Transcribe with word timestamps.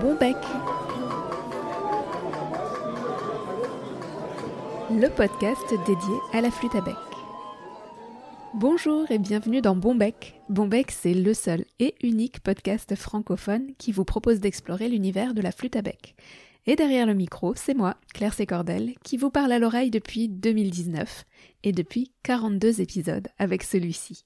Bon 0.00 0.16
bec. 0.16 0.36
Le 4.90 5.08
podcast 5.08 5.62
dédié 5.86 6.14
à 6.32 6.40
la 6.40 6.50
flûte 6.50 6.74
à 6.74 6.80
bec. 6.80 6.94
Bonjour 8.54 9.08
et 9.12 9.18
bienvenue 9.18 9.60
dans 9.60 9.76
Bon 9.76 9.94
bec. 9.94 10.40
Bon 10.48 10.66
bec, 10.66 10.90
c'est 10.90 11.14
le 11.14 11.32
seul 11.32 11.64
et 11.78 11.94
unique 12.02 12.40
podcast 12.40 12.96
francophone 12.96 13.68
qui 13.78 13.92
vous 13.92 14.04
propose 14.04 14.40
d'explorer 14.40 14.88
l'univers 14.88 15.32
de 15.32 15.42
la 15.42 15.52
flûte 15.52 15.76
à 15.76 15.82
bec. 15.82 16.16
Et 16.66 16.74
derrière 16.74 17.06
le 17.06 17.14
micro, 17.14 17.54
c'est 17.54 17.74
moi, 17.74 17.96
Claire 18.14 18.34
Sécordel, 18.34 18.94
qui 19.04 19.16
vous 19.16 19.30
parle 19.30 19.52
à 19.52 19.60
l'oreille 19.60 19.90
depuis 19.90 20.28
2019 20.28 21.24
et 21.62 21.70
depuis 21.70 22.12
42 22.24 22.80
épisodes 22.80 23.28
avec 23.38 23.62
celui-ci. 23.62 24.24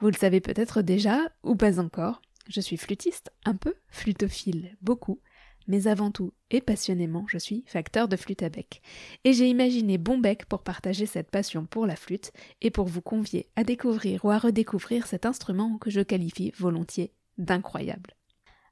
Vous 0.00 0.08
le 0.08 0.16
savez 0.16 0.40
peut-être 0.42 0.82
déjà, 0.82 1.20
ou 1.42 1.56
pas 1.56 1.80
encore, 1.80 2.20
je 2.48 2.60
suis 2.60 2.76
flûtiste, 2.76 3.32
un 3.44 3.54
peu, 3.54 3.74
flutophile, 3.88 4.76
beaucoup, 4.82 5.20
mais 5.66 5.86
avant 5.86 6.10
tout 6.10 6.32
et 6.50 6.60
passionnément, 6.60 7.26
je 7.28 7.38
suis 7.38 7.64
facteur 7.66 8.08
de 8.08 8.16
flûte 8.16 8.42
à 8.42 8.48
bec. 8.48 8.82
Et 9.24 9.32
j'ai 9.32 9.48
imaginé 9.48 9.98
Bon 9.98 10.18
Bec 10.18 10.46
pour 10.46 10.62
partager 10.62 11.06
cette 11.06 11.30
passion 11.30 11.64
pour 11.66 11.86
la 11.86 11.96
flûte 11.96 12.32
et 12.60 12.70
pour 12.70 12.86
vous 12.86 13.02
convier 13.02 13.48
à 13.56 13.64
découvrir 13.64 14.24
ou 14.24 14.30
à 14.30 14.38
redécouvrir 14.38 15.06
cet 15.06 15.26
instrument 15.26 15.78
que 15.78 15.90
je 15.90 16.00
qualifie 16.00 16.52
volontiers 16.56 17.12
d'incroyable. 17.38 18.14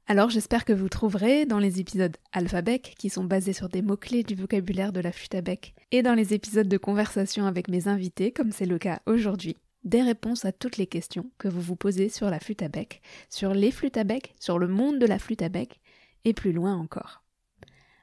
Alors 0.05 0.29
j'espère 0.29 0.65
que 0.65 0.73
vous 0.73 0.89
trouverez 0.89 1.45
dans 1.45 1.59
les 1.59 1.79
épisodes 1.79 2.17
alphabec 2.33 2.93
qui 2.99 3.09
sont 3.09 3.23
basés 3.23 3.53
sur 3.53 3.69
des 3.69 3.81
mots-clés 3.81 4.23
du 4.23 4.35
vocabulaire 4.35 4.91
de 4.91 4.99
la 4.99 5.13
flûte 5.13 5.35
à 5.35 5.41
bec 5.41 5.73
et 5.91 6.01
dans 6.01 6.13
les 6.13 6.33
épisodes 6.33 6.67
de 6.67 6.77
conversation 6.77 7.45
avec 7.45 7.69
mes 7.69 7.87
invités 7.87 8.33
comme 8.33 8.51
c'est 8.51 8.65
le 8.65 8.77
cas 8.77 9.01
aujourd'hui, 9.05 9.55
des 9.83 10.01
réponses 10.01 10.45
à 10.45 10.51
toutes 10.51 10.77
les 10.77 10.87
questions 10.87 11.29
que 11.37 11.47
vous 11.47 11.61
vous 11.61 11.75
posez 11.75 12.09
sur 12.09 12.29
la 12.29 12.39
flûte 12.39 12.61
à 12.61 12.67
bec, 12.67 13.01
sur 13.29 13.53
les 13.53 13.71
flûtes 13.71 13.97
à 13.97 14.03
bec, 14.03 14.33
sur 14.39 14.59
le 14.59 14.67
monde 14.67 14.99
de 14.99 15.05
la 15.05 15.19
flûte 15.19 15.41
à 15.41 15.49
bec 15.49 15.79
et 16.25 16.33
plus 16.33 16.53
loin 16.53 16.75
encore. 16.75 17.23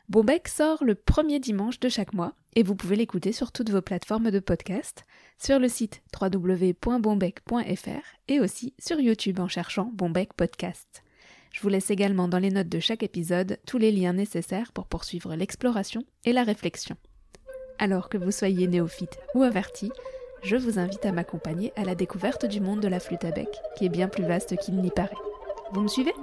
Bonbec 0.08 0.48
sort 0.48 0.83
le 0.83 0.97
premier 0.97 1.39
dimanche 1.39 1.78
de 1.78 1.89
chaque 1.89 2.14
mois 2.14 2.34
et 2.56 2.64
vous 2.64 2.75
pouvez 2.75 2.97
l'écouter 2.97 3.31
sur 3.31 3.53
toutes 3.53 3.70
vos 3.70 3.81
plateformes 3.81 4.33
de 4.33 4.41
podcast, 4.41 5.05
sur 5.39 5.61
le 5.61 5.69
site 5.69 6.03
www.bonbec.fr 6.20 8.17
et 8.27 8.41
aussi 8.41 8.75
sur 8.78 8.98
YouTube 8.98 9.39
en 9.39 9.47
cherchant 9.47 9.91
Bonbec 9.95 10.34
Podcast. 10.34 11.05
Je 11.53 11.61
vous 11.61 11.69
laisse 11.69 11.91
également 11.91 12.28
dans 12.28 12.39
les 12.39 12.51
notes 12.51 12.69
de 12.69 12.81
chaque 12.81 13.03
épisode 13.03 13.58
tous 13.67 13.78
les 13.78 13.92
liens 13.92 14.12
nécessaires 14.12 14.73
pour 14.73 14.86
poursuivre 14.86 15.34
l'exploration 15.36 16.05
et 16.25 16.33
la 16.33 16.42
réflexion. 16.42 16.97
Alors 17.78 18.08
que 18.08 18.19
vous 18.19 18.33
soyez 18.33 18.67
néophyte 18.67 19.17
ou 19.34 19.42
averti, 19.42 19.91
je 20.42 20.56
vous 20.56 20.78
invite 20.78 21.05
à 21.05 21.12
m'accompagner 21.12 21.72
à 21.77 21.84
la 21.84 21.94
découverte 21.94 22.46
du 22.46 22.60
monde 22.60 22.80
de 22.80 22.88
la 22.88 23.00
flûte 23.00 23.24
à 23.24 23.30
bec, 23.30 23.48
qui 23.77 23.84
est 23.84 23.91
bien 23.91 24.08
plus 24.08 24.24
vaste 24.24 24.56
qu'il 24.56 24.77
n'y 24.77 24.91
paraît. 24.91 25.10
Vous 25.72 25.83
me 25.83 25.88
suivez? 25.88 26.14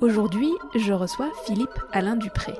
Aujourd'hui, 0.00 0.50
je 0.74 0.92
reçois 0.92 1.30
Philippe 1.46 1.78
Alain 1.92 2.16
Dupré. 2.16 2.52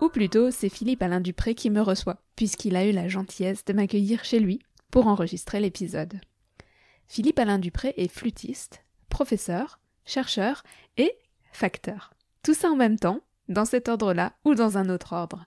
Ou 0.00 0.08
plutôt, 0.08 0.50
c'est 0.50 0.68
Philippe 0.68 1.02
Alain 1.02 1.20
Dupré 1.20 1.54
qui 1.54 1.70
me 1.70 1.80
reçoit, 1.80 2.18
puisqu'il 2.36 2.76
a 2.76 2.84
eu 2.84 2.92
la 2.92 3.08
gentillesse 3.08 3.64
de 3.64 3.72
m'accueillir 3.72 4.24
chez 4.24 4.38
lui 4.38 4.60
pour 4.90 5.06
enregistrer 5.06 5.60
l'épisode. 5.60 6.20
Philippe 7.06 7.38
Alain 7.38 7.58
Dupré 7.58 7.94
est 7.96 8.12
flûtiste, 8.12 8.84
professeur, 9.08 9.80
chercheur 10.04 10.62
et 10.96 11.12
facteur. 11.52 12.12
Tout 12.42 12.54
ça 12.54 12.68
en 12.68 12.76
même 12.76 12.98
temps, 12.98 13.20
dans 13.48 13.64
cet 13.64 13.88
ordre-là 13.88 14.36
ou 14.44 14.54
dans 14.54 14.78
un 14.78 14.88
autre 14.88 15.12
ordre. 15.12 15.44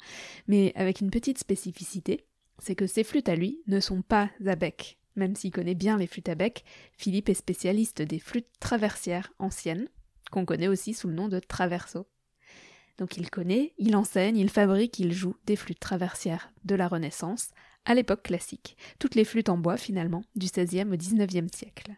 Mais 0.48 0.72
avec 0.76 1.02
une 1.02 1.12
petite 1.12 1.40
spécificité, 1.40 2.26
c'est 2.60 2.76
que 2.76 2.88
ses 2.88 3.04
flûtes 3.04 3.30
à 3.30 3.36
lui 3.36 3.62
ne 3.68 3.80
sont 3.80 4.02
pas 4.02 4.30
à 4.46 4.56
bec. 4.56 4.98
Même 5.16 5.36
s'il 5.36 5.52
connaît 5.52 5.76
bien 5.76 5.98
les 5.98 6.08
flûtes 6.08 6.30
à 6.30 6.36
bec, 6.36 6.64
Philippe 6.94 7.30
est 7.30 7.34
spécialiste 7.34 8.02
des 8.02 8.20
flûtes 8.20 8.48
traversières 8.60 9.34
anciennes, 9.40 9.88
qu'on 10.32 10.46
connaît 10.46 10.68
aussi 10.68 10.94
sous 10.94 11.08
le 11.08 11.16
nom 11.16 11.28
de 11.28 11.40
traverso. 11.40 12.08
Donc 12.98 13.18
il 13.18 13.30
connaît, 13.30 13.74
il 13.78 13.96
enseigne, 13.96 14.38
il 14.38 14.50
fabrique, 14.50 15.00
il 15.00 15.14
joue 15.14 15.36
des 15.46 15.56
flûtes 15.56 15.80
traversières 15.80 16.52
de 16.66 16.76
la 16.76 16.88
Renaissance, 16.88 17.50
à 17.86 17.94
l'époque 17.94 18.24
classique, 18.24 18.76
toutes 19.00 19.16
les 19.16 19.24
flûtes 19.24 19.50
en 19.50 19.58
bois 19.58 19.78
finalement, 19.78 20.24
du 20.36 20.48
XVIe 20.48 20.84
au 20.84 20.98
XIXe 20.98 21.56
siècle. 21.56 21.96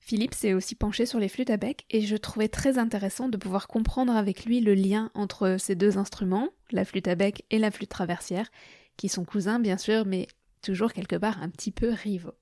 Philippe 0.00 0.34
s'est 0.34 0.54
aussi 0.54 0.74
penché 0.74 1.06
sur 1.06 1.20
les 1.20 1.28
flûtes 1.28 1.50
à 1.50 1.56
bec 1.56 1.84
et 1.90 2.00
je 2.00 2.16
trouvais 2.16 2.48
très 2.48 2.78
intéressant 2.78 3.28
de 3.28 3.36
pouvoir 3.36 3.68
comprendre 3.68 4.16
avec 4.16 4.44
lui 4.44 4.60
le 4.60 4.74
lien 4.74 5.10
entre 5.14 5.56
ces 5.58 5.76
deux 5.76 5.98
instruments, 5.98 6.48
la 6.72 6.84
flûte 6.84 7.06
à 7.06 7.14
bec 7.14 7.44
et 7.50 7.58
la 7.58 7.70
flûte 7.70 7.90
traversière, 7.90 8.50
qui 8.96 9.08
sont 9.08 9.24
cousins 9.24 9.60
bien 9.60 9.76
sûr, 9.76 10.06
mais 10.06 10.26
toujours 10.62 10.92
quelque 10.92 11.16
part 11.16 11.40
un 11.42 11.48
petit 11.48 11.70
peu 11.70 11.90
rivaux. 11.90 12.34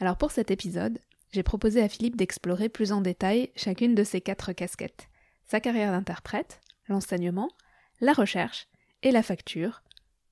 Alors 0.00 0.18
pour 0.18 0.32
cet 0.32 0.50
épisode, 0.50 0.98
j'ai 1.32 1.42
proposé 1.42 1.80
à 1.80 1.88
Philippe 1.88 2.16
d'explorer 2.16 2.68
plus 2.68 2.92
en 2.92 3.00
détail 3.00 3.50
chacune 3.56 3.94
de 3.94 4.04
ces 4.04 4.20
quatre 4.20 4.52
casquettes. 4.52 5.08
Sa 5.44 5.60
carrière 5.60 5.92
d'interprète, 5.92 6.60
l'enseignement, 6.88 7.48
la 8.00 8.12
recherche 8.12 8.66
et 9.02 9.12
la 9.12 9.22
facture, 9.22 9.82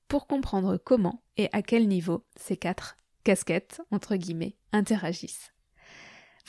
pour 0.07 0.27
comprendre 0.27 0.77
comment 0.77 1.23
et 1.37 1.49
à 1.53 1.61
quel 1.61 1.87
niveau 1.87 2.25
ces 2.35 2.57
quatre 2.57 2.97
casquettes, 3.23 3.81
interagissent. 4.71 5.53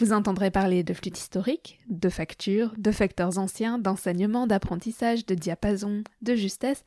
Vous 0.01 0.15
entendrez 0.15 0.51
parler 0.51 0.83
de 0.83 0.95
flûte 0.95 1.19
historique, 1.19 1.79
de 1.91 2.09
facture, 2.09 2.73
de 2.79 2.91
facteurs 2.91 3.37
anciens, 3.37 3.79
d'enseignement, 3.79 4.47
d'apprentissage, 4.47 5.27
de 5.27 5.35
diapason, 5.35 6.05
de 6.23 6.35
justesse, 6.35 6.85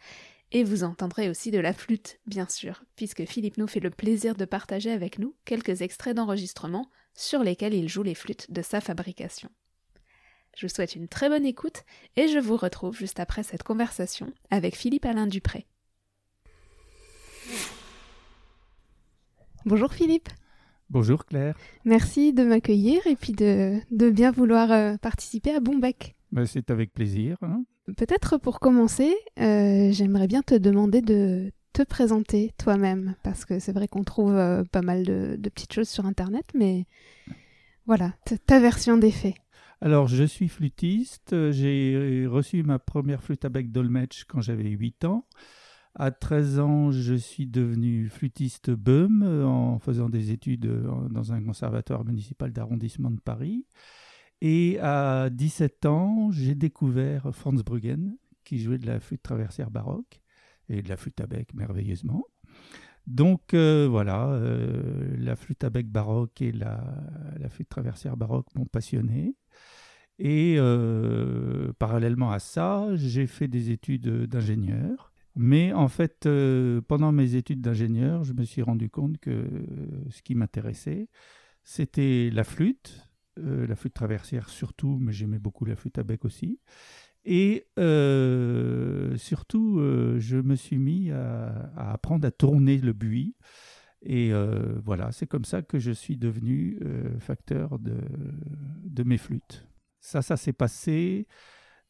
et 0.52 0.64
vous 0.64 0.84
entendrez 0.84 1.30
aussi 1.30 1.52
de 1.52 1.60
la 1.60 1.74
flûte, 1.74 2.20
bien 2.26 2.48
sûr, 2.50 2.84
puisque 2.96 3.26
Philippe 3.26 3.58
nous 3.58 3.68
fait 3.68 3.80
le 3.80 3.92
plaisir 3.92 4.34
de 4.34 4.46
partager 4.46 4.92
avec 4.92 5.20
nous 5.20 5.36
quelques 5.46 5.84
extraits 5.84 6.16
d'enregistrement 6.16 6.90
sur 7.14 7.44
lesquels 7.44 7.76
il 7.76 7.88
joue 7.88 8.02
les 8.02 8.16
flûtes 8.16 8.50
de 8.50 8.64
sa 8.64 8.82
fabrication. 8.82 9.50
Je 10.58 10.66
vous 10.66 10.74
souhaite 10.74 10.96
une 10.96 11.08
très 11.08 11.30
bonne 11.30 11.46
écoute 11.46 11.84
et 12.16 12.28
je 12.28 12.40
vous 12.40 12.58
retrouve 12.58 12.98
juste 12.98 13.20
après 13.20 13.44
cette 13.44 13.62
conversation 13.62 14.34
avec 14.50 14.76
Philippe 14.76 15.06
Alain 15.06 15.28
Dupré. 15.28 15.68
Bonjour 19.66 19.94
Philippe. 19.94 20.30
Bonjour 20.94 21.26
Claire. 21.26 21.58
Merci 21.86 22.34
de 22.34 22.44
m'accueillir 22.44 23.08
et 23.08 23.16
puis 23.16 23.34
de, 23.34 23.82
bien 24.12 24.30
vouloir 24.30 24.72
euh, 24.72 24.96
participer 24.98 25.50
à 25.50 25.60
Bonbec. 25.60 26.16
Ben, 26.32 26.46
c'est 26.46 26.70
avec 26.70 26.94
plaisir. 26.94 27.36
Hein. 27.42 27.64
Peut-être 27.98 28.38
pour 28.38 28.60
commencer, 28.60 29.12
euh, 29.40 29.92
j'aimerais 29.92 30.28
bien 30.28 30.44
te 30.44 30.54
demander 30.54 31.02
de 31.02 31.52
te 31.74 31.82
présenter 31.82 32.52
toi-même, 32.60 33.16
parce 33.24 33.44
que 33.44 33.58
c'est 33.58 33.72
vrai 33.72 33.88
qu'on 33.88 34.04
trouve 34.04 34.36
euh, 34.36 34.64
pas 34.66 34.84
mal 34.84 35.04
de, 35.04 35.36
petites 35.50 35.74
choses 35.74 35.90
sur 35.90 36.06
Internet, 36.06 36.46
mais 36.54 36.86
voilà, 37.88 38.14
ta 38.46 38.60
version 38.60 38.96
des 38.96 39.10
faits. 39.10 39.34
Alors, 39.82 40.08
je 40.08 40.24
suis 40.24 40.48
flûtiste. 40.48 41.52
J'ai 41.52 42.28
reçu 42.30 42.62
ma 42.62 42.78
première 42.78 43.24
flûte 43.24 43.46
à 43.46 43.50
bec 43.50 43.72
Dolmetsch 43.72 44.26
quand 44.26 44.42
j'avais 44.42 44.70
8 44.70 45.06
ans. 45.06 45.26
À 45.96 46.10
13 46.10 46.60
ans, 46.60 46.92
je 46.92 47.14
suis 47.14 47.46
devenu 47.46 48.10
flûtiste 48.10 48.72
BEUM 48.72 49.22
euh, 49.22 49.46
en 49.46 49.78
faisant 49.78 50.10
des 50.10 50.32
études 50.32 50.66
euh, 50.66 51.08
dans 51.10 51.34
un 51.34 51.44
conservatoire 51.44 52.04
municipal 52.04 52.52
d'arrondissement 52.52 53.12
de 53.12 53.20
Paris. 53.20 53.68
Et 54.42 54.80
à 54.80 55.30
17 55.30 55.86
ans, 55.86 56.32
j'ai 56.32 56.56
découvert 56.56 57.30
Franz 57.32 57.62
Bruggen, 57.64 58.18
qui 58.44 58.58
jouait 58.58 58.80
de 58.80 58.88
la 58.88 59.00
flûte 59.00 59.22
traversière 59.22 59.70
baroque 59.70 60.20
et 60.68 60.82
de 60.82 60.90
la 60.90 60.98
flûte 60.98 61.22
à 61.22 61.28
bec 61.28 61.54
merveilleusement. 61.54 62.26
Donc 63.06 63.54
euh, 63.54 63.88
voilà, 63.88 64.42
la 65.20 65.36
flûte 65.36 65.64
à 65.64 65.70
bec 65.70 65.88
baroque 65.88 66.42
et 66.42 66.52
la, 66.52 66.84
la 67.38 67.50
flûte 67.50 67.70
traversière 67.70 68.18
baroque 68.18 68.48
m'ont 68.56 68.66
passionné. 68.66 69.36
Et 70.18 70.58
parallèlement 71.78 72.32
à 72.32 72.40
ça, 72.40 72.88
j'ai 72.96 73.28
fait 73.28 73.48
des 73.48 73.70
études 73.70 74.26
d'ingénieur. 74.26 75.13
Mais 75.36 75.74
en 75.74 75.88
fait, 75.88 76.26
euh, 76.26 76.82
pendant 76.82 77.12
mes 77.12 77.36
études 77.36 77.62
d'ingénieur, 77.62 78.24
je 78.24 78.34
me 78.34 78.44
suis 78.44 78.62
rendu 78.62 78.90
compte 78.90 79.18
que 79.18 79.46
ce 80.10 80.22
qui 80.22 80.36
m'intéressait, 80.36 81.10
c'était 81.64 82.30
la 82.32 82.44
flûte, 82.44 83.10
euh, 83.40 83.66
la 83.66 83.76
flûte 83.76 83.96
traversière 83.96 84.50
surtout, 84.50 85.00
mais 85.02 85.12
j'aimais 85.12 85.40
beaucoup 85.40 85.66
la 85.66 85.76
flûte 85.76 85.98
à 85.98 86.04
bec 86.04 86.24
aussi. 86.26 86.60
Et 87.26 87.68
euh, 87.80 89.16
surtout, 89.18 89.80
je 90.18 90.38
me 90.38 90.56
suis 90.56 90.78
mis 90.78 91.10
à, 91.12 91.72
apprendre 91.78 92.28
à 92.28 92.32
tourner 92.32 92.78
le 92.78 92.94
buis. 92.94 93.36
Et 94.06 94.34
voilà, 94.84 95.12
c'est 95.14 95.28
comme 95.28 95.46
ça 95.46 95.62
que 95.62 95.80
je 95.80 95.92
suis 95.92 96.18
devenu 96.18 96.80
facteur 97.20 97.80
de 97.80 99.04
mes 99.04 99.18
flûtes. 99.18 99.66
Ça, 100.02 100.22
ça 100.22 100.36
s'est 100.36 100.54
passé 100.54 101.28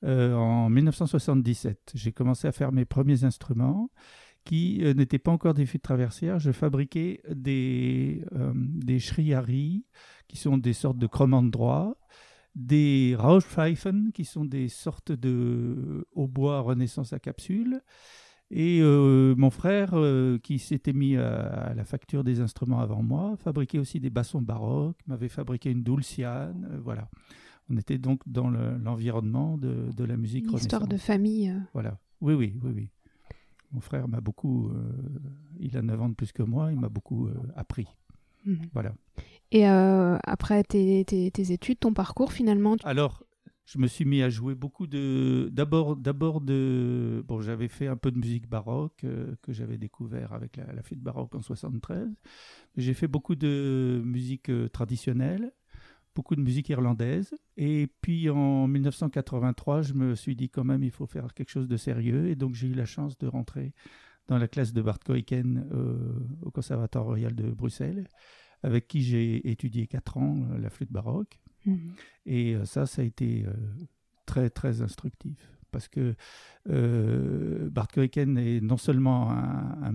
euh, 0.03 0.33
en 0.35 0.69
1977. 0.69 1.91
J'ai 1.95 2.11
commencé 2.11 2.47
à 2.47 2.51
faire 2.51 2.71
mes 2.71 2.85
premiers 2.85 3.23
instruments 3.23 3.89
qui 4.45 4.79
euh, 4.83 4.93
n'étaient 4.93 5.19
pas 5.19 5.31
encore 5.31 5.53
des 5.53 5.65
flûtes 5.65 5.83
traversières. 5.83 6.39
Je 6.39 6.51
fabriquais 6.51 7.21
des, 7.33 8.25
euh, 8.33 8.99
shriari, 8.99 9.85
qui 10.27 10.37
sont 10.37 10.57
des 10.57 10.73
sortes 10.73 10.97
de 10.97 11.07
de 11.07 11.49
droit, 11.49 11.95
des 12.55 13.15
Rauschpfeifen, 13.17 14.11
qui 14.13 14.25
sont 14.25 14.45
des 14.45 14.69
sortes 14.69 15.11
de 15.11 16.07
hautbois 16.13 16.61
Renaissance 16.61 17.13
à 17.13 17.19
capsule, 17.19 17.81
Et 18.51 18.81
euh, 18.81 19.33
mon 19.35 19.49
frère, 19.49 19.91
euh, 19.93 20.37
qui 20.37 20.59
s'était 20.59 20.93
mis 20.93 21.17
à, 21.17 21.73
la 21.75 21.85
facture 21.85 22.23
des 22.23 22.39
instruments 22.39 22.79
avant 22.79 23.01
moi, 23.01 23.35
fabriquait 23.37 23.79
aussi 23.79 23.99
des 23.99 24.11
bassons 24.11 24.41
baroques, 24.41 24.99
m'avait 25.07 25.29
fabriqué 25.29 25.71
une 25.71 25.83
dulciane, 25.83 26.69
euh, 26.71 26.79
voilà. 26.83 27.09
On 27.69 27.77
était 27.77 27.97
donc 27.97 28.21
dans 28.27 28.49
l'environnement 28.49 29.57
de, 29.57 29.91
de, 29.95 30.03
la 30.03 30.17
musique 30.17 30.45
Une 30.45 30.57
histoire 30.57 30.87
de 30.87 30.97
famille. 30.97 31.53
Voilà. 31.73 31.97
Oui, 32.21 32.33
oui, 32.33 32.55
oui, 32.63 32.71
oui. 32.75 32.89
Mon 33.71 33.79
frère 33.79 34.07
m'a 34.07 34.21
beaucoup, 34.21 34.71
il 35.59 35.75
a 35.77 35.81
9 35.81 36.01
ans 36.01 36.09
de 36.09 36.13
plus 36.13 36.31
que 36.31 36.43
moi, 36.43 36.71
il 36.71 36.79
m'a 36.79 36.89
beaucoup 36.89 37.29
appris. 37.55 37.87
Mhm. 38.45 38.69
Voilà. 38.73 38.93
Et 39.51 39.65
après 39.65 40.63
tes, 40.63 41.03
tes, 41.05 41.31
tes, 41.31 41.51
études, 41.51 41.79
ton 41.79 41.93
parcours 41.93 42.33
finalement 42.33 42.75
Alors, 42.83 43.23
je 43.65 43.77
me 43.77 43.87
suis 43.87 44.03
mis 44.03 44.21
à 44.21 44.29
jouer 44.29 44.55
beaucoup 44.55 44.87
de. 44.87 45.49
D'abord, 45.51 45.95
d'abord 45.95 46.41
de. 46.41 47.23
Bon, 47.25 47.41
j'avais 47.41 47.69
fait 47.69 47.87
un 47.87 47.95
peu 47.95 48.11
de 48.11 48.17
musique 48.17 48.47
baroque 48.47 49.03
euh, 49.05 49.35
que 49.41 49.53
j'avais 49.53 49.77
découvert 49.77 50.33
avec 50.33 50.57
la, 50.57 50.73
la 50.73 50.83
fête 50.83 50.99
baroque 50.99 51.33
en 51.33 51.41
73. 51.41 52.09
J'ai 52.75 52.93
fait 52.93 53.07
beaucoup 53.07 53.35
de 53.35 54.01
musique 54.03 54.49
euh, 54.49 54.67
traditionnelle, 54.67 55.53
beaucoup 56.15 56.35
de 56.35 56.41
musique 56.41 56.69
irlandaise. 56.69 57.33
Et 57.57 57.87
puis 58.01 58.29
en 58.29 58.67
1983, 58.67 59.81
je 59.81 59.93
me 59.93 60.15
suis 60.15 60.35
dit 60.35 60.49
quand 60.49 60.63
même, 60.63 60.83
il 60.83 60.91
faut 60.91 61.05
faire 61.05 61.33
quelque 61.33 61.49
chose 61.49 61.67
de 61.67 61.77
sérieux. 61.77 62.27
Et 62.27 62.35
donc 62.35 62.55
j'ai 62.55 62.67
eu 62.67 62.73
la 62.73 62.85
chance 62.85 63.17
de 63.17 63.27
rentrer 63.27 63.73
dans 64.27 64.37
la 64.37 64.47
classe 64.47 64.73
de 64.73 64.81
Bart 64.81 64.99
Koiken 64.99 65.67
euh, 65.71 65.97
au 66.41 66.51
Conservatoire 66.51 67.05
royal 67.05 67.35
de 67.35 67.51
Bruxelles, 67.51 68.07
avec 68.61 68.87
qui 68.87 69.01
j'ai 69.01 69.49
étudié 69.49 69.87
quatre 69.87 70.17
ans 70.17 70.47
la 70.57 70.69
flûte 70.69 70.91
baroque. 70.91 71.39
Mhm. 71.65 71.93
Et 72.25 72.55
euh, 72.55 72.65
ça, 72.65 72.85
ça 72.85 73.01
a 73.01 73.05
été 73.05 73.45
euh, 73.45 73.53
très, 74.25 74.49
très 74.49 74.81
instructif. 74.81 75.37
Parce 75.71 75.87
que 75.87 76.15
euh, 76.69 77.67
Bart 77.71 77.87
Koeken 77.87 78.37
est 78.37 78.61
non 78.61 78.77
seulement 78.77 79.31
un, 79.31 79.91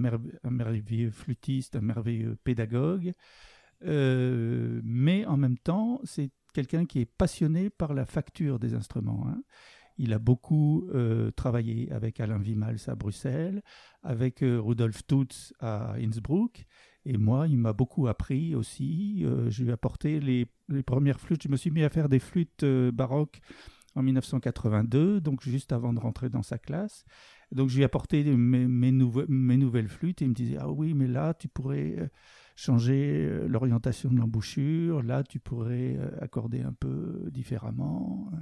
merveilleux 0.50 1.12
flûtiste, 1.12 1.76
un 1.76 1.80
merveilleux 1.80 2.36
pédagogue, 2.42 3.12
mais 3.82 5.26
en 5.26 5.36
même 5.36 5.58
temps, 5.58 6.00
c'est 6.04 6.30
quelqu'un 6.52 6.84
qui 6.84 7.00
est 7.00 7.06
passionné 7.06 7.70
par 7.70 7.94
la 7.94 8.04
facture 8.04 8.58
des 8.58 8.74
instruments. 8.74 9.26
Hein. 9.28 9.42
Il 9.98 10.12
a 10.12 10.18
beaucoup 10.18 10.88
travaillé 11.36 11.90
avec 11.90 12.20
Alain 12.20 12.40
Wimals 12.40 12.78
à 12.86 12.94
Bruxelles, 12.94 13.62
avec 14.02 14.40
Rudolf 14.40 15.06
Tutz 15.06 15.52
à 15.60 15.94
Innsbruck, 15.94 16.66
et 17.08 17.16
moi, 17.16 17.46
il 17.48 17.56
m'a 17.56 17.72
beaucoup 17.72 18.06
appris 18.06 18.54
aussi. 18.54 19.22
Euh, 19.24 19.48
je 19.48 19.62
lui 19.62 19.70
ai 19.70 19.72
apporté 19.72 20.20
les, 20.20 20.46
premières 20.82 21.20
flûtes. 21.20 21.42
Je 21.42 21.48
me 21.48 21.56
suis 21.56 21.70
mis 21.70 21.82
à 21.82 21.88
faire 21.88 22.10
des 22.10 22.18
flûtes 22.18 22.64
euh, 22.64 22.92
baroques 22.92 23.40
en 23.94 24.02
1982, 24.02 25.22
donc 25.22 25.42
juste 25.42 25.72
avant 25.72 25.94
de 25.94 26.00
rentrer 26.00 26.28
dans 26.28 26.42
sa 26.42 26.58
classe. 26.58 27.06
Donc 27.50 27.70
je 27.70 27.76
lui 27.76 27.82
ai 27.82 27.86
apporté 27.86 28.22
mes, 28.24 28.66
mes, 28.66 28.92
nouvelles 29.56 29.88
flûtes 29.88 30.20
et 30.20 30.26
il 30.26 30.28
me 30.28 30.34
disait 30.34 30.58
Ah 30.60 30.68
oui, 30.68 30.92
mais 30.92 31.06
là, 31.06 31.32
tu 31.32 31.48
pourrais 31.48 31.96
euh, 31.98 32.08
changer 32.58 33.46
l'orientation 33.46 34.10
de 34.10 34.16
l'embouchure, 34.16 35.02
là, 35.02 35.22
tu 35.22 35.38
pourrais 35.38 35.96
accorder 36.20 36.62
un 36.62 36.72
peu 36.72 37.28
différemment. 37.30 38.32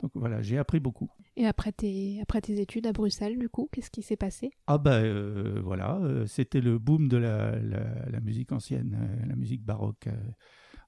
Donc 0.00 0.10
voilà, 0.14 0.40
j'ai 0.42 0.58
appris 0.58 0.80
beaucoup. 0.80 1.10
Et 1.36 1.46
après 1.46 1.70
tes, 1.70 2.20
après 2.22 2.40
tes 2.40 2.60
études 2.60 2.86
à 2.86 2.92
Bruxelles, 2.92 3.38
du 3.38 3.48
coup, 3.48 3.68
qu'est-ce 3.70 3.90
qui 3.90 4.02
s'est 4.02 4.16
passé? 4.16 4.50
Ah 4.66 4.78
ben 4.78 5.04
euh, 5.04 5.60
voilà, 5.62 5.98
euh, 5.98 6.26
c'était 6.26 6.60
le 6.62 6.78
boom 6.78 7.08
de 7.08 7.18
la, 7.18 7.56
la, 7.60 8.20
musique 8.20 8.52
ancienne, 8.52 8.98
euh, 8.98 9.26
la 9.26 9.36
musique 9.36 9.62
baroque 9.62 10.08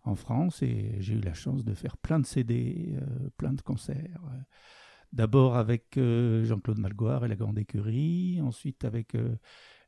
en 0.03 0.15
France, 0.17 0.63
et 0.63 0.97
j'ai 1.01 1.15
eu 1.15 1.21
la 1.21 1.35
chance 1.35 1.65
de 1.65 1.75
faire 1.75 1.99
plein 1.99 2.19
de 2.19 2.27
CD, 2.27 2.99
plein 3.37 3.53
de 3.53 3.63
concerts. 3.63 4.21
D'abord 5.13 5.57
avec 5.57 5.97
Jean-Claude 5.97 6.79
Malgoire 6.79 7.25
et 7.25 7.29
la 7.29 7.37
Grande 7.37 7.59
Écurie, 7.59 8.41
ensuite 8.43 8.85
avec 8.85 9.17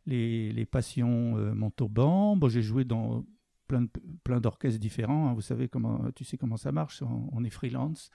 les, 0.06 0.52
les, 0.52 0.66
Passions 0.66 1.36
Montauban. 1.54 2.36
Bon, 2.36 2.48
j'ai 2.48 2.62
joué 2.62 2.84
dans 2.84 3.24
plein, 3.66 3.86
plein 4.24 4.40
d'orchestres 4.40 4.80
différents. 4.80 5.28
Hein. 5.28 5.34
Vous 5.34 5.42
savez 5.42 5.68
comment, 5.68 6.10
tu 6.14 6.24
sais 6.24 6.36
comment 6.36 6.56
ça 6.56 6.72
marche, 6.72 7.02
on 7.02 7.44
est 7.44 7.50
freelance. 7.50 8.10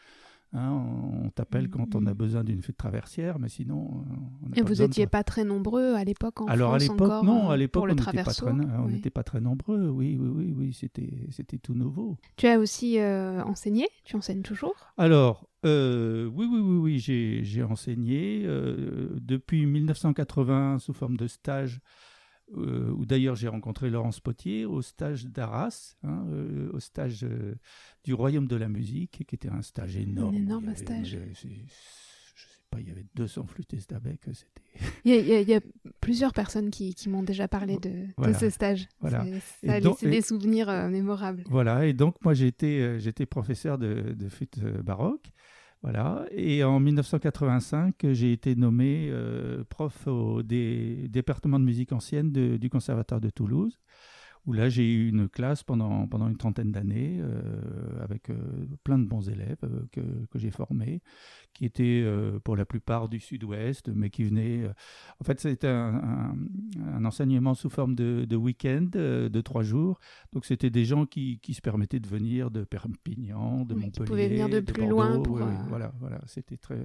Hein, 0.53 0.83
on 1.24 1.30
t'appelle 1.30 1.69
quand 1.69 1.95
on 1.95 2.06
a 2.06 2.13
besoin 2.13 2.44
d'une 2.44 2.62
fête 2.62 2.75
traversière, 2.75 3.39
mais 3.39 3.48
sinon. 3.48 4.03
Euh, 4.09 4.50
on 4.50 4.53
Et 4.53 4.62
vous 4.62 4.81
n'étiez 4.81 5.07
pas 5.07 5.24
très 5.24 5.45
nombreux 5.45 5.94
à 5.95 6.03
l'époque 6.03 6.42
en 6.42 6.45
Alors 6.48 6.71
France 6.71 6.83
à 6.83 6.92
l'époque, 6.92 7.24
non, 7.24 7.50
à 7.50 7.53
euh, 7.53 7.57
l'époque 7.57 7.83
on 7.83 7.88
n'était 7.88 8.24
pas, 8.24 8.33
très, 8.33 8.51
on 8.51 9.09
pas 9.13 9.24
très 9.24 9.39
nombreux. 9.39 9.89
Oui, 9.89 10.18
oui, 10.19 10.27
oui, 10.27 10.53
oui 10.56 10.74
c'était, 10.74 11.27
c'était 11.30 11.57
tout 11.57 11.74
nouveau. 11.74 12.18
Tu 12.36 12.48
as 12.48 12.59
aussi 12.59 13.00
euh, 13.00 13.42
enseigné 13.44 13.88
Tu 14.03 14.18
enseignes 14.18 14.42
toujours? 14.42 14.75
Alors, 14.98 15.48
oui, 15.63 15.69
oui, 15.71 16.48
oui, 16.48 16.77
oui, 16.77 17.00
j'ai, 17.00 17.45
j'ai 17.45 17.63
enseigné 17.63 18.45
depuis 18.45 19.65
1980 19.65 20.80
sous 20.80 20.94
forme 20.94 21.15
de 21.15 21.27
stage 21.27 21.80
euh, 22.57 22.92
où 22.92 23.06
d'ailleurs 23.06 23.36
j'ai 23.36 23.48
rencontré 23.48 23.89
Laurence 23.89 24.19
Potier 24.19 24.65
au 24.65 24.81
stage 24.81 25.25
d'Arras, 25.25 25.95
hein, 26.03 26.25
euh, 26.30 26.69
au 26.74 26.80
stage 26.80 27.24
euh, 27.24 27.56
du 28.03 28.13
Royaume 28.13 28.48
de 28.48 28.56
la 28.56 28.68
musique, 28.68 29.24
qui 29.27 29.36
était 29.36 29.50
un 29.50 29.62
stage 29.62 29.95
énorme. 29.95 30.36
Un 30.36 30.38
énorme 30.38 30.75
stage. 30.75 31.07
Je, 31.07 31.18
ne 31.18 31.33
sais 31.33 31.50
pas, 32.69 32.80
il 32.81 32.88
y 32.88 32.92
avait 32.92 33.06
200 33.15 33.45
flûtistes 33.45 33.94
avec. 33.94 34.25
Il, 35.06 35.13
il, 35.13 35.50
y 35.50 35.53
a 35.53 35.62
plusieurs 36.01 36.33
personnes 36.33 36.71
qui, 36.71 36.94
qui 36.94 37.09
m'ont 37.09 37.24
déjà 37.24 37.48
parlé 37.48 37.77
de, 37.77 38.07
de 38.18 38.33
ce 38.33 38.50
stage. 38.50 38.88
Voilà. 39.00 39.25
Ça 39.63 39.74
a 39.74 39.80
laissé 39.80 40.09
des 40.09 40.21
souvenirs 40.21 40.89
mémorables. 40.89 41.44
Voilà, 41.50 41.86
et 41.86 41.94
donc 41.94 42.15
moi 42.24 42.33
j'étais 42.33 43.00
j'étais 43.00 43.25
professeur 43.25 43.77
de, 43.77 44.13
de 44.13 44.30
flûte 44.30 44.59
baroque. 44.59 45.31
Voilà. 45.83 46.25
Et 46.31 46.63
en 46.63 46.80
1985, 46.80 47.95
j'ai 48.12 48.31
été 48.31 48.56
nommé 48.56 49.07
euh, 49.10 49.63
prof 49.63 50.06
au 50.06 50.44
département 50.44 51.60
de 51.60 51.66
musique 51.66 51.92
ancienne 51.92 52.31
du 52.31 52.69
Conservatoire 52.69 53.19
de 53.19 53.30
Toulouse 53.30 53.80
où 54.46 54.54
là 54.54 54.70
j'ai 54.70 54.92
eu 54.92 55.10
une 55.10 55.30
classe 55.30 55.64
pendant, 55.64 56.08
pendant 56.08 56.28
une 56.28 56.38
trentaine 56.38 56.72
d'années 56.72 57.20
euh, 57.22 58.04
avec 58.04 58.30
euh, 58.30 58.36
plein 58.84 58.98
de 58.98 59.06
bons 59.06 59.30
élèves 59.30 59.58
euh, 59.64 59.86
que, 59.92 60.02
que 60.02 60.40
j'ai 60.40 60.52
formés, 60.52 61.02
qui 61.54 61.66
étaient 61.66 62.06
pour 62.44 62.56
la 62.56 62.66
plupart 62.66 63.10
du 63.10 63.20
sud-ouest, 63.20 63.90
mais 63.94 64.10
qui 64.10 64.24
venaient... 64.24 64.68
en 65.20 65.24
fait, 65.24 65.40
c'était 65.40 65.68
un, 65.68 66.36
un, 66.94 67.06
enseignement 67.06 67.54
sous 67.54 67.70
forme 67.70 67.96
de, 67.96 68.26
de 68.26 68.36
week-end 68.36 68.88
de 68.94 69.42
trois 69.42 69.64
jours. 69.64 70.00
Donc 70.34 70.46
c'était 70.46 70.70
des 70.70 70.86
gens 70.86 71.06
qui, 71.06 71.40
qui, 71.40 71.54
se 71.54 71.62
permettaient 71.62 72.00
de 72.00 72.08
venir 72.08 72.52
de 72.52 72.64
Perpignan, 72.64 73.66
de 73.66 73.76
Montpellier, 73.76 73.92
qui 73.92 74.04
pouvaient 74.04 74.30
venir 74.30 74.50
de, 74.50 74.60
plus 74.62 74.88
loin. 74.88 75.22
Pour, 75.22 75.40
voilà, 75.68 75.94
voilà, 76.00 76.20
c'était 76.26 76.58
très, 76.58 76.82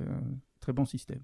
très 0.61 0.73
bon 0.73 0.85
système. 0.85 1.23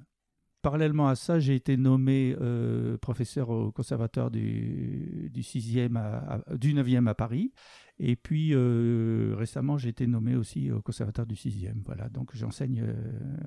Parallèlement 0.63 1.09
à 1.09 1.17
ça, 1.17 1.41
j'ai 1.41 1.57
été 1.57 1.77
nommé 1.77 2.37
euh, 2.41 2.97
professeur 2.97 3.51
au 3.51 3.73
conservatoire 3.73 4.31
du, 4.31 5.29
du, 5.33 5.43
6e 5.43 5.97
à, 5.97 6.41
du 6.57 6.73
9e 6.73 7.09
à 7.09 7.15
Paris. 7.17 7.53
Et 7.99 8.15
puis 8.15 8.55
euh, 8.55 9.35
récemment, 9.37 9.77
j'ai 9.77 9.89
été 9.89 10.07
nommé 10.07 10.37
aussi 10.37 10.71
au 10.71 10.81
conservatoire 10.81 11.27
du 11.27 11.35
6e. 11.35 11.83
Voilà, 11.85 12.09
donc 12.09 12.31
j'enseigne 12.35 12.85
euh, 12.87 12.95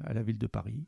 à 0.04 0.14
la 0.14 0.24
ville 0.24 0.38
de 0.38 0.48
Paris. 0.48 0.86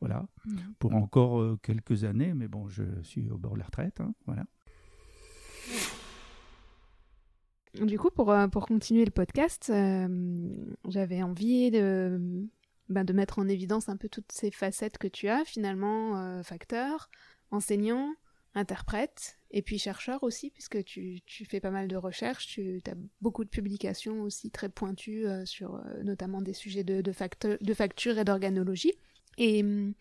Voilà, 0.00 0.26
mmh. 0.44 0.56
pour 0.78 0.94
encore 0.94 1.58
quelques 1.62 2.04
années, 2.04 2.34
mais 2.34 2.48
bon, 2.48 2.68
je 2.68 2.84
suis 3.02 3.30
au 3.30 3.38
bord 3.38 3.54
de 3.54 3.58
la 3.58 3.64
retraite. 3.64 4.00
Hein, 4.00 4.14
voilà. 4.26 4.44
Du 7.86 7.98
coup, 7.98 8.10
pour, 8.10 8.34
pour 8.50 8.66
continuer 8.66 9.04
le 9.04 9.10
podcast, 9.10 9.72
j'avais 10.88 11.22
envie 11.22 11.70
de 11.70 12.48
ben, 12.90 13.04
de 13.04 13.12
mettre 13.12 13.38
en 13.38 13.48
évidence 13.48 13.88
un 13.88 13.96
peu 13.96 14.08
toutes 14.08 14.32
ces 14.32 14.50
facettes 14.50 14.98
que 14.98 15.08
tu 15.08 15.28
as, 15.28 15.44
finalement, 15.44 16.20
euh, 16.20 16.42
facteur, 16.42 17.08
enseignant, 17.52 18.12
interprète, 18.54 19.38
et 19.52 19.62
puis 19.62 19.78
chercheur 19.78 20.24
aussi, 20.24 20.50
puisque 20.50 20.82
tu, 20.84 21.20
tu 21.24 21.44
fais 21.44 21.60
pas 21.60 21.70
mal 21.70 21.86
de 21.86 21.96
recherches, 21.96 22.48
tu 22.48 22.82
as 22.86 22.94
beaucoup 23.20 23.44
de 23.44 23.48
publications 23.48 24.22
aussi 24.22 24.50
très 24.50 24.68
pointues 24.68 25.26
euh, 25.26 25.44
sur 25.46 25.76
euh, 25.76 26.02
notamment 26.02 26.42
des 26.42 26.52
sujets 26.52 26.82
de, 26.82 27.00
de, 27.00 27.12
de 27.60 27.74
facture 27.74 28.18
et 28.18 28.24
d'organologie. 28.24 28.94
Et 29.38 29.62
hum, 29.62 29.94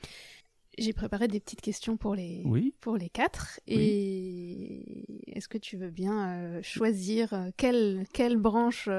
j'ai 0.79 0.93
préparé 0.93 1.27
des 1.27 1.39
petites 1.39 1.62
questions 1.62 1.96
pour 1.96 2.15
les, 2.15 2.43
pour 2.79 2.98
les 2.98 3.10
quatre. 3.10 3.60
Et 3.67 5.05
est-ce 5.27 5.48
que 5.48 5.58
tu 5.58 5.77
veux 5.77 5.91
bien 5.91 6.62
choisir 6.63 7.51
quelle, 7.58 8.05
quelle 8.13 8.38
branche, 8.38 8.89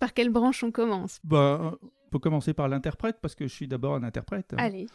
par 0.00 0.12
quelle 0.12 0.30
branche 0.30 0.64
on 0.64 0.72
commence? 0.72 1.20
Bah, 1.22 1.78
peut 2.10 2.18
commencer 2.18 2.52
par 2.54 2.68
l'interprète 2.68 3.18
parce 3.20 3.34
que 3.34 3.46
je 3.46 3.52
suis 3.52 3.68
d'abord 3.68 3.94
un 3.94 4.02
interprète. 4.02 4.54
Allez. 4.56 4.86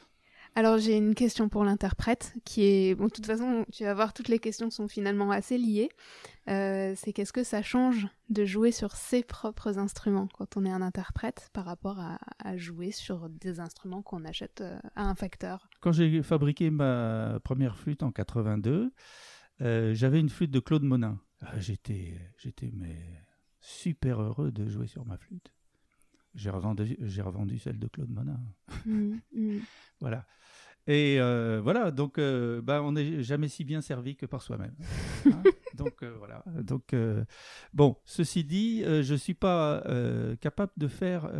Alors 0.57 0.77
j'ai 0.77 0.95
une 0.95 1.15
question 1.15 1.49
pour 1.49 1.65
l'interprète 1.65 2.33
qui 2.45 2.63
est, 2.63 2.95
bon, 2.95 3.05
de 3.05 3.09
toute 3.09 3.25
façon, 3.25 3.65
tu 3.73 3.83
vas 3.83 3.93
voir, 3.93 4.13
toutes 4.13 4.29
les 4.29 4.39
questions 4.39 4.69
sont 4.69 4.87
finalement 4.87 5.31
assez 5.31 5.57
liées. 5.57 5.89
Euh, 6.47 6.93
c'est 6.95 7.11
qu'est-ce 7.11 7.33
que 7.33 7.43
ça 7.43 7.61
change 7.61 8.07
de 8.29 8.45
jouer 8.45 8.71
sur 8.71 8.95
ses 8.95 9.21
propres 9.21 9.79
instruments 9.79 10.29
quand 10.33 10.55
on 10.55 10.63
est 10.65 10.71
un 10.71 10.81
interprète 10.81 11.49
par 11.51 11.65
rapport 11.65 11.99
à, 11.99 12.55
jouer 12.55 12.91
sur 12.91 13.29
des 13.29 13.59
instruments 13.59 14.01
qu'on 14.01 14.23
achète 14.23 14.61
euh, 14.61 14.79
à 14.95 15.09
un 15.09 15.15
facteur? 15.15 15.67
Quand 15.81 15.91
j'ai 15.91 16.23
fabriqué 16.23 16.69
ma 16.69 17.39
première 17.43 17.77
flûte 17.77 18.01
en 18.01 18.11
82, 18.11 18.93
euh, 19.61 19.93
j'avais 19.93 20.21
une 20.21 20.29
flûte 20.29 20.51
de 20.51 20.59
Claude 20.59 20.83
Monin. 20.83 21.19
Ah, 21.41 21.59
j'étais, 21.59 22.13
j'étais 22.37 22.71
mais 22.73 22.95
super 23.59 24.21
heureux 24.21 24.51
de 24.51 24.69
jouer 24.69 24.87
sur 24.87 25.05
ma 25.05 25.17
flûte 25.17 25.54
j'ai 26.35 26.49
revendu, 26.49 27.59
celle 27.59 27.79
de 27.79 27.87
Claude 27.87 28.09
Monin. 28.09 28.39
Mm, 28.85 29.15
mm. 29.33 29.59
voilà. 30.01 30.25
Et 30.87 31.19
euh, 31.19 31.61
voilà, 31.63 31.89
donc 31.89 32.19
euh, 32.19 32.61
bah, 32.61 32.83
on 32.83 32.91
n'est 32.91 33.23
jamais 33.23 33.47
si 33.47 33.63
bien 33.63 33.81
servi 33.81 34.15
que 34.15 34.27
par 34.27 34.43
soi-même. 34.43 34.75
Hein. 35.25 35.41
donc 35.73 36.03
euh, 36.03 36.13
voilà. 36.19 36.43
Donc 36.61 36.95
bon, 37.73 37.97
ceci 38.05 38.43
dit, 38.43 38.83
je 38.83 39.11
ne 39.11 39.17
suis 39.17 39.33
pas 39.33 39.83
capable 40.41 40.73
de 40.77 40.87
faire 40.87 41.31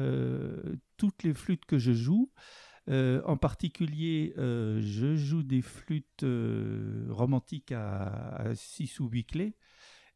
toutes 0.97 1.23
les 1.23 1.33
flûtes 1.33 1.65
que 1.65 1.77
je 1.77 1.91
joue. 1.91 2.31
en 2.89 3.37
particulier, 3.37 4.33
je 4.37 5.15
joue 5.15 5.43
des 5.43 5.61
flûtes 5.61 6.25
romantiques 7.09 7.71
à 7.71 8.51
6 8.55 8.99
ou 8.99 9.09
8 9.09 9.23
clés. 9.25 9.55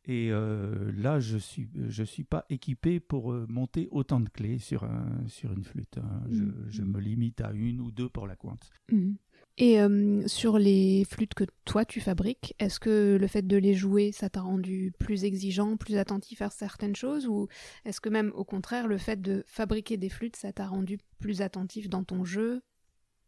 Et 0.06 0.30
là, 0.30 1.20
je 1.20 1.36
ne 1.36 1.40
suis, 1.40 1.70
je 1.88 2.04
suis 2.04 2.24
pas 2.24 2.46
équipé 2.50 3.00
pour 3.00 3.34
monter 3.48 3.88
autant 3.92 4.20
de 4.20 4.30
clés 4.30 4.58
sur, 4.58 4.84
un, 4.84 5.06
sur 5.28 5.52
une 5.52 5.64
flûte. 5.64 5.98
Hein. 5.98 6.24
Mmh. 6.30 6.52
Je, 6.70 6.82
me 6.84 7.00
limite 7.00 7.42
à 7.42 7.52
une 7.52 7.80
ou 7.80 7.92
deux 7.92 8.10
pour 8.10 8.26
la 8.26 8.36
cointe. 8.36 8.72
Mmh. 8.92 9.14
Et 9.60 9.78
sur 10.26 10.58
les 10.58 11.04
flûtes 11.04 11.34
que 11.34 11.44
toi 11.66 11.84
tu 11.84 12.00
fabriques, 12.00 12.56
est-ce 12.60 12.80
que 12.80 13.18
le 13.20 13.28
fait 13.28 13.46
de 13.46 13.58
les 13.58 13.74
jouer, 13.74 14.14
ça 14.14 14.30
t'a 14.30 14.40
rendu 14.40 14.94
plus 14.98 15.26
exigeant, 15.26 15.76
plus 15.76 15.98
attentif 15.98 16.42
à 16.42 16.50
certaines 16.50 16.96
choses? 16.96 17.28
Ou 17.28 17.50
est-ce 17.84 18.00
que 18.00 18.08
même 18.08 18.32
au 18.36 18.46
contraire, 18.46 18.88
le 18.88 18.98
fait 18.98 19.22
de 19.22 19.44
fabriquer 19.48 19.98
des 19.98 20.08
flûtes, 20.08 20.38
ça 20.38 20.54
t'a 20.54 20.66
rendu 20.66 20.98
plus 21.20 21.42
attentif 21.42 21.90
dans 21.90 22.06
ton 22.06 22.24
jeu? 22.24 22.62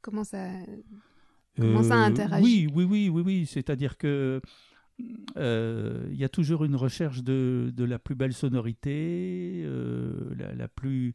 Comment 0.02 0.24
ça, 0.24 0.50
comment 1.58 1.84
ça 1.84 1.96
interagit? 1.96 2.68
Oui, 2.68 2.70
oui, 2.74 2.86
oui, 2.86 3.10
oui, 3.10 3.22
oui. 3.26 3.46
C'est-à-dire 3.46 3.98
que 3.98 4.08
euh, 4.08 4.40
il 5.36 6.16
y 6.16 6.24
a 6.24 6.30
toujours 6.30 6.66
une 6.66 6.76
recherche 6.76 7.24
de, 7.24 7.74
la 7.78 8.00
plus 8.00 8.16
belle 8.16 8.34
sonorité, 8.34 9.64
euh, 9.66 10.34
la, 10.56 10.68
plus, 10.68 11.14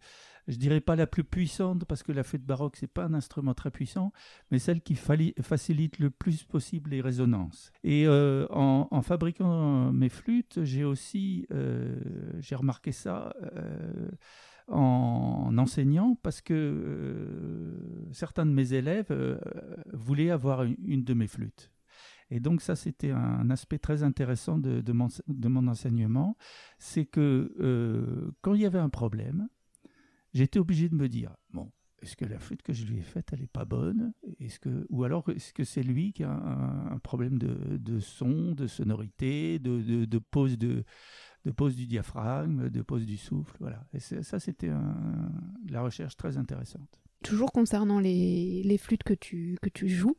je 0.48 0.56
dirais 0.56 0.80
pas 0.80 0.96
la 0.96 1.06
plus 1.06 1.24
puissante 1.24 1.84
parce 1.84 2.02
que 2.02 2.12
la 2.12 2.22
flûte 2.22 2.44
baroque 2.44 2.76
c'est 2.76 2.86
pas 2.86 3.04
un 3.04 3.14
instrument 3.14 3.54
très 3.54 3.70
puissant, 3.70 4.12
mais 4.50 4.58
celle 4.58 4.80
qui 4.80 4.94
facilite 4.94 5.98
le 5.98 6.10
plus 6.10 6.44
possible 6.44 6.90
les 6.90 7.00
résonances. 7.00 7.72
Et 7.84 8.06
euh, 8.06 8.46
en, 8.50 8.88
en, 8.90 9.02
fabriquant 9.02 9.92
mes 9.92 10.08
flûtes, 10.08 10.64
j'ai 10.64 10.84
aussi, 10.84 11.46
j'ai 12.40 12.54
remarqué 12.54 12.92
ça. 12.92 13.34
En, 14.68 15.56
enseignant 15.58 16.18
parce 16.24 16.40
que 16.40 17.78
certains 18.10 18.44
de 18.44 18.50
mes 18.50 18.72
élèves 18.72 19.14
voulaient 19.92 20.30
avoir 20.30 20.64
une 20.64 21.04
de 21.04 21.14
mes 21.14 21.28
flûtes. 21.28 21.70
Et 22.30 22.40
donc 22.40 22.60
ça, 22.60 22.74
c'était 22.74 23.10
un 23.10 23.50
aspect 23.50 23.78
très 23.78 24.02
intéressant 24.02 24.58
de, 24.58 24.92
mon, 24.92 25.66
enseignement, 25.68 26.36
c'est 26.78 27.06
que 27.06 27.54
euh, 27.60 28.32
quand 28.42 28.54
il 28.54 28.62
y 28.62 28.66
avait 28.66 28.78
un 28.78 28.88
problème, 28.88 29.48
j'étais 30.34 30.58
obligé 30.58 30.88
de 30.88 30.94
me 30.94 31.08
dire, 31.08 31.36
bon, 31.52 31.70
est-ce 32.02 32.16
que 32.16 32.24
la 32.24 32.38
flûte 32.38 32.62
que 32.62 32.72
je 32.72 32.84
lui 32.84 32.98
ai 32.98 33.02
faite, 33.02 33.30
elle 33.32 33.40
n'est 33.40 33.46
pas 33.46 33.64
bonne? 33.64 34.12
Est-ce 34.40 34.58
que, 34.58 34.86
Ou 34.90 35.04
alors, 35.04 35.28
est-ce 35.30 35.52
que 35.52 35.64
c'est 35.64 35.82
lui 35.82 36.12
qui 36.12 36.24
a 36.24 36.30
un, 36.30 36.98
problème 36.98 37.38
de, 37.38 38.00
son, 38.00 38.52
de 38.52 38.66
sonorité, 38.66 39.58
de, 39.58 40.18
pose 40.18 40.58
de, 40.58 40.84
pose 41.56 41.76
du 41.76 41.86
diaphragme, 41.86 42.68
de 42.68 42.82
pose 42.82 43.06
du 43.06 43.16
souffle, 43.16 43.56
voilà. 43.60 43.86
Et 43.94 44.00
ça, 44.00 44.38
c'était 44.38 44.70
la 45.68 45.82
recherche 45.82 46.16
très 46.16 46.36
intéressante. 46.36 47.00
Toujours 47.22 47.50
concernant 47.50 47.98
les, 47.98 48.78
flûtes 48.78 49.04
que 49.04 49.14
tu 49.14 49.88
joues, 49.88 50.16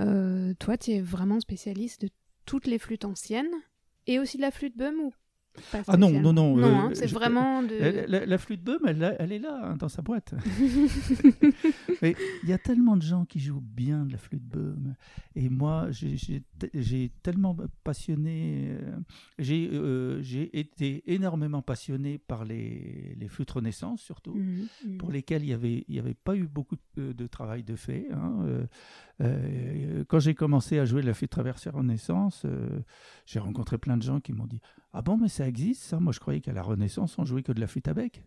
euh, 0.00 0.54
toi, 0.58 0.76
tu 0.76 0.92
es 0.92 1.00
vraiment 1.00 1.40
spécialiste 1.40 2.02
de 2.02 2.08
toutes 2.46 2.66
les 2.66 2.78
flûtes 2.78 3.04
anciennes 3.04 3.54
et 4.06 4.18
aussi 4.18 4.36
de 4.36 4.42
la 4.42 4.50
flûte 4.50 4.76
bum 4.76 4.94
ou 5.00 5.12
ah 5.88 5.96
non, 5.96 6.10
non, 6.10 6.32
non. 6.32 6.56
non 6.56 6.68
hein, 6.68 6.90
c'est 6.94 7.10
vraiment 7.10 7.62
de... 7.62 8.06
La, 8.06 8.38
flûte 8.38 8.62
bum, 8.62 8.78
elle, 8.86 9.16
elle, 9.18 9.32
est 9.32 9.38
là, 9.38 9.60
hein, 9.64 9.76
dans 9.76 9.88
sa 9.88 10.00
boîte. 10.00 10.34
Mais 12.02 12.14
il 12.42 12.48
y 12.48 12.52
a 12.52 12.58
tellement 12.58 12.96
de 12.96 13.02
gens 13.02 13.24
qui 13.24 13.40
jouent 13.40 13.60
bien 13.60 14.06
de 14.06 14.12
la 14.12 14.18
flûte 14.18 14.44
bum. 14.44 14.94
Et 15.34 15.48
moi, 15.48 15.88
j'ai 15.90 17.12
tellement 17.22 17.56
passionné... 17.84 18.76
Euh, 18.80 19.00
euh, 19.50 20.22
j'ai 20.22 20.58
été 20.58 21.02
énormément 21.12 21.62
passionné 21.62 22.18
par 22.18 22.44
les, 22.44 23.14
les 23.18 23.28
flûtes 23.28 23.50
Renaissance, 23.50 24.00
surtout, 24.00 24.34
mmh, 24.34 24.66
mmh. 24.86 24.96
pour 24.98 25.10
lesquelles 25.10 25.42
il 25.42 25.48
n'y 25.48 25.52
avait, 25.52 25.84
il 25.88 25.94
y 25.94 25.98
avait 25.98 26.14
pas 26.14 26.36
eu 26.36 26.46
beaucoup 26.46 26.76
de, 26.96 27.26
travail 27.26 27.64
de 27.64 27.76
fait. 27.76 28.06
Hein. 28.12 28.66
Euh, 29.20 30.04
quand 30.08 30.18
j'ai 30.18 30.34
commencé 30.34 30.78
à 30.78 30.84
jouer 30.84 31.02
de 31.02 31.06
la 31.06 31.14
flûte 31.14 31.30
traversière 31.30 31.74
Renaissance, 31.74 32.46
j'ai 33.26 33.38
rencontré 33.38 33.78
plein 33.78 33.96
de 33.96 34.02
gens 34.02 34.20
qui 34.20 34.32
m'ont 34.32 34.46
dit 34.46 34.60
«Ah 34.92 35.02
bon, 35.02 35.16
mais 35.16 35.28
ça 35.28 35.46
existe, 35.46 35.82
ça? 35.82 36.00
Moi, 36.00 36.12
je 36.12 36.20
croyais 36.20 36.40
qu'à 36.40 36.52
la 36.52 36.62
Renaissance, 36.62 37.18
on 37.18 37.24
jouait 37.24 37.42
que 37.42 37.52
de 37.52 37.60
la 37.60 37.66
flûte 37.66 37.88
à 37.88 37.94
bec. 37.94 38.24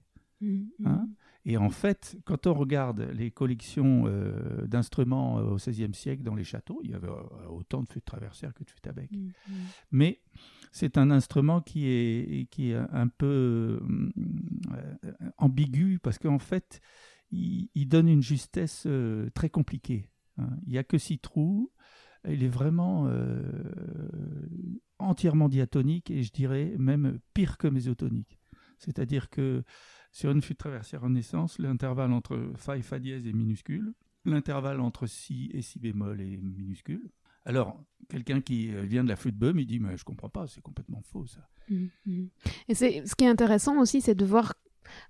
Hein? 0.85 1.07
Et 1.45 1.57
en 1.57 1.69
fait, 1.69 2.17
quand 2.25 2.47
on 2.47 2.53
regarde 2.53 3.01
les 3.13 3.31
collections 3.31 4.03
euh, 4.07 4.65
d'instruments 4.65 5.39
euh, 5.39 5.51
au 5.51 5.55
XVIe 5.55 5.93
siècle 5.93 6.23
dans 6.23 6.35
les 6.35 6.45
châteaux, 6.45 6.79
il 6.83 6.91
y 6.91 6.93
avait 6.93 7.09
euh, 7.09 7.47
autant 7.49 7.83
de 7.83 7.87
flûtes 7.87 8.05
traversières 8.05 8.53
que 8.53 8.63
de 8.63 8.69
flûtes 8.69 8.87
à 8.87 8.93
bec. 8.93 9.09
Mais 9.91 10.21
c'est 10.71 10.97
un 10.97 11.11
instrument 11.11 11.61
qui 11.61 11.87
est, 11.87 12.49
qui 12.49 12.71
est 12.71 12.75
un 12.75 13.07
peu 13.07 13.81
ambigu 15.37 15.99
parce 16.01 16.17
qu'en 16.17 16.39
fait, 16.39 16.79
il, 17.31 17.87
donne 17.87 18.07
une 18.07 18.23
justesse 18.23 18.87
très 19.35 19.49
compliquée. 19.49 20.09
Hein. 20.37 20.49
Il 20.65 20.71
n'y 20.71 20.77
a 20.77 20.83
que 20.83 20.97
six 20.97 21.19
trous. 21.19 21.71
Il 22.25 22.43
est 22.43 22.49
vraiment 22.49 23.11
entièrement 24.97 25.49
diatonique 25.49 26.09
et 26.09 26.23
je 26.23 26.31
dirais 26.31 26.73
même 26.77 27.19
pire 27.33 27.57
que 27.57 27.67
mésotonique. 27.67 28.39
C'est-à-dire 28.77 29.29
que 29.29 29.63
sur 30.11 30.31
une 30.31 30.41
flûte 30.41 30.57
traversière 30.57 31.01
Renaissance, 31.01 31.59
l'intervalle 31.59 32.13
entre 32.13 32.53
Fa 32.55 32.77
et 32.77 32.81
Fa 32.81 32.99
dièse 32.99 33.27
est 33.27 33.33
minuscule, 33.33 33.93
l'intervalle 34.23 34.79
entre 34.79 35.05
Si 35.05 35.49
et 35.53 35.61
Si 35.61 35.79
bémol 35.79 36.21
est 36.21 36.37
minuscule. 36.37 37.11
Alors, 37.45 37.77
quelqu'un 38.09 38.39
qui 38.39 38.67
vient 38.85 39.03
de 39.03 39.09
la 39.09 39.17
flûte 39.17 39.37
bum, 39.37 39.59
il 39.59 39.65
dit 39.65 39.79
Mais 39.79 39.97
je 39.97 40.05
comprends 40.05 40.29
pas, 40.29 40.47
c'est 40.47 40.61
complètement 40.61 41.01
faux 41.01 41.25
ça. 41.25 41.49
Mmh, 41.69 41.85
mmh. 42.05 42.25
Et 42.69 42.75
ce 42.75 43.15
qui 43.15 43.25
est 43.25 43.29
intéressant 43.29 43.79
aussi, 43.81 43.99
c'est 43.99 44.15
de 44.15 44.25
voir 44.25 44.53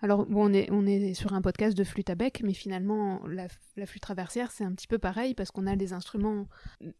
alors, 0.01 0.25
bon, 0.25 0.49
on 0.49 0.53
est, 0.53 0.69
on 0.71 0.85
est 0.85 1.13
sur 1.13 1.33
un 1.33 1.41
podcast 1.41 1.77
de 1.77 1.83
flûte 1.83 2.09
à 2.09 2.15
bec, 2.15 2.41
mais 2.43 2.53
finalement, 2.53 3.21
la, 3.27 3.47
flûte 3.85 4.01
traversière, 4.01 4.51
c'est 4.51 4.63
un 4.63 4.73
petit 4.73 4.87
peu 4.87 4.97
pareil, 4.97 5.33
parce 5.33 5.51
qu'on 5.51 5.67
a 5.67 5.75
des 5.75 5.93
instruments 5.93 6.47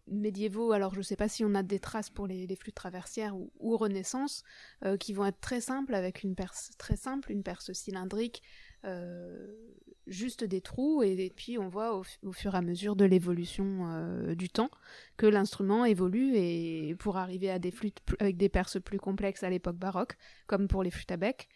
médiévaux, 0.08 0.72
alors 0.72 0.94
je 0.94 1.00
ne 1.00 1.03
sais 1.03 1.15
pas 1.15 1.27
si 1.27 1.44
on 1.44 1.56
a 1.56 1.63
des 1.63 1.80
traces 1.80 2.10
pour 2.10 2.27
les, 2.27 2.56
flûtes 2.56 2.75
traversières 2.75 3.36
ou, 3.36 3.77
Renaissance, 3.77 4.44
euh, 4.86 4.98
qui 4.98 5.13
vont 5.13 5.25
être 5.25 5.39
très 5.39 5.62
simples, 5.62 5.96
avec 5.96 6.24
une 6.24 6.36
perce 6.36 6.72
très 6.77 6.96
simple, 6.96 7.32
une 7.32 7.44
perce 7.44 7.74
cylindrique, 7.74 8.44
juste 10.08 10.44
des 10.44 10.62
trous 10.62 11.02
et, 11.04 11.32
puis 11.36 11.58
on 11.58 11.68
voit 11.70 11.96
au, 11.96 12.32
fur 12.32 12.56
et 12.56 12.58
à 12.58 12.62
mesure 12.62 12.96
de 12.96 13.06
l'évolution 13.06 13.88
euh, 13.88 14.36
du 14.36 14.50
temps 14.50 14.70
que 15.18 15.25
l'instrument 15.25 15.86
évolue 15.86 16.36
et 16.36 16.96
pour 17.00 17.18
arriver 17.18 17.50
à 17.50 17.60
des 17.60 17.72
flûtes 17.72 18.02
avec 18.20 18.38
des 18.38 18.50
perces 18.50 18.82
plus 18.82 19.00
complexes 19.00 19.44
à 19.44 19.50
l'époque 19.50 19.78
baroque 19.78 20.18
comme 20.48 20.68
pour 20.68 20.84
les 20.84 20.92
flûtes 20.92 21.12
à 21.12 21.18
bec. 21.18 21.48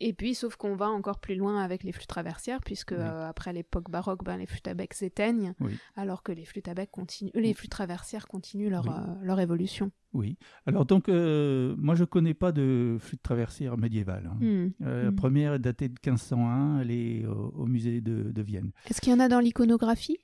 Et 0.00 0.12
puis 0.12 0.34
sauf 0.34 0.56
qu'on 0.56 0.74
va 0.74 0.88
encore 0.88 1.20
plus 1.20 1.36
loin 1.36 1.62
avec 1.62 1.84
les 1.84 1.92
flûtes 1.92 2.08
traversières 2.08 2.60
puisque 2.64 2.92
euh, 2.92 3.28
après 3.28 3.52
l'époque 3.52 3.90
baroque 3.90 4.24
ben, 4.24 4.36
les 4.36 4.46
flûtes 4.46 4.68
à 4.68 4.74
bec 4.74 4.94
s'éteignent 4.94 5.54
alors 5.96 6.22
que 6.22 6.32
les 6.32 6.44
flûtes 6.44 6.68
à 6.68 6.74
bec 6.74 6.90
continuent 6.90 7.30
les 7.34 7.54
flûtes 7.54 7.70
traversières 7.70 8.26
continuent 8.26 8.70
leur, 8.70 8.86
leur 9.22 9.40
évolution 9.40 9.92
oui. 10.12 10.38
Alors 10.66 10.86
donc, 10.86 11.08
euh, 11.08 11.74
moi 11.76 11.94
je 11.94 12.04
connais 12.04 12.34
pas 12.34 12.52
de 12.52 12.96
flûte 12.98 13.22
traversière 13.22 13.76
médiévale. 13.76 14.30
Hein. 14.32 14.38
Hmm. 14.40 14.70
Euh, 14.82 15.04
la 15.04 15.10
hmm. 15.10 15.16
première 15.16 15.54
est 15.54 15.58
datée 15.58 15.88
de 15.88 15.94
1501, 15.94 16.80
elle 16.80 16.90
est 16.90 17.26
au, 17.26 17.66
musée 17.66 18.00
de, 18.00 18.42
Vienne. 18.42 18.72
Est-ce 18.88 19.00
qu'il 19.00 19.12
y 19.12 19.14
en 19.16 19.20
a 19.20 19.28
dans 19.28 19.40
l'iconographie? 19.40 20.18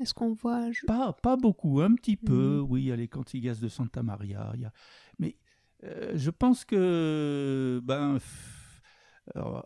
Est-ce 0.00 0.12
qu'on 0.12 0.34
voit 0.34 0.68
pas, 0.86 1.12
pas 1.12 1.36
beaucoup, 1.36 1.80
un 1.80 1.94
petit 1.94 2.16
peu. 2.16 2.60
Hmm. 2.60 2.66
Oui, 2.68 2.82
il 2.82 2.86
y 2.86 2.92
a 2.92 2.96
les 2.96 3.08
Cantigas 3.08 3.58
de 3.60 3.68
Santa 3.68 4.02
Maria. 4.02 4.50
Il 4.54 4.60
y 4.60 4.64
a... 4.64 4.72
Mais 5.18 5.36
euh, 5.84 6.12
je 6.14 6.30
pense 6.30 6.64
que 6.64 7.80
ben, 7.84 8.18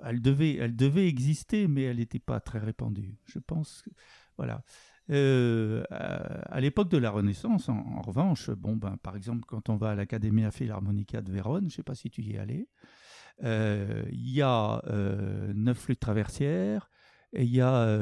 elle, 0.04 0.20
devait, 0.20 0.56
elle 0.56 0.76
devait 0.76 1.08
exister, 1.08 1.66
mais 1.66 1.82
elle 1.82 1.96
n'était 1.96 2.18
pas 2.18 2.40
très 2.40 2.58
répandue. 2.58 3.16
Je 3.26 3.38
pense 3.38 3.82
que, 3.82 3.90
voilà. 4.36 4.62
Euh, 5.10 5.82
à, 5.90 6.60
l'époque 6.60 6.88
de 6.88 6.98
la 6.98 7.10
Renaissance, 7.10 7.68
en, 7.68 8.00
revanche, 8.02 8.50
bon, 8.50 8.76
ben, 8.76 8.96
par 9.02 9.16
exemple, 9.16 9.44
quand 9.46 9.68
on 9.68 9.76
va 9.76 9.90
à 9.90 9.94
l'Accademia 9.94 10.50
Philharmonica 10.50 11.20
de 11.20 11.32
Vérone, 11.32 11.62
je 11.62 11.66
ne 11.66 11.70
sais 11.70 11.82
pas 11.82 11.94
si 11.94 12.10
tu 12.10 12.22
y 12.22 12.34
es 12.34 12.38
allé, 12.38 12.68
euh, 13.42 14.04
il 14.12 14.30
y 14.30 14.42
a 14.42 14.82
euh, 14.86 15.52
neuf 15.54 15.78
flûtes 15.78 16.00
traversières 16.00 16.90
et 17.32 17.44
il 17.44 17.50
y 17.50 17.60
a 17.60 17.98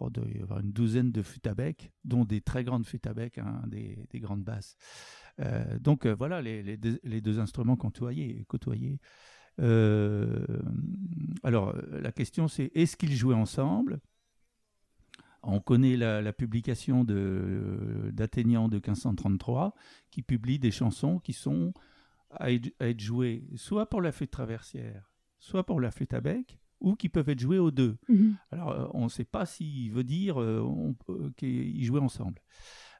oh, 0.00 0.10
y 0.26 0.42
avoir 0.42 0.60
une 0.60 0.72
douzaine 0.72 1.12
de 1.12 1.22
flûtes 1.22 1.46
à 1.46 1.54
bec, 1.54 1.92
dont 2.04 2.24
des 2.24 2.40
très 2.40 2.64
grandes 2.64 2.84
flûtes 2.84 3.06
à 3.06 3.14
bec, 3.14 3.38
hein, 3.38 3.62
des, 3.66 4.08
grandes 4.14 4.42
basses. 4.42 4.76
donc 5.80 6.06
voilà 6.06 6.40
les, 6.42 6.76
deux, 6.76 7.40
instruments 7.40 7.76
côtoyés. 7.76 8.44
côtoyés. 8.48 9.00
alors 11.42 11.74
la 11.92 12.12
question 12.12 12.48
c'est 12.48 12.70
est-ce 12.74 12.96
qu'ils 12.96 13.14
jouaient 13.14 13.34
ensemble? 13.34 14.00
On 15.42 15.60
connaît 15.60 15.96
la, 15.96 16.32
publication 16.32 17.04
d'Athénian 17.04 18.68
de, 18.68 18.76
1533 18.76 19.74
qui 20.10 20.22
publie 20.22 20.58
des 20.58 20.70
chansons 20.70 21.18
qui 21.18 21.32
sont 21.32 21.72
à 22.30 22.50
être, 22.52 23.00
jouées 23.00 23.44
soit 23.56 23.88
pour 23.88 24.02
la 24.02 24.12
flûte 24.12 24.30
traversière, 24.30 25.12
soit 25.38 25.64
pour 25.64 25.80
la 25.80 25.90
flûte 25.90 26.12
à 26.14 26.20
bec, 26.20 26.58
ou 26.80 26.94
qui 26.94 27.08
peuvent 27.08 27.28
être 27.28 27.40
joués 27.40 27.58
aux 27.58 27.70
deux. 27.70 27.96
Mhm. 28.08 28.36
Alors, 28.52 28.70
euh, 28.70 28.86
on 28.92 29.04
ne 29.04 29.08
sait 29.08 29.24
pas 29.24 29.46
s'il 29.46 29.90
veut 29.90 30.04
dire 30.04 30.40
euh, 30.40 30.94
euh, 31.08 31.30
qu'ils 31.36 31.84
jouaient 31.84 32.00
ensemble. 32.00 32.40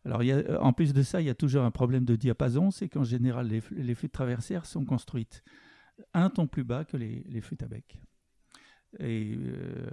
Alors, 0.05 0.23
il 0.23 0.27
y 0.27 0.33
a- 0.33 0.39
euh, 0.39 0.59
en 0.61 0.73
plus 0.73 0.93
de 0.93 1.03
ça, 1.03 1.21
il 1.21 1.27
y 1.27 1.31
a 1.31 1.35
toujours 1.35 1.65
un 1.65 1.71
problème 1.71 2.05
de 2.05 2.17
diapason, 2.17 2.71
c'est 2.71 2.89
qu'en 2.89 3.05
général, 3.05 3.49
les, 3.49 3.63
les 3.71 3.95
flûtes 3.95 4.13
traversières 4.13 4.67
sont 4.67 4.85
construites 4.85 5.45
un 6.15 6.31
ton 6.31 6.47
plus 6.47 6.65
bas 6.65 6.85
que 6.85 6.97
les, 6.97 7.25
les 7.29 7.41
flûtes 7.41 7.63
à 7.63 7.69
bec. 7.69 8.01
Et 8.99 9.37
euh, 9.37 9.87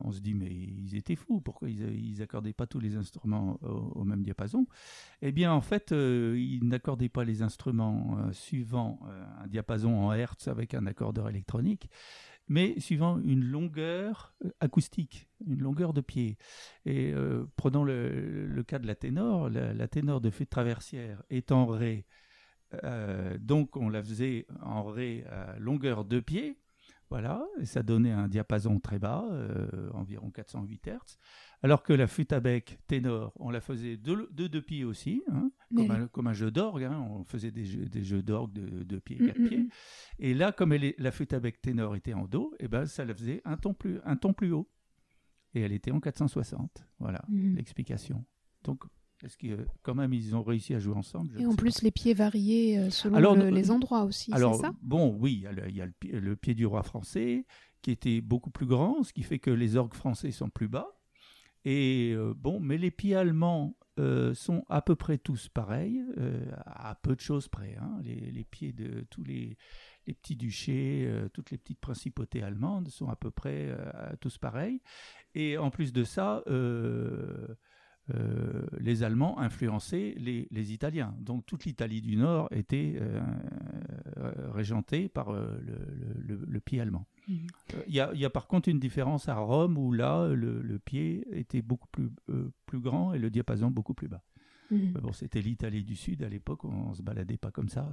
on 0.00 0.10
se 0.10 0.20
dit, 0.20 0.34
mais 0.34 0.50
ils 0.50 0.96
étaient 0.96 1.14
fous, 1.14 1.40
pourquoi 1.40 1.68
ils 1.68 2.18
n'accordaient 2.18 2.52
pas 2.52 2.66
tous 2.66 2.80
les 2.80 2.96
instruments 2.96 3.58
au, 3.62 4.04
même 4.04 4.22
diapason? 4.22 4.66
Eh 5.22 5.30
bien, 5.30 5.52
en 5.52 5.60
fait, 5.60 5.92
euh, 5.92 6.36
ils 6.36 6.66
n'accordaient 6.66 7.08
pas 7.08 7.24
les 7.24 7.42
instruments 7.42 8.18
euh, 8.18 8.32
suivant 8.32 9.00
un 9.38 9.46
diapason 9.46 9.96
en 9.96 10.12
Hertz 10.12 10.48
avec 10.48 10.74
un 10.74 10.86
accordeur 10.86 11.28
électronique, 11.28 11.88
mais 12.48 12.78
suivant 12.80 13.20
une 13.20 13.44
longueur 13.44 14.34
acoustique, 14.58 15.28
une 15.46 15.60
longueur 15.60 15.92
de 15.92 16.00
pied. 16.00 16.36
Et 16.84 17.14
prenons 17.54 17.84
le, 17.84 18.64
cas 18.66 18.80
de 18.80 18.88
la 18.88 18.96
ténor, 18.96 19.48
la, 19.50 19.86
ténor 19.86 20.20
de 20.20 20.30
flûte 20.30 20.50
traversière 20.50 21.22
est 21.30 21.52
en 21.52 21.66
ré, 21.66 22.06
donc 23.38 23.76
on 23.76 23.88
la 23.88 24.02
faisait 24.02 24.46
en 24.62 24.82
ré 24.82 25.24
à 25.30 25.60
longueur 25.60 26.04
de 26.04 26.18
pied, 26.18 26.58
voilà, 27.10 27.44
et 27.60 27.64
ça 27.64 27.82
donnait 27.82 28.12
un 28.12 28.28
diapason 28.28 28.78
très 28.78 28.98
bas, 29.00 29.26
euh, 29.32 29.90
environ 29.94 30.30
408 30.30 30.86
Hz, 30.88 31.18
alors 31.62 31.82
que 31.82 31.92
la 31.92 32.06
flûte 32.06 32.32
à 32.32 32.38
bec 32.40 32.78
ténor, 32.86 33.32
on 33.36 33.50
la 33.50 33.60
faisait 33.60 33.96
de, 33.96 34.28
de 34.30 34.46
deux 34.46 34.62
pieds 34.62 34.84
aussi, 34.84 35.22
hein, 35.30 35.50
comme, 35.74 35.90
un, 35.90 36.06
comme 36.06 36.26
un 36.28 36.32
jeu 36.32 36.50
d'orgue, 36.50 36.84
hein, 36.84 37.04
on 37.10 37.24
faisait 37.24 37.50
des 37.50 37.64
jeux, 37.64 37.86
des 37.86 38.04
jeux 38.04 38.22
d'orgue 38.22 38.52
de 38.52 38.84
deux 38.84 39.00
pieds, 39.00 39.18
Mm, 39.20 39.26
quatre 39.26 39.38
mm, 39.40 39.48
pieds. 39.48 39.58
mm. 39.58 39.68
Et 40.20 40.34
là, 40.34 40.52
comme 40.52 40.72
elle 40.72 40.84
est- 40.84 40.98
la 41.00 41.10
flûte 41.10 41.32
à 41.32 41.40
bec 41.40 41.60
ténor 41.60 41.96
était 41.96 42.14
en 42.14 42.26
do, 42.26 42.54
et 42.60 42.68
ben 42.68 42.86
ça 42.86 43.04
la 43.04 43.12
faisait 43.14 43.42
un 43.44 43.56
ton 43.56 43.74
plus, 43.74 43.98
un 44.04 44.16
ton 44.16 44.32
plus 44.32 44.52
haut. 44.52 44.70
Et 45.54 45.62
elle 45.62 45.72
était 45.72 45.90
en 45.90 45.98
460. 45.98 46.86
Voilà 47.00 47.24
l'explication. 47.56 48.24
Donc, 48.62 48.84
est-ce 49.24 49.36
que 49.36 49.66
quand 49.82 49.94
même 49.94 50.12
ils 50.12 50.34
ont 50.34 50.42
réussi 50.42 50.74
à 50.74 50.78
jouer 50.78 50.94
ensemble 50.94 51.40
Et 51.40 51.46
en 51.46 51.54
plus, 51.54 51.82
les 51.82 51.90
pieds 51.90 52.14
variés 52.14 52.78
euh, 52.78 52.90
selon 52.90 53.16
Alors, 53.16 53.36
le- 53.36 53.50
les 53.50 53.70
endroits 53.70 54.04
aussi. 54.04 54.32
Alors, 54.32 54.54
c'est 54.56 54.62
ça? 54.62 54.72
bon, 54.82 55.16
oui, 55.20 55.44
il 55.68 55.74
y 55.76 55.80
a, 55.82 55.86
le, 55.86 56.36
pied 56.36 56.54
du 56.54 56.66
roi 56.66 56.82
français 56.82 57.44
qui 57.82 57.90
était 57.90 58.20
beaucoup 58.20 58.50
plus 58.50 58.66
grand, 58.66 59.02
ce 59.02 59.12
qui 59.12 59.22
fait 59.22 59.38
que 59.38 59.50
les 59.50 59.76
orgues 59.76 59.94
français 59.94 60.30
sont 60.30 60.50
plus 60.50 60.68
bas. 60.68 60.88
Et 61.64 62.12
euh, 62.14 62.32
bon, 62.34 62.60
mais 62.60 62.78
les 62.78 62.90
pieds 62.90 63.14
allemands 63.14 63.76
euh, 63.98 64.32
sont 64.32 64.64
à 64.70 64.80
peu 64.80 64.96
près 64.96 65.18
tous 65.18 65.48
pareils, 65.48 66.02
euh, 66.16 66.42
à 66.64 66.94
peu 66.94 67.14
de 67.14 67.20
choses 67.20 67.48
près. 67.48 67.76
hein. 67.80 67.98
Les, 68.02 68.30
les 68.30 68.44
pieds 68.44 68.72
de 68.72 69.04
tous 69.10 69.22
les, 69.22 69.58
les 70.06 70.14
petits 70.14 70.36
duchés, 70.36 71.10
toutes 71.34 71.50
les 71.50 71.58
petites 71.58 71.80
principautés 71.80 72.42
allemandes 72.42 72.88
sont 72.88 73.08
à 73.10 73.16
peu 73.16 73.30
près 73.30 73.76
tous 74.20 74.38
pareils. 74.38 74.80
Et 75.34 75.58
en 75.58 75.70
plus 75.70 75.92
de 75.92 76.04
ça, 76.04 76.42
euh, 78.14 78.66
les 78.78 79.02
Allemands 79.02 79.38
influençaient 79.38 80.14
les, 80.18 80.48
les 80.50 80.72
Italiens. 80.72 81.14
Donc 81.20 81.46
toute 81.46 81.64
l'Italie 81.64 82.00
du 82.02 82.16
Nord 82.16 82.48
était 82.52 82.96
euh, 83.00 83.20
euh, 84.18 84.32
régentée 84.52 85.08
par 85.08 85.32
le, 85.32 85.60
le- 85.64 86.36
le- 86.36 86.44
le 86.46 86.60
pied 86.60 86.80
allemand. 86.80 87.06
Mhm. 87.28 87.46
Il 87.86 87.94
y, 87.94 88.00
a, 88.00 88.10
il 88.14 88.20
y 88.20 88.24
a 88.24 88.30
par 88.30 88.46
contre 88.46 88.68
une 88.68 88.80
différence 88.80 89.28
à 89.28 89.34
Rome 89.36 89.78
où 89.78 89.92
là, 89.92 90.28
le, 90.28 90.60
le 90.62 90.78
pied 90.78 91.26
était 91.32 91.62
beaucoup 91.62 91.88
plus, 91.92 92.10
plus 92.66 92.80
grand 92.80 93.12
et 93.14 93.18
le 93.18 93.30
diapason 93.30 93.70
beaucoup 93.70 93.94
plus 93.94 94.08
bas. 94.08 94.22
Mhm. 94.70 94.92
Bon, 94.92 95.12
c'était 95.12 95.40
l'Italie 95.40 95.84
du 95.84 95.96
Sud 95.96 96.22
à 96.22 96.28
l'époque, 96.28 96.64
on 96.64 96.94
se 96.94 97.02
baladait 97.02 97.36
pas 97.38 97.50
comme 97.50 97.68
ça. 97.68 97.90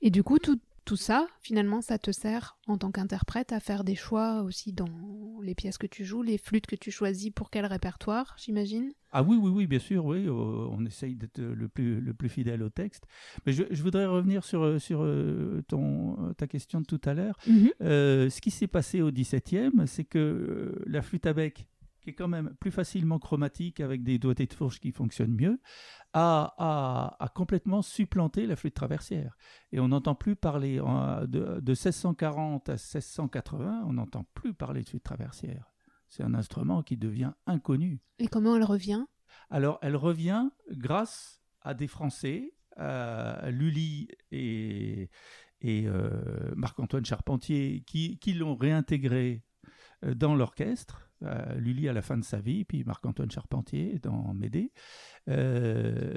Et 0.00 0.10
du 0.10 0.22
coup, 0.22 0.38
tout, 0.38 0.60
tout 0.84 0.96
ça, 0.96 1.26
finalement, 1.40 1.80
ça 1.80 1.98
te 1.98 2.10
sert 2.10 2.58
en 2.66 2.76
tant 2.76 2.90
qu'interprète 2.90 3.52
à 3.52 3.60
faire 3.60 3.84
des 3.84 3.94
choix 3.94 4.42
aussi 4.42 4.72
dans 4.72 5.40
les 5.42 5.54
pièces 5.54 5.78
que 5.78 5.86
tu 5.86 6.04
joues, 6.04 6.22
les 6.22 6.38
flûtes 6.38 6.66
que 6.66 6.76
tu 6.76 6.90
choisis 6.90 7.30
pour 7.30 7.50
quel 7.50 7.66
répertoire, 7.66 8.34
j'imagine? 8.38 8.92
Ah 9.12 9.22
oui, 9.22 9.36
oui, 9.40 9.50
oui, 9.50 9.66
bien 9.66 9.78
sûr, 9.78 10.04
oui, 10.04 10.26
euh, 10.26 10.30
on 10.32 10.84
essaye 10.86 11.14
d'être 11.14 11.40
le 11.40 11.68
plus, 11.68 12.00
le 12.00 12.14
plus 12.14 12.28
fidèle 12.28 12.62
au 12.62 12.70
texte. 12.70 13.04
Mais 13.46 13.52
je, 13.52 13.64
je 13.70 13.82
voudrais 13.82 14.06
revenir 14.06 14.42
sur, 14.44 14.62
euh, 14.62 14.78
sur 14.78 15.02
euh, 15.02 15.62
ton, 15.68 16.32
ta 16.36 16.46
question 16.46 16.80
de 16.80 16.86
tout 16.86 17.00
à 17.04 17.14
l'heure. 17.14 17.38
Euh, 17.82 18.30
ce 18.30 18.40
qui 18.40 18.50
s'est 18.50 18.66
passé 18.66 19.02
au 19.02 19.10
XVIIe, 19.10 19.70
c'est 19.86 20.04
que 20.04 20.82
la 20.86 21.02
flûte 21.02 21.26
à 21.26 21.32
bec, 21.32 21.66
qui 22.02 22.10
est 22.10 22.14
quand 22.14 22.28
même 22.28 22.54
plus 22.58 22.70
facilement 22.70 23.18
chromatique 23.18 23.80
avec 23.80 24.02
des 24.02 24.18
doigtés 24.18 24.46
de 24.46 24.52
fourche 24.52 24.80
qui 24.80 24.90
fonctionnent 24.90 25.36
mieux, 25.36 25.60
a, 26.14 26.54
a- 26.58 27.16
a 27.18 27.28
complètement 27.28 27.82
supplanté 27.82 28.46
la 28.46 28.56
flûte 28.56 28.74
traversière. 28.74 29.36
Et 29.72 29.80
on 29.80 29.88
n'entend 29.88 30.14
plus 30.14 30.36
parler 30.36 30.80
en- 30.80 31.22
de, 31.26 31.60
de 31.60 31.72
1640 31.72 32.68
à 32.68 32.72
1680, 32.76 33.84
on 33.86 33.94
n'entend 33.94 34.24
plus 34.34 34.54
parler 34.54 34.82
de 34.82 34.88
flûte 34.88 35.02
traversière. 35.04 35.72
C'est 36.08 36.22
un 36.22 36.34
instrument 36.34 36.82
qui 36.82 36.96
devient 36.96 37.32
inconnu. 37.46 38.00
Et 38.18 38.28
comment 38.28 38.56
elle 38.56 38.64
revient? 38.64 39.04
Alors, 39.48 39.78
elle 39.80 39.96
revient 39.96 40.50
grâce 40.70 41.40
à 41.62 41.72
des 41.74 41.88
Français, 41.88 42.52
à 42.76 43.50
Lully 43.50 44.08
et, 44.30 45.08
et 45.60 45.86
euh, 45.86 46.52
Marc-Antoine 46.56 47.04
Charpentier, 47.04 47.82
qui, 47.86 48.18
qui 48.18 48.32
l'ont 48.34 48.56
réintégré 48.56 49.42
euh, 50.04 50.14
dans 50.14 50.34
l'orchestre. 50.34 51.08
Euh, 51.22 51.54
Lully 51.54 51.88
à 51.88 51.92
la 51.92 52.02
fin 52.02 52.18
de 52.18 52.24
sa 52.24 52.40
vie, 52.40 52.64
puis 52.64 52.82
Marc-Antoine 52.82 53.30
Charpentier 53.30 54.00
dans 54.00 54.34
Médée, 54.34 54.72
euh, 54.74 55.11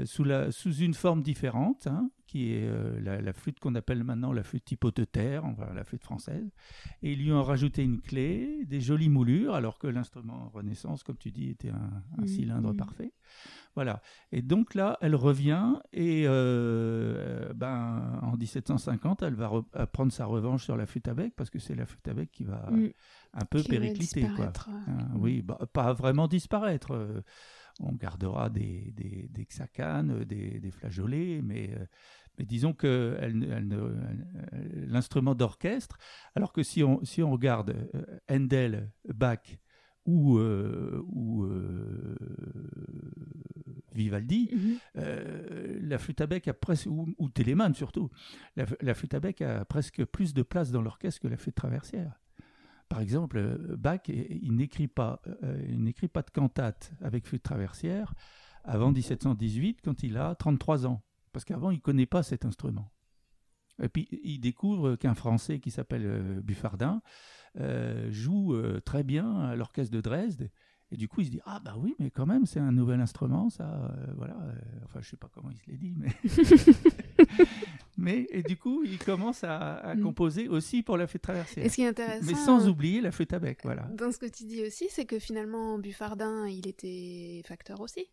sous, 0.06 0.24
la, 0.24 0.52
sous 0.52 0.74
une 0.76 0.94
forme 0.94 1.22
différente, 1.22 1.88
hein, 1.88 2.10
qui 2.28 2.54
est 2.54 2.65
euh, 2.68 3.00
la, 3.02 3.22
la 3.22 3.34
flûte 3.34 3.60
qu'on 3.60 3.76
appelle 3.76 4.04
maintenant 4.04 4.34
la 4.34 4.41
flûte 4.44 4.65
terre, 5.12 5.46
enfin, 5.46 5.68
la 5.76 5.84
flûte 5.84 6.04
française. 6.04 6.50
Et 7.04 7.13
ils 7.13 7.20
lui 7.24 7.32
ont 7.32 7.44
rajouté 7.44 7.84
une 7.84 8.02
clé, 8.02 8.65
des 8.65 8.82
jolies 8.82 9.10
moulures, 9.10 9.54
alors 9.54 9.78
que 9.78 9.86
l'instrument 9.88 10.50
Renaissance, 10.54 11.04
comme 11.04 11.18
tu 11.18 11.32
dis, 11.32 11.50
était 11.52 11.70
un, 11.70 12.04
un 12.18 12.22
Mhm. 12.22 12.28
cylindre 12.28 12.74
parfait. 12.74 13.13
Voilà. 13.76 14.02
Et 14.32 14.41
donc 14.41 14.74
là, 14.74 14.98
elle 15.02 15.15
revient 15.15 15.76
et 15.94 16.24
euh, 16.28 17.54
ben, 17.54 18.20
en 18.24 18.36
1750, 18.38 19.22
elle 19.22 19.36
va 19.36 19.48
re- 19.50 19.65
euh, 19.76 19.86
prendre 19.86 20.12
sa 20.12 20.26
revanche 20.26 20.63
sur 20.63 20.78
la 20.78 20.86
flûte 20.86 21.08
à 21.08 21.13
bec 21.13 21.34
parce 21.36 21.50
que 21.50 21.60
c'est 21.60 21.76
la 21.76 21.86
flûte 21.86 22.08
à 22.08 22.13
bec 22.13 22.32
qui 22.32 22.44
va 22.44 22.70
Mm. 22.72 22.89
un 23.34 23.46
peu 23.46 23.62
Qui 23.62 23.70
péricliter. 23.70 24.22
Quoi. 24.36 24.46
euh. 24.46 24.72
Hein, 24.88 24.98
oui, 25.15 25.41
bah, 25.41 25.60
pas 25.72 25.94
vraiment 25.94 26.28
disparaître. 26.28 26.91
Euh, 27.82 27.86
on 27.86 27.94
gardera 27.94 28.50
des, 28.50 28.94
des, 28.96 29.28
des 29.30 29.46
xacanes, 29.46 30.24
des, 30.24 30.60
des 30.60 30.72
flageolets, 30.72 31.42
mais, 31.44 31.72
euh, 31.74 31.86
mais 32.38 32.46
disons 32.46 32.74
que 32.74 33.18
l'instrument 34.88 35.36
d'orchestre, 35.36 35.98
alors 36.36 36.54
que 36.54 36.64
si 36.64 36.84
on, 36.84 37.04
si 37.04 37.22
on 37.24 37.32
regarde 37.32 37.76
euh, 37.96 38.20
Handel, 38.30 38.92
Bach 39.14 39.58
ou, 40.06 40.38
euh, 40.38 41.02
ou 41.08 41.46
euh, 41.46 42.16
Vivaldi, 43.94 44.50
Mhm. 44.54 44.78
euh, 44.98 45.80
la 45.82 45.98
flûte 45.98 46.22
à 46.22 46.28
bec 46.28 46.48
a 46.48 46.54
presque, 46.54 46.88
ou, 46.88 47.08
ou 47.18 47.30
surtout, 47.74 48.12
la, 48.56 48.66
la 48.82 48.94
flûte 48.94 49.14
à 49.14 49.20
bec 49.20 49.42
a 49.42 49.66
presque 49.66 50.04
plus 50.06 50.34
de 50.34 50.44
place 50.44 50.72
dans 50.72 50.82
l'orchestre 50.82 51.22
que 51.22 51.28
la 51.28 51.38
flûte 51.38 51.56
traversière. 51.56 52.20
Par 52.96 53.02
exemple, 53.02 53.38
euh, 53.40 53.76
Bach, 53.76 54.08
il 54.08 54.40
il 54.42 54.56
n'écrit 54.56 54.88
pas, 54.88 55.22
euh, 55.44 55.62
il 55.68 55.84
n'écrit 55.84 56.08
pas 56.08 56.22
de 56.22 56.30
cantate 56.30 56.94
avec 57.02 57.28
flûte 57.28 57.44
traversière 57.44 58.14
avant 58.64 58.90
1718 58.94 59.82
quand 59.84 60.02
il 60.02 60.16
a 60.16 60.34
33 60.36 60.88
ans, 60.88 61.04
parce 61.34 61.44
qu'avant 61.44 61.72
il 61.72 61.82
connaît 61.82 62.06
pas 62.06 62.24
cet 62.24 62.46
instrument. 62.46 62.94
Et 63.84 63.90
puis 63.90 64.08
il 64.24 64.40
découvre 64.40 64.96
qu'un 64.96 65.14
Français 65.14 65.60
qui 65.60 65.72
s'appelle 65.72 66.06
euh, 66.06 66.42
Buffardin 66.42 67.02
euh, 67.60 68.10
joue 68.12 68.54
euh, 68.54 68.80
très 68.80 69.04
bien 69.04 69.42
à 69.42 69.58
l'orchestre 69.58 69.94
de 69.94 70.00
Dresde. 70.00 70.50
Et 70.92 70.96
du 70.98 71.10
coup, 71.10 71.20
il 71.20 71.26
se 71.26 71.32
dit 71.32 71.42
ah 71.46 71.60
bah 71.66 71.76
oui, 71.78 71.96
mais 72.00 72.12
quand 72.12 72.26
même, 72.28 72.46
c'est 72.46 72.62
un 72.62 72.72
nouvel 72.72 73.02
instrument, 73.02 73.50
ça. 73.50 73.92
euh, 73.92 74.14
voilà. 74.16 74.38
euh, 74.40 74.54
enfin, 74.86 75.02
je 75.02 75.10
sais 75.10 75.18
pas 75.18 75.28
comment 75.34 75.50
il 75.50 75.58
se 75.58 75.70
l'est 75.70 75.78
dit, 75.78 75.96
mais 75.98 76.14
mais 77.98 78.28
et 78.30 78.44
du 78.44 78.58
coup, 78.58 78.84
il 78.84 78.98
commence 78.98 79.44
à, 79.44 79.76
à 79.76 79.96
Mm. 79.96 80.02
composer 80.02 80.48
aussi 80.48 80.84
pour 80.84 80.98
la 80.98 81.08
flûte 81.08 81.22
traversière, 81.24 81.66
Et 81.66 81.70
ce 81.70 81.76
qui 81.76 81.82
est 81.84 81.88
intéressant, 81.88 82.26
mais 82.26 82.34
sans 82.36 82.66
euh, 82.68 82.70
oublier 82.72 83.02
la 83.02 83.12
flûte 83.12 83.34
à 83.34 83.40
bec, 83.40 83.60
voilà. 83.64 83.84
dans 83.94 84.12
ce 84.12 84.18
que 84.18 84.26
tu 84.26 84.44
dis 84.46 84.64
aussi, 84.66 84.88
c'est 84.90 85.06
que 85.06 85.20
finalement, 85.20 85.78
Buffardin, 85.80 86.48
il 86.48 86.68
était 86.68 87.42
facteur 87.46 87.80
aussi. 87.82 88.08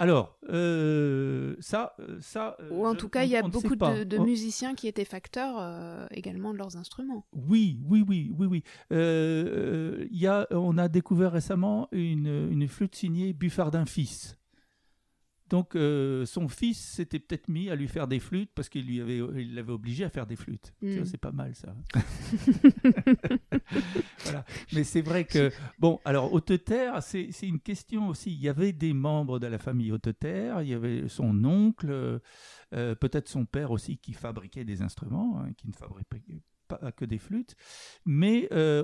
Alors, 0.00 0.38
euh, 0.48 1.56
ça, 1.58 1.96
euh, 1.98 2.18
ça. 2.20 2.56
euh, 2.60 2.70
Ou 2.70 2.86
en 2.86 2.92
je- 2.92 2.98
tout 2.98 3.08
cas, 3.08 3.24
il 3.24 3.30
y 3.30 3.36
a 3.36 3.42
beaucoup 3.42 3.74
de, 3.74 4.04
de 4.04 4.18
On- 4.18 4.24
musiciens 4.24 4.76
qui 4.76 4.86
étaient 4.86 5.04
facteurs 5.04 5.56
euh, 5.58 6.06
également 6.12 6.52
de 6.52 6.58
leurs 6.58 6.76
instruments. 6.76 7.26
Oui, 7.32 7.80
oui, 7.84 8.04
oui, 8.06 8.30
oui, 8.38 8.46
oui. 8.46 8.62
Euh, 8.92 10.02
euh, 10.02 10.06
y 10.12 10.28
a, 10.28 10.46
on 10.52 10.78
a 10.78 10.86
découvert 10.86 11.32
récemment 11.32 11.88
une, 11.90 12.48
une 12.52 12.68
flûte 12.68 12.94
signée 12.94 13.32
Buffardin 13.32 13.86
fils. 13.86 14.37
Donc 15.48 15.74
euh, 15.76 16.26
son 16.26 16.48
fils 16.48 16.78
s'était 16.78 17.18
peut-être 17.18 17.48
mis 17.48 17.70
à 17.70 17.76
lui 17.76 17.88
faire 17.88 18.06
des 18.06 18.20
flûtes 18.20 18.50
parce 18.54 18.68
qu'il 18.68 18.86
lui 18.86 19.00
avait, 19.00 19.18
il 19.36 19.54
l'avait 19.54 19.72
obligé 19.72 20.04
à 20.04 20.10
faire 20.10 20.26
des 20.26 20.36
flûtes. 20.36 20.74
Mm. 20.82 21.04
C'est 21.04 21.18
pas 21.18 21.32
mal 21.32 21.54
ça. 21.54 21.74
voilà. 24.24 24.44
Mais 24.72 24.84
c'est 24.84 25.00
vrai 25.02 25.24
que 25.24 25.50
bon, 25.78 26.00
alors 26.04 26.32
Haute-Terre, 26.32 27.02
c'est 27.02 27.28
c'est 27.32 27.46
une 27.46 27.60
question 27.60 28.08
aussi. 28.08 28.32
Il 28.32 28.40
y 28.40 28.48
avait 28.48 28.72
des 28.72 28.92
membres 28.92 29.38
de 29.38 29.46
la 29.46 29.58
famille 29.58 29.92
Haute-Terre, 29.92 30.62
il 30.62 30.68
y 30.68 30.74
avait 30.74 31.08
son 31.08 31.44
oncle, 31.44 31.90
euh, 31.90 32.94
peut-être 32.94 33.28
son 33.28 33.46
père 33.46 33.70
aussi 33.70 33.96
qui 33.98 34.12
fabriquait 34.12 34.64
des 34.64 34.82
instruments, 34.82 35.40
hein, 35.40 35.52
qui 35.56 35.68
ne 35.68 35.72
fabriquait 35.72 36.42
pas 36.68 36.92
que 36.92 37.04
des 37.04 37.18
flûtes. 37.18 37.54
Mais 38.04 38.48
euh, 38.52 38.82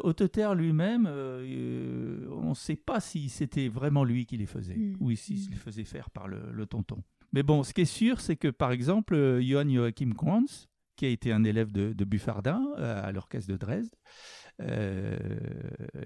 lui-même, 0.55 1.07
euh, 1.09 2.27
on 2.31 2.51
ne 2.51 2.55
sait 2.55 2.77
pas 2.77 3.01
si 3.01 3.29
c'était 3.29 3.69
vraiment 3.69 4.05
lui 4.05 4.27
qui 4.27 4.37
les 4.37 4.47
faisait 4.47 4.77
Mm. 4.77 4.97
ou 5.01 5.15
s'il 5.15 5.37
Mm. 5.49 5.51
les 5.51 5.57
faisait 5.57 5.85
faire 5.85 6.11
par 6.11 6.29
le, 6.29 6.51
le 6.53 6.67
tonton. 6.67 7.03
Mais 7.33 7.43
bon, 7.43 7.63
ce 7.63 7.73
qui 7.73 7.83
est 7.83 7.85
sûr, 7.85 8.21
c'est 8.21 8.37
que 8.37 8.49
par 8.49 8.73
exemple, 8.73 9.15
euh, 9.15 9.41
Johann 9.43 9.73
Joachim 9.73 10.13
Quantz, 10.17 10.69
qui 10.97 11.07
a 11.07 11.09
été 11.09 11.33
un 11.33 11.43
élève 11.43 11.73
de, 11.73 11.93
de 11.93 12.05
Buffardin 12.05 12.63
euh, 12.79 13.03
à 13.05 13.11
l'orchestre 13.11 13.51
de 13.51 13.57
Dresde, 13.57 13.95
euh, 14.61 15.19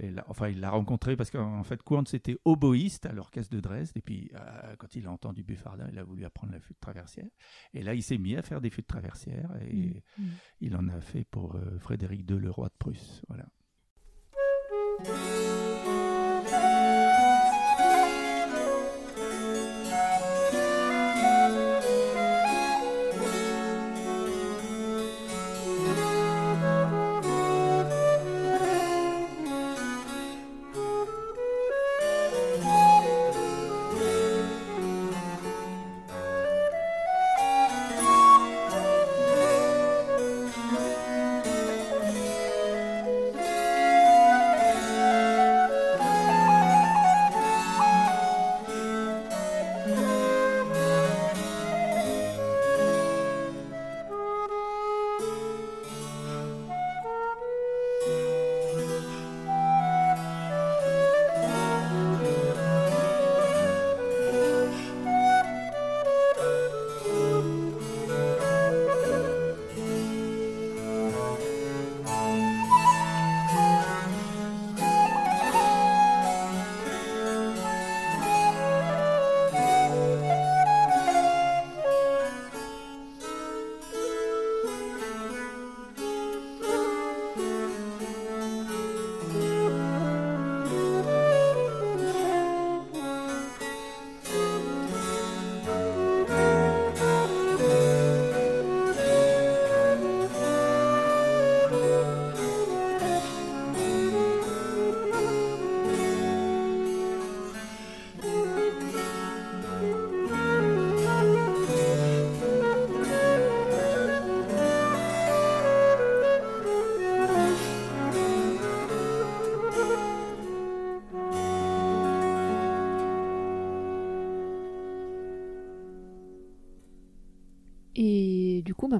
et 0.01 0.11
là- 0.11 0.25
enfin, 0.29 0.49
il 0.49 0.61
l'a 0.61 0.71
rencontré 0.71 1.17
parce 1.17 1.31
qu'en 1.31 1.59
en 1.59 1.63
fait, 1.65 1.83
Quantz 1.83 2.15
était 2.15 2.37
oboïste 2.45 3.07
à 3.07 3.13
l'orchestre 3.13 3.55
de 3.55 3.61
Dresde. 3.61 3.97
Et 3.97 4.01
puis, 4.03 4.31
euh, 4.35 4.75
quand 4.79 4.95
il 4.97 5.07
a 5.07 5.11
entendu 5.13 5.43
Buffardin, 5.45 5.89
il 5.93 5.99
a 5.99 6.05
voulu 6.05 6.25
apprendre 6.25 6.53
la 6.53 6.61
flûte 6.61 6.81
traversière. 6.81 7.29
Et 7.75 7.83
là, 7.83 7.95
il 7.95 8.03
s'est 8.03 8.19
mis 8.19 8.37
à 8.37 8.43
faire 8.43 8.61
des 8.61 8.71
flûtes 8.71 8.87
traversières. 8.87 9.51
Et 9.71 10.03
Mm. 10.19 10.25
il 10.63 10.77
en 10.77 10.89
a 10.89 11.01
fait 11.01 11.25
pour 11.25 11.57
euh, 11.57 11.79
Frédéric 11.79 12.29
II, 12.31 12.39
le 12.39 12.51
roi 12.51 12.69
de 12.69 12.75
Prusse. 12.79 13.23
Voilà. 13.29 13.47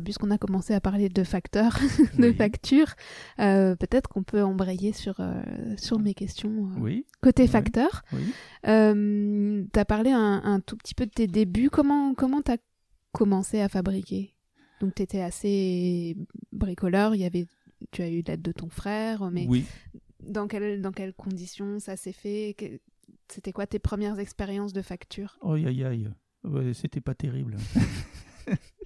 Puisqu'on 0.09 0.31
a 0.31 0.39
commencé 0.39 0.73
à 0.73 0.81
parler 0.81 1.11
de 1.11 1.23
facteurs, 1.23 1.77
de 2.19 2.29
Oui. 2.29 2.35
factures, 2.35 2.95
euh, 3.41 3.77
peut-être 3.77 4.09
qu'on 4.09 4.23
peut 4.23 4.43
embrayer 4.43 4.95
sur, 4.95 5.21
euh, 5.21 5.43
sur 5.77 5.99
mes 5.99 6.15
questions 6.15 6.71
euh, 6.71 6.81
Oui, 6.81 7.05
côté 7.21 7.47
facteurs. 7.47 8.05
oui. 8.15 8.33
Euh, 8.67 9.65
tu 9.71 9.79
as 9.79 9.85
parlé 9.85 10.11
un, 10.11 10.41
un 10.43 10.61
tout 10.61 10.79
petit 10.79 10.95
peu 10.95 11.05
de 11.05 11.11
tes 11.11 11.27
débuts. 11.27 11.69
Comment 11.69 12.15
comment 12.15 12.41
tu 12.41 12.53
as 12.53 12.57
commencé 13.13 13.61
à 13.61 13.69
fabriquer? 13.69 14.35
Donc, 14.81 14.95
tu 14.95 15.03
étais 15.03 15.21
assez 15.21 16.17
bricoleur. 16.53 17.15
Il 17.15 17.21
y 17.21 17.27
avait, 17.27 17.47
tu 17.91 18.01
as 18.01 18.09
eu 18.09 18.23
l'aide 18.27 18.41
de 18.41 18.53
ton 18.53 18.71
frère, 18.71 19.31
mais 19.31 19.45
oui. 19.47 19.67
dans, 20.23 20.47
quelle, 20.49 20.81
dans 20.81 20.93
quelles 20.93 21.13
conditions 21.13 21.81
ça 21.81 21.99
s'est 21.99 22.13
fait? 22.13 22.57
C'était 23.29 23.53
quoi 23.53 23.67
tes 23.67 23.79
premières 23.79 24.19
expériences 24.21 24.73
de 24.73 24.81
facture? 24.81 25.37
Oh, 25.43 25.53
aïe, 25.53 25.85
aïe. 25.85 26.09
Ouais, 26.45 26.73
C'était 26.73 27.03
pas 27.03 27.15
terrible. 27.15 27.59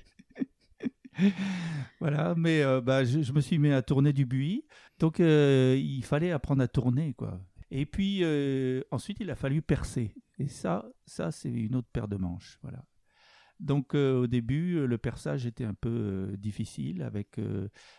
voilà, 2.01 2.35
mais 2.37 2.63
euh, 2.63 2.81
bah, 2.81 3.05
je, 3.05 3.33
me 3.33 3.41
suis 3.41 3.59
mis 3.59 3.71
à 3.71 3.83
tourner 3.83 4.13
du 4.13 4.27
buis. 4.27 4.65
Donc, 4.99 5.21
euh, 5.21 5.77
il 5.79 6.05
fallait 6.05 6.31
apprendre 6.31 6.63
à 6.63 6.69
tourner, 6.69 7.15
quoi. 7.15 7.41
Et 7.71 7.87
puis, 7.87 8.21
euh, 8.23 8.83
ensuite, 8.91 9.19
il 9.21 9.31
a 9.31 9.35
fallu 9.35 9.63
percer. 9.63 10.15
Et 10.39 10.49
ça, 10.49 10.85
ça 11.07 11.31
c'est 11.31 11.51
une 11.51 11.75
autre 11.77 11.89
paire 11.93 12.09
de 12.09 12.17
manches. 12.17 12.59
Voilà. 12.63 12.85
Donc, 13.61 13.95
au 13.95 14.27
début, 14.27 14.87
le 14.87 14.99
perçage 14.99 15.47
était 15.47 15.65
un 15.65 15.75
peu 15.75 16.35
difficile 16.37 17.03
avec 17.03 17.39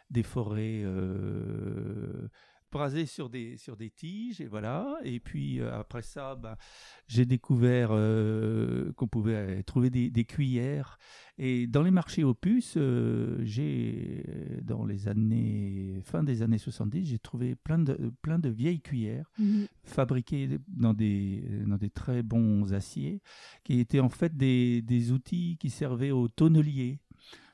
des 0.09 0.23
forêts 0.23 0.83
brasées 2.73 3.05
sur 3.05 3.29
des, 3.29 3.55
sur 3.57 3.77
des 3.77 3.89
tiges. 3.89 4.41
Et 4.41 4.47
voilà. 4.47 4.97
Et 5.03 5.19
puis, 5.19 5.61
euh, 5.61 5.73
après 5.79 6.01
ça, 6.01 6.35
bah, 6.35 6.57
j'ai 7.07 7.25
découvert 7.25 7.89
euh, 7.91 8.91
qu'on 8.93 9.07
pouvait 9.07 9.63
trouver 9.63 9.89
des, 9.89 10.09
des 10.09 10.25
cuillères. 10.25 10.97
Et 11.37 11.65
dans 11.67 11.81
les 11.81 11.91
marchés 11.91 12.23
aux 12.23 12.33
puces, 12.33 12.75
euh, 12.77 13.37
j'ai, 13.43 14.23
dans 14.61 14.85
les 14.85 15.07
années, 15.07 16.01
fin 16.03 16.23
des 16.23 16.41
années 16.41 16.57
70, 16.57 17.05
j'ai 17.05 17.19
trouvé 17.19 17.55
plein 17.55 17.79
de, 17.79 18.11
plein 18.21 18.39
de 18.39 18.49
vieilles 18.49 18.81
cuillères 18.81 19.31
fabriquées 19.83 20.59
dans 20.67 20.93
des, 20.93 21.43
dans 21.65 21.77
des 21.77 21.89
très 21.89 22.21
bons 22.21 22.73
aciers, 22.73 23.21
qui 23.63 23.79
étaient 23.79 23.99
en 23.99 24.09
fait 24.09 24.35
des, 24.35 24.81
des 24.81 25.11
outils 25.11 25.57
qui 25.59 25.69
servaient 25.69 26.11
aux 26.11 26.27
tonneliers 26.27 26.99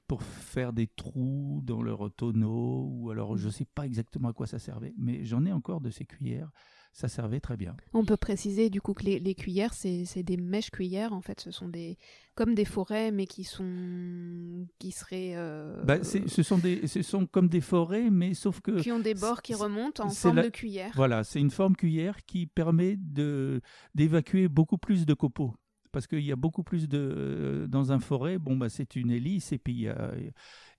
pour 0.10 0.24
faire 0.24 0.74
des 0.74 0.88
trous 0.88 1.62
dans 1.63 1.84
leurs 1.84 2.12
tonneaux, 2.15 2.88
ou 2.91 3.12
alors 3.12 3.38
je 3.38 3.45
ne 3.45 3.52
sais 3.52 3.65
pas 3.76 3.86
exactement 3.86 4.30
à 4.30 4.34
quoi 4.34 4.48
ça 4.48 4.58
servait, 4.58 4.93
mais 4.98 5.24
j'en 5.24 5.45
ai 5.45 5.52
encore 5.52 5.82
de 5.82 5.91
ces 5.91 6.04
cuillères, 6.04 6.50
ça 6.93 7.08
servait 7.08 7.39
très 7.39 7.56
bien. 7.58 7.78
On 7.93 8.04
peut 8.04 8.17
préciser 8.17 8.72
du 8.72 8.82
coup 8.82 8.95
que 8.95 9.04
les, 9.04 9.19
les 9.19 9.36
cuillères, 9.36 9.76
c'est 9.76 10.24
des 10.24 10.38
mèches 10.38 10.72
cuillères. 10.72 11.13
En 11.13 11.22
fait, 11.22 11.39
ce 11.39 11.52
sont 11.52 11.67
des 11.69 12.00
comme 12.34 12.56
des 12.56 12.65
forêts, 12.65 13.12
mais 13.12 13.28
qui 13.28 13.43
sont 13.43 14.65
qui 14.80 14.91
seraient 14.91 15.34
euh, 15.36 15.84
Bah, 15.84 16.04
ce, 16.04 16.41
sont 16.41 16.58
des, 16.58 16.88
ce 16.88 17.04
sont 17.04 17.28
comme 17.28 17.48
des 17.48 17.62
forêts, 17.62 18.10
mais 18.10 18.34
sauf 18.34 18.62
que 18.62 18.82
qui 18.82 18.91
ont 18.91 19.00
des 19.00 19.13
bords 19.13 19.43
qui 19.43 19.54
remontent 19.54 20.04
en 20.04 20.10
forme 20.10 20.38
la- 20.38 20.43
de 20.43 20.50
cuillère. 20.50 20.91
Voilà, 20.95 21.24
c'est 21.24 21.39
une 21.39 21.52
forme 21.52 21.76
cuillère 21.76 22.26
qui 22.26 22.48
permet 22.48 22.95
de 22.98 23.62
d'évacuer 23.93 24.48
beaucoup 24.48 24.80
plus 24.80 25.06
de 25.06 25.13
copeaux. 25.13 25.54
Parce 25.91 26.08
qu'il 26.08 26.21
y 26.21 26.32
a 26.32 26.36
beaucoup 26.36 26.63
plus 26.63 26.88
de. 26.88 26.97
euh, 26.99 27.67
Dans 27.67 27.91
un 27.91 27.99
forêt, 27.99 28.38
bon, 28.38 28.56
bah, 28.58 28.69
c'est 28.69 28.95
une 28.95 29.12
hélice, 29.12 29.52
et 29.52 29.58
puis 29.58 29.73
il 29.73 29.80
y 29.82 29.88
a- 29.89 30.12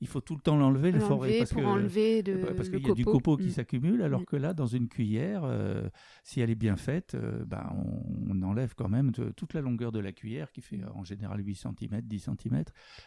il 0.00 0.08
faut 0.08 0.20
tout 0.20 0.34
le 0.34 0.40
temps 0.40 0.56
l'enlever, 0.56 0.92
le 0.92 1.00
forêt. 1.00 1.28
L'enlever 1.28 1.38
Parce 1.38 1.52
pour 1.52 1.62
que, 1.62 1.66
enlever 1.66 2.22
de, 2.22 2.34
parce 2.56 2.68
qu'il 2.70 2.86
y 2.86 2.90
a 2.90 2.94
du 2.94 3.04
copeau. 3.04 3.36
qui 3.36 3.46
Mm. 3.48 3.50
s'accumule, 3.50 4.02
alors 4.02 4.22
Mm. 4.22 4.24
que 4.26 4.36
là, 4.36 4.54
dans 4.54 4.66
une 4.66 4.88
cuillère, 4.88 5.42
euh, 5.44 5.88
si 6.24 6.40
elle 6.40 6.50
est 6.50 6.54
bien 6.54 6.76
faite, 6.76 7.14
euh, 7.14 7.44
ben, 7.44 7.70
on, 7.76 8.32
on 8.34 8.42
enlève 8.42 8.74
quand 8.74 8.88
même 8.88 9.10
de- 9.10 9.30
toute 9.30 9.54
la 9.54 9.60
longueur 9.60 9.92
de 9.92 9.98
la 9.98 10.12
cuillère, 10.12 10.50
qui 10.52 10.60
fait 10.62 10.76
euh, 10.80 10.86
en 10.94 11.04
général 11.04 11.44
8 11.44 11.54
cm, 11.54 12.00
10 12.02 12.18
cm, 12.20 12.64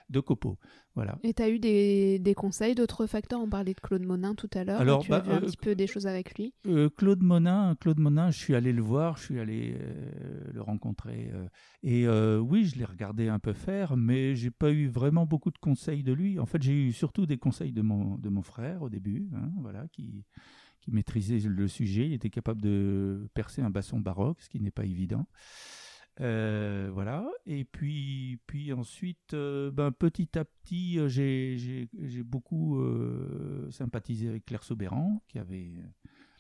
de 0.10 0.20
copeaux. 0.20 0.58
Voilà. 0.96 1.18
Et 1.24 1.34
tu 1.34 1.42
as 1.42 1.50
eu 1.50 1.60
des, 1.60 2.20
des 2.20 2.34
conseils 2.36 2.76
d'autres 2.76 3.08
facteurs? 3.08 3.40
On 3.42 3.50
parlait 3.50 3.74
de 3.74 3.80
Claude 3.80 4.04
Monin 4.04 4.36
tout 4.36 4.50
à 4.54 4.64
l'heure. 4.64 4.80
Alors, 4.80 5.04
tu 5.04 5.12
as 5.14 5.20
bah, 5.20 5.26
vu 5.26 5.32
un 5.32 5.38
euh, 5.38 5.46
petit 5.48 5.58
peu 5.58 5.76
des 5.76 5.88
choses 5.88 6.06
avec 6.08 6.38
lui? 6.38 6.54
Claude 6.98 7.24
Monin, 7.24 7.76
Claude 7.80 8.00
Monin, 8.00 8.30
je 8.32 8.38
suis 8.38 8.54
allé 8.56 8.72
le 8.72 8.82
voir, 8.82 9.18
je 9.18 9.24
suis 9.24 9.40
allé 9.40 9.76
le 10.54 10.62
rencontrer. 10.62 11.32
et 11.82 12.08
oui, 12.08 12.66
je 12.66 12.78
l'ai 12.78 12.86
regardé 12.86 13.28
un 13.30 13.40
peu 13.40 13.54
faire, 13.54 13.98
mais 13.98 14.36
j'ai 14.36 14.52
pas 14.52 14.72
eu 14.72 14.88
vraiment 14.88 15.26
beaucoup 15.26 15.52
de 15.52 15.58
conseils 15.58 16.04
de 16.04 16.14
lui. 16.14 16.40
En 16.40 16.46
fait, 16.46 16.62
j'ai 16.62 16.74
eu 16.74 16.83
surtout 16.92 17.26
des 17.26 17.38
conseils 17.38 17.72
de 17.72 17.82
mon, 17.82 18.18
de 18.18 18.30
mon 18.30 18.42
frère 18.42 18.82
au 18.82 18.90
début, 18.90 19.30
hein, 19.36 19.52
voilà, 19.62 19.88
qui, 19.88 20.26
qui 20.82 20.92
maîtrisait 20.92 21.40
le 21.40 21.68
sujet. 21.68 22.08
Il 22.08 22.14
était 22.14 22.30
capable 22.30 22.62
de 22.62 23.28
percer 23.34 23.62
un 23.62 23.70
basson 23.70 24.00
baroque, 24.00 24.42
ce 24.42 24.50
qui 24.50 24.60
n'est 24.60 24.72
pas 24.72 24.86
évident. 24.86 25.26
Euh, 26.22 26.92
voilà. 26.94 27.28
Et 27.46 27.64
puis, 27.66 28.40
puis 28.46 28.72
ensuite, 28.72 29.34
euh, 29.34 29.72
ben, 29.72 29.92
petit 29.92 30.38
à 30.38 30.46
petit, 30.46 31.00
euh, 31.00 31.08
j'ai, 31.08 31.58
j'ai, 31.58 31.90
j'ai 32.02 32.24
beaucoup 32.24 32.80
euh, 32.80 33.70
sympathisé 33.72 34.28
avec 34.30 34.46
Claire 34.46 34.64
Soberan, 34.64 35.24
qui 35.28 35.40
avait 35.40 35.72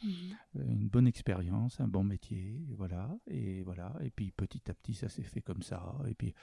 euh, 0.05 0.63
une 0.67 0.89
bonne 0.89 1.07
expérience, 1.07 1.79
un 1.79 1.87
bon 1.87 2.03
métier, 2.03 2.61
et 2.69 2.75
voilà. 2.75 3.17
Et 3.27 3.63
voilà. 3.63 3.95
Et 4.01 4.11
puis 4.11 4.31
petit 4.31 4.69
à 4.69 4.75
petit, 4.75 4.93
ça 4.93 5.09
s'est 5.09 5.23
fait 5.23 5.41
comme 5.41 5.63
ça. 5.63 5.95
Et 6.07 6.13
puis, 6.13 6.35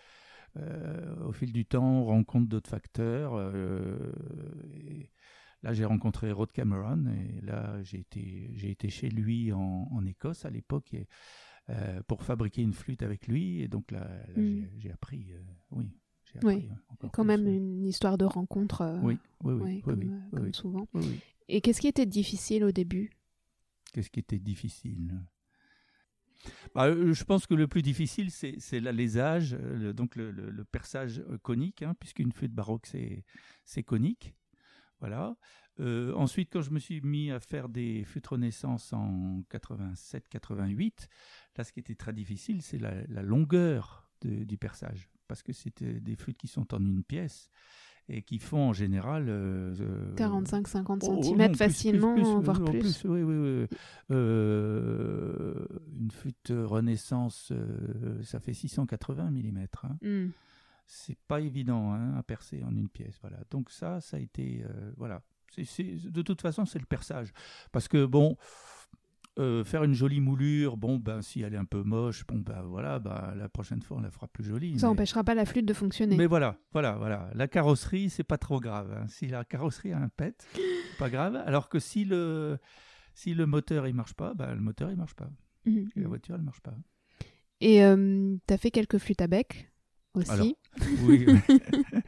au 0.57 1.33
fil 1.33 1.53
du 1.53 1.65
temps, 1.65 2.01
on 2.03 2.05
rencontre 2.05 2.49
d'autres 2.49 2.71
facteurs. 2.71 3.35
euh, 3.35 4.13
et 4.75 5.11
là, 5.63 5.73
j'ai 5.73 5.85
rencontré 5.85 6.33
Rod 6.33 6.51
Cameron, 6.53 7.07
et 7.07 7.41
là, 7.43 7.83
j'ai 7.83 8.01
été, 8.01 8.51
j'ai 8.55 8.71
été 8.71 8.89
chez 8.91 9.09
lui 9.11 9.53
en, 9.53 9.89
en 9.91 10.05
Écosse 10.07 10.45
à 10.45 10.51
l'époque. 10.51 10.93
Et, 10.95 11.07
euh, 11.69 12.01
pour 12.09 12.25
fabriquer 12.25 12.63
une 12.63 12.73
flûte 12.73 13.03
avec 13.03 13.29
lui. 13.29 13.61
Et 13.61 13.69
donc 13.69 13.93
là, 13.93 14.01
là, 14.35 14.43
Mm. 14.43 14.67
j'ai- 14.79 14.91
appris, 14.91 15.33
euh, 15.33 15.41
oui, 15.71 15.89
Oui. 16.43 16.69
euh, 17.03 17.09
Quand 17.13 17.23
même 17.25 17.47
une 17.47 17.85
histoire 17.87 18.19
de 18.19 18.25
rencontre. 18.25 18.81
euh, 18.81 18.99
Oui, 19.03 19.19
oui, 19.45 19.55
oui, 19.55 19.61
ouais, 19.63 19.71
oui, 19.75 19.81
comme, 19.83 20.01
oui, 20.33 20.49
euh, 20.49 20.53
souvent. 20.53 20.89
oui, 20.95 21.03
oui. 21.07 21.21
Et 21.49 21.61
qu'est-ce 21.61 21.81
qui 21.81 21.87
était 21.89 22.07
difficile 22.07 22.65
au 22.65 22.73
début? 22.73 23.11
Qu'est-ce 23.93 24.11
qui 24.11 24.21
était 24.21 24.39
difficile? 24.39 25.21
Bah, 26.75 26.87
euh, 26.87 27.13
Je 27.13 27.25
pense 27.25 27.47
que 27.47 27.55
le 27.55 27.67
plus 27.67 27.83
difficile, 27.83 28.31
c'est 28.31 28.81
l'alésage, 28.81 29.55
euh, 29.55 29.77
le- 29.77 29.95
donc 29.95 30.17
le, 30.17 30.65
perçage 30.65 31.21
euh, 31.21 31.39
conique, 31.39 31.83
hein, 31.83 31.95
puisqu'une 31.99 32.33
flûte 32.33 32.53
baroque, 32.53 32.87
c'est 32.87 33.83
conique. 33.83 34.35
Voilà. 35.01 35.37
Ensuite, 35.79 36.51
quand 36.53 36.61
je 36.61 36.73
me 36.73 36.79
suis 36.79 37.01
mis 37.01 37.31
à 37.31 37.41
faire 37.41 37.71
des 37.71 38.05
flûtes 38.05 38.27
Renaissance 38.27 38.93
en 38.93 39.43
87-88, 39.51 41.09
là, 41.57 41.65
ce 41.65 41.73
qui 41.73 41.81
était 41.81 41.95
très 41.95 42.13
difficile, 42.13 42.61
c'est 42.61 42.79
la, 42.79 43.23
longueur 43.23 44.11
du 44.21 44.59
perçage. 44.59 45.09
Parce 45.27 45.43
que 45.43 45.55
c'était 45.55 46.01
des 46.01 46.17
flûtes 46.17 46.37
qui 46.37 46.49
sont 46.49 46.75
en 46.75 46.85
une 46.85 47.03
pièce 47.03 47.49
et 48.13 48.23
qui 48.23 48.39
font 48.39 48.69
en 48.69 48.73
général. 48.73 49.27
euh, 49.29 49.75
euh, 49.81 50.15
45-50 50.17 50.99
Oh, 51.03 51.17
oh, 51.19 51.23
cm 51.23 51.39
non, 51.39 51.55
facilement, 51.55 52.15
plus, 52.15 52.23
plus, 52.25 52.33
voire 52.43 52.61
euh, 52.61 52.65
plus. 52.65 53.05
oui, 53.05 53.23
oui, 53.23 53.37
oui. 53.71 53.79
Euh, 54.11 55.67
une 55.99 56.11
flûte 56.11 56.53
Renaissance, 56.53 57.53
euh, 57.53 58.23
ça 58.23 58.41
fait 58.41 58.53
680 58.53 59.31
mm. 59.31 59.67
Hein. 59.85 59.97
Hmm. 60.03 60.29
C'est 60.87 61.19
pas 61.29 61.41
évident 61.41 61.93
hein, 61.93 62.17
à 62.17 62.23
percer 62.23 62.63
en 62.65 62.75
une 62.75 62.89
pièce. 62.89 63.17
Voilà. 63.21 63.39
Donc 63.51 63.71
ça, 63.71 64.01
ça 64.01 64.17
a 64.17 64.21
été, 64.21 64.65
euh, 64.65 64.93
voilà. 64.97 65.23
De 65.57 66.23
toute 66.23 66.41
façon, 66.43 66.65
c'est 66.65 66.79
le 66.79 66.87
perçage, 66.87 67.33
parce 67.73 67.89
que 67.89 68.05
bon. 68.07 68.37
Euh, 69.39 69.65
faire 69.65 69.85
une 69.85 69.95
jolie 69.95 70.21
moulure, 70.21 70.77
bon 70.77 70.97
ben 70.99 71.23
si 71.23 71.41
elle 71.43 71.55
est 71.55 71.59
un 71.59 71.65
peu 71.65 71.83
moche, 71.83 72.27
bon 72.27 72.39
ben 72.41 72.63
voilà, 72.63 72.99
ben, 72.99 73.33
la 73.37 73.49
prochaine 73.49 73.81
fois 73.81 73.99
on 73.99 74.01
la 74.01 74.11
fera 74.11 74.27
plus 74.29 74.45
jolie. 74.45 74.79
Ça 74.79 74.87
mais- 74.87 74.91
n'empêchera 74.93 75.23
pas 75.25 75.35
la 75.35 75.45
flûte 75.47 75.67
de 75.67 75.73
fonctionner. 75.73 76.17
mais 76.17 76.27
voilà, 76.27 76.59
voilà, 76.73 76.93
voilà. 76.97 77.31
La 77.35 77.47
carrosserie, 77.49 78.11
c'est 78.11 78.25
pas 78.25 78.39
trop 78.39 78.61
grave. 78.61 78.93
hein. 78.93 79.07
Si 79.09 79.29
la 79.29 79.45
carrosserie 79.45 79.93
a 79.93 79.99
un 79.99 80.09
pet, 80.09 80.35
c'est 80.55 80.99
pas 80.99 81.09
grave. 81.11 81.37
Alors 81.47 81.69
que 81.69 81.79
si 81.79 82.05
le, 82.05 82.59
si 83.15 83.33
le 83.35 83.47
moteur 83.47 83.87
il 83.87 83.95
marche 83.95 84.15
pas, 84.15 84.35
bah, 84.35 84.53
le 84.55 84.61
moteur 84.61 84.91
il 84.91 84.97
marche 84.97 85.15
pas. 85.15 85.31
Et 85.67 85.87
la 85.97 86.09
voiture 86.09 86.35
elle 86.35 86.43
marche 86.43 86.61
pas. 86.61 86.75
Et 87.61 87.77
tu 88.47 88.55
as 88.55 88.59
fait 88.59 88.71
quelques 88.71 88.99
flûtes 88.99 89.21
à 89.23 89.27
bec 89.29 89.71
aussi. 90.15 90.31
Alors, 90.31 90.47
Oui, 91.05 91.27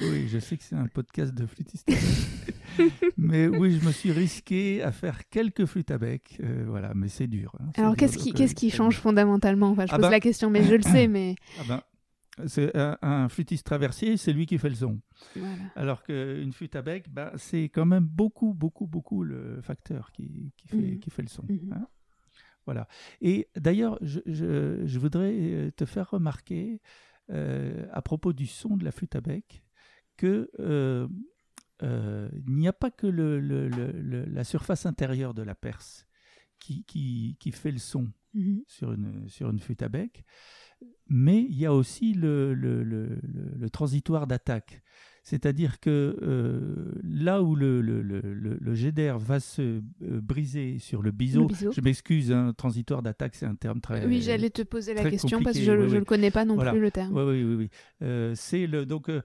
oui. 0.00 0.28
Je 0.28 0.38
sais 0.38 0.56
que 0.56 0.62
c'est 0.62 0.74
un 0.76 0.86
podcast 0.86 1.34
de 1.34 1.46
flûtiste. 1.46 1.88
mais 3.16 3.48
oui, 3.48 3.78
je 3.78 3.86
me 3.86 3.92
suis 3.92 4.12
risqué 4.12 4.82
à 4.82 4.92
faire 4.92 5.28
quelques 5.28 5.66
flûtes 5.66 5.90
à 5.90 5.98
bec. 5.98 6.38
euh, 6.42 6.64
voilà, 6.66 6.92
mais 6.94 7.08
c'est 7.08 7.26
dur. 7.26 7.54
hein, 7.60 7.70
Alors 7.76 7.96
qu'est-ce 7.96 8.18
qui, 8.18 8.32
qu'est-ce 8.32 8.68
change 8.74 8.96
fondamentalement? 8.98 9.70
Enfin, 9.70 9.86
je 9.86 9.92
Ah 9.92 9.96
pose 9.96 10.02
bah- 10.06 10.10
la 10.10 10.20
question, 10.20 10.50
mais 10.50 10.64
je 10.64 10.74
le 10.74 10.82
sais, 10.82 11.08
mais 11.08 11.34
Ah 11.60 11.62
ben, 11.68 11.82
c'est 12.46 12.74
un, 12.74 12.96
un 13.02 13.28
flûtiste 13.28 13.66
traversier, 13.66 14.16
c'est 14.16 14.32
lui 14.32 14.46
qui 14.46 14.56
fait 14.58 14.70
le 14.70 14.74
son. 14.74 15.00
voilà. 15.36 15.54
Alors 15.76 16.02
qu'une 16.02 16.52
flûte 16.52 16.74
à 16.76 16.82
bec, 16.82 17.06
ben, 17.10 17.30
c'est 17.36 17.64
quand 17.64 17.84
même 17.84 18.04
beaucoup, 18.04 18.54
beaucoup, 18.54 18.86
beaucoup 18.86 19.22
le 19.22 19.60
facteur 19.62 20.10
qui, 20.12 20.52
qui, 20.56 20.68
fait, 20.68 20.76
Mhm. 20.76 20.98
qui 20.98 21.10
fait 21.10 21.22
le 21.22 21.28
son. 21.28 21.44
Mhm. 21.48 21.72
hein. 21.74 21.86
Voilà. 22.64 22.86
Et 23.20 23.48
d'ailleurs, 23.56 23.98
je, 24.02 24.20
je- 24.24 24.80
je 24.86 24.98
voudrais 24.98 25.32
euh, 25.34 25.70
te 25.72 25.84
faire 25.84 26.10
remarquer, 26.10 26.80
euh, 27.30 27.86
à 27.92 28.00
propos 28.02 28.32
du 28.32 28.46
son 28.46 28.76
de 28.76 28.84
la 28.84 28.92
flûte 28.92 29.14
à 29.16 29.20
bec, 29.20 29.62
que 30.22 30.50
euh, 30.60 31.08
euh, 31.82 32.28
il 32.46 32.54
n'y 32.54 32.68
a 32.68 32.72
pas 32.72 32.92
que 32.92 33.08
le- 33.08 33.40
le- 33.40 33.68
le- 33.68 33.90
le- 33.90 34.24
la 34.26 34.44
surface 34.44 34.86
intérieure 34.86 35.34
de 35.34 35.42
la 35.42 35.56
perce 35.56 36.06
qui, 36.60 36.84
qui, 36.84 37.36
qui 37.40 37.50
fait 37.50 37.72
le 37.72 37.78
son 37.78 38.12
Mhm. 38.34 38.62
sur 38.68 38.92
une, 38.92 39.28
sur 39.28 39.50
une 39.50 39.58
à 39.80 39.88
bec, 39.88 40.24
mais 41.08 41.42
il 41.42 41.58
y 41.58 41.66
a 41.66 41.74
aussi 41.74 42.14
le 42.14 43.68
transitoire 43.68 44.26
d'attaque. 44.28 44.82
C'est-à-dire 45.24 45.78
que 45.78 46.18
euh, 46.20 46.92
là 47.04 47.42
où 47.42 47.54
le, 47.54 47.80
le, 47.80 48.02
le, 48.02 48.20
le- 48.20 48.58
le 48.60 48.74
jet 48.74 48.90
d'air 48.90 49.18
va 49.20 49.38
se 49.38 49.62
euh, 49.62 49.80
briser 50.20 50.78
sur 50.80 51.00
le 51.00 51.12
biseau, 51.12 51.48
je 51.70 51.80
m'excuse, 51.80 52.32
hein, 52.32 52.52
transitoire 52.56 53.02
d'attaque, 53.02 53.36
c'est 53.36 53.46
un 53.46 53.54
terme 53.54 53.80
très... 53.80 54.04
Oui, 54.04 54.20
j'allais 54.20 54.50
te 54.50 54.62
poser 54.62 54.94
la 54.94 55.08
question 55.08 55.40
parce 55.40 55.56
que 55.56 55.62
je 55.62 55.70
ne 55.70 55.82
oui, 55.84 55.86
oui. 55.92 55.98
le 55.98 56.04
connais 56.04 56.32
pas 56.32 56.44
non 56.44 56.56
Voilà. 56.56 56.72
plus 56.72 56.80
le 56.80 56.90
terme. 56.90 57.14
Oui, 57.16 57.22
oui, 57.22 57.44
oui. 57.44 57.54
oui. 57.54 57.68
Euh, 58.02 58.32
c'est 58.34 58.66
le, 58.66 58.84
donc, 58.84 59.08
euh, 59.10 59.22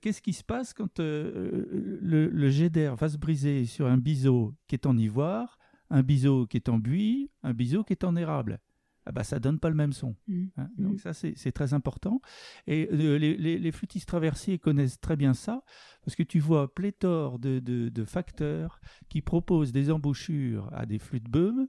qu'est-ce 0.00 0.22
qui 0.22 0.32
se 0.32 0.42
passe 0.44 0.72
quand 0.72 0.98
le, 0.98 2.28
le 2.32 2.48
jet 2.50 2.70
d'air 2.70 2.96
va 2.96 3.08
se 3.10 3.18
briser 3.18 3.66
sur 3.66 3.86
un 3.86 3.98
biseau 3.98 4.54
qui 4.66 4.76
est 4.76 4.86
en 4.86 4.96
ivoire, 4.96 5.58
un 5.90 6.02
biseau 6.02 6.46
qui 6.46 6.56
est 6.56 6.68
en 6.70 6.78
buis, 6.78 7.30
un 7.42 7.52
biseau 7.52 7.84
qui 7.84 7.92
est 7.92 8.04
en 8.04 8.16
érable? 8.16 8.60
Ah 9.06 9.12
bah, 9.12 9.24
Ça 9.24 9.38
donne 9.38 9.58
pas 9.58 9.68
le 9.68 9.74
même 9.74 9.92
son. 9.92 10.14
Mhm. 10.28 10.50
hein. 10.56 10.68
Mhm. 10.78 10.84
Donc 10.88 11.00
ça, 11.00 11.12
c'est 11.12 11.52
très 11.52 11.74
important. 11.74 12.20
Et 12.66 12.88
euh, 12.92 13.16
les, 13.18 13.36
les, 13.36 13.58
les 13.58 13.72
flûtistes 13.72 14.08
traversiers 14.08 14.58
connaissent 14.58 15.00
très 15.00 15.16
bien 15.16 15.34
ça, 15.34 15.62
parce 16.04 16.16
que 16.16 16.22
tu 16.22 16.40
vois 16.40 16.74
pléthore 16.74 17.38
de, 17.38 17.58
de, 17.58 17.88
de 17.88 18.04
facteurs 18.04 18.80
qui 19.08 19.20
proposent 19.22 19.72
des 19.72 19.90
embouchures 19.90 20.68
à 20.72 20.86
des 20.86 20.98
flûtes 20.98 21.28
beumes, 21.30 21.68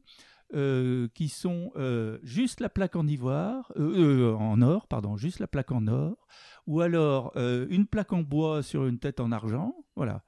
euh, 0.54 1.08
qui 1.16 1.28
sont 1.28 1.72
euh, 1.76 2.20
juste 2.22 2.60
la 2.60 2.70
plaque 2.70 2.96
en 2.96 3.08
ivoire, 3.08 3.72
en 3.78 4.62
or, 4.62 4.88
pardon, 4.88 5.18
juste 5.18 5.40
la 5.40 5.48
plaque 5.48 5.72
en 5.72 5.88
or, 5.88 6.28
ou 6.68 6.82
alors 6.82 7.34
une 7.36 7.88
plaque 7.88 8.14
en 8.14 8.22
bois 8.22 8.62
sur 8.64 8.86
une 8.86 9.00
tête 9.00 9.20
en 9.20 9.32
argent, 9.32 9.76
voilà. 9.96 10.24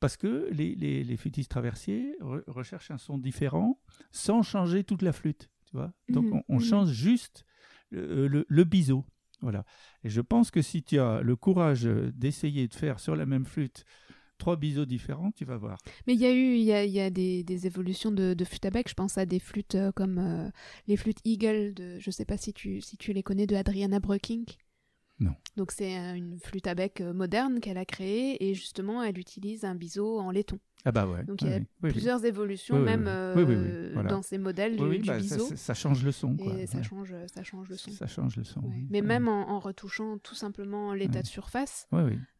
Parce 0.00 0.16
que 0.16 0.48
les, 0.50 0.74
les, 0.76 1.04
les 1.04 1.16
flûtistes 1.18 1.50
traversiers 1.50 2.16
re- 2.20 2.42
recherchent 2.46 2.90
un 2.90 2.96
son 2.98 3.18
différent 3.18 3.78
sans 4.12 4.42
changer 4.42 4.82
toute 4.82 5.02
la 5.02 5.12
flûte, 5.12 5.50
tu 5.70 5.76
vois. 5.76 5.92
Donc 6.08 6.26
on, 6.32 6.42
on 6.48 6.58
mhm. 6.58 6.64
change 6.64 6.90
juste 6.90 7.44
le, 7.90 8.28
le, 8.28 8.46
le 8.48 8.64
biseau, 8.64 9.04
voilà. 9.40 9.64
Et 10.04 10.08
je 10.08 10.20
pense 10.20 10.50
que 10.50 10.62
si 10.62 10.82
tu 10.82 10.98
as 10.98 11.22
le 11.22 11.36
courage 11.36 11.84
d'essayer 11.84 12.68
de 12.68 12.74
faire 12.74 13.00
sur 13.00 13.16
la 13.16 13.26
même 13.26 13.44
flûte 13.44 13.84
trois 14.38 14.56
biseaux 14.56 14.86
différents, 14.86 15.30
tu 15.32 15.44
vas 15.44 15.56
voir. 15.56 15.78
Mais 16.06 16.14
il 16.14 16.20
y 16.20 16.26
a 16.26 16.32
eu 16.32 16.54
il 16.54 16.62
y 16.62 16.72
a, 16.72 16.84
il 16.84 16.92
y 16.92 17.00
a 17.00 17.10
des, 17.10 17.44
des 17.44 17.66
évolutions 17.66 18.10
de, 18.10 18.34
de 18.34 18.44
flûte 18.44 18.64
à 18.64 18.70
bec. 18.70 18.88
Je 18.88 18.94
pense 18.94 19.18
à 19.18 19.26
des 19.26 19.38
flûtes 19.38 19.74
euh, 19.76 19.92
comme 19.92 20.18
euh, 20.18 20.50
les 20.88 20.96
flûtes 20.96 21.20
Eagle 21.24 21.74
de, 21.74 21.98
je 21.98 22.10
sais 22.10 22.24
pas 22.24 22.36
si 22.36 22.52
tu, 22.52 22.80
si 22.80 22.96
tu 22.96 23.12
les 23.12 23.22
connais, 23.22 23.46
de 23.46 23.54
Adriana 23.54 24.00
Brücking. 24.00 24.46
Non. 25.20 25.34
Donc 25.56 25.70
c'est 25.70 25.98
euh, 25.98 26.14
une 26.14 26.38
flûte 26.40 26.66
à 26.66 26.74
bec 26.74 27.00
euh, 27.02 27.12
moderne 27.12 27.60
qu'elle 27.60 27.76
a 27.76 27.84
créée 27.84 28.42
et 28.48 28.54
justement 28.54 29.02
elle 29.02 29.18
utilise 29.18 29.64
un 29.64 29.74
biseau 29.74 30.18
en 30.18 30.30
laiton. 30.30 30.58
Ah 30.84 30.92
bah 30.92 31.06
ouais. 31.06 31.24
Donc 31.24 31.42
il 31.42 31.48
y 31.48 31.52
a 31.52 31.56
oui, 31.56 31.60
oui, 31.60 31.66
oui. 31.82 31.90
plusieurs 31.90 32.24
évolutions 32.24 32.76
Oui, 32.78 32.82
même 32.84 33.04
euh, 33.06 33.90
voilà. 33.92 34.08
dans 34.10 34.22
ces 34.22 34.38
modèles 34.38 34.76
du, 34.76 34.98
du 34.98 35.06
bah, 35.06 35.14
ça, 35.14 35.18
biseau 35.20 35.46
ça- 35.48 35.56
ça 35.56 35.74
change 35.74 36.02
le 36.04 36.10
son. 36.12 36.36
Quoi. 36.36 36.54
et 36.58 36.66
ça 36.66 36.82
change 36.82 37.14
ça 37.34 37.42
change 37.42 37.68
le 37.68 37.76
son. 37.76 37.90
Ça 37.90 38.06
change 38.06 38.36
le 38.36 38.44
son. 38.44 38.60
Ouais. 38.60 38.86
Mais 38.90 39.02
même 39.02 39.28
en, 39.28 39.50
en 39.50 39.58
retouchant 39.58 40.16
tout 40.18 40.34
simplement 40.34 40.94
l'état 40.94 41.20
de 41.22 41.26
surface, 41.26 41.86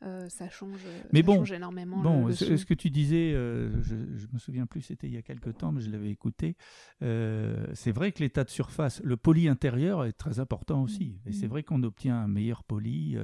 euh, 0.03 0.29
ça 0.29 0.49
change. 0.49 0.81
Mais 1.13 1.21
ça 1.21 1.27
bon, 1.27 1.37
change 1.37 1.53
énormément. 1.53 1.99
Bon, 2.03 2.23
le, 2.27 2.29
le 2.29 2.57
ce, 2.57 2.65
que 2.65 2.75
tu 2.75 2.89
disais, 2.91 3.33
euh, 3.35 3.71
je, 3.83 3.97
je 4.17 4.27
me 4.33 4.39
souviens 4.39 4.65
plus, 4.67 4.81
c'était 4.81 5.07
il 5.07 5.13
y 5.13 5.19
a 5.19 5.23
quelque 5.23 5.51
temps, 5.51 5.73
mais 5.73 5.81
je 5.83 5.91
l'avais 5.91 6.11
écouté. 6.11 6.57
Euh, 7.03 7.67
c'est 7.75 7.93
vrai 7.93 8.11
que 8.13 8.21
l'état 8.21 8.45
de 8.45 8.51
surface, 8.51 9.01
le 9.05 9.17
poli 9.17 9.49
intérieur 9.49 10.05
est 10.07 10.13
très 10.13 10.41
important 10.41 10.83
aussi. 10.83 11.21
Et 11.27 11.33
c'est 11.33 11.45
Mhm. 11.47 11.51
vrai 11.51 11.63
qu'on 11.63 11.83
obtient 11.83 12.17
un 12.19 12.29
meilleur 12.29 12.65
poli 12.65 13.17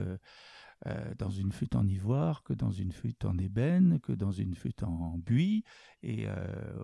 euh, 0.86 0.90
euh, 1.10 1.14
dans 1.18 1.30
une 1.30 1.52
flûte 1.52 1.74
en 1.74 1.86
ivoire 1.86 2.42
que 2.42 2.52
dans 2.52 2.70
une 2.70 2.92
flûte 2.92 3.24
en 3.24 3.36
ébène, 3.38 3.98
que 4.00 4.12
dans 4.12 4.30
une 4.32 4.54
flûte 4.54 4.82
en 4.82 5.18
buis. 5.18 5.64
Et 6.02 6.26
euh, 6.28 6.34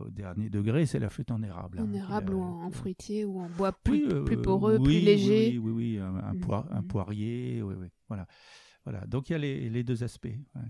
au 0.00 0.10
dernier 0.10 0.50
degré, 0.50 0.86
c'est 0.86 0.98
la 0.98 1.10
flûte 1.10 1.30
en 1.30 1.42
érable. 1.42 1.78
hein, 1.78 1.86
En 1.88 1.92
érable 1.92 2.34
ou 2.34 2.42
en, 2.42 2.64
en 2.64 2.70
fruitier 2.70 3.24
ou 3.24 3.40
en 3.40 3.48
bois 3.48 3.72
plus, 3.72 4.06
Oui, 4.06 4.12
euh, 4.12 4.24
plus 4.24 4.40
poreux, 4.42 4.78
oui, 4.78 4.84
plus 4.84 5.00
léger. 5.00 5.58
Oui, 5.58 5.58
oui, 5.58 5.72
oui, 5.72 5.98
un, 5.98 6.16
un 6.16 6.34
poir- 6.36 6.66
un 6.72 6.82
poirier, 6.82 7.62
oui, 7.62 7.74
oui. 7.78 7.88
Voilà. 8.08 8.26
voilà. 8.84 9.06
Donc 9.06 9.30
il 9.30 9.32
y 9.32 9.36
a 9.36 9.38
les, 9.38 9.70
les 9.70 9.84
deux 9.84 10.02
aspects. 10.02 10.26
ouais. 10.26 10.62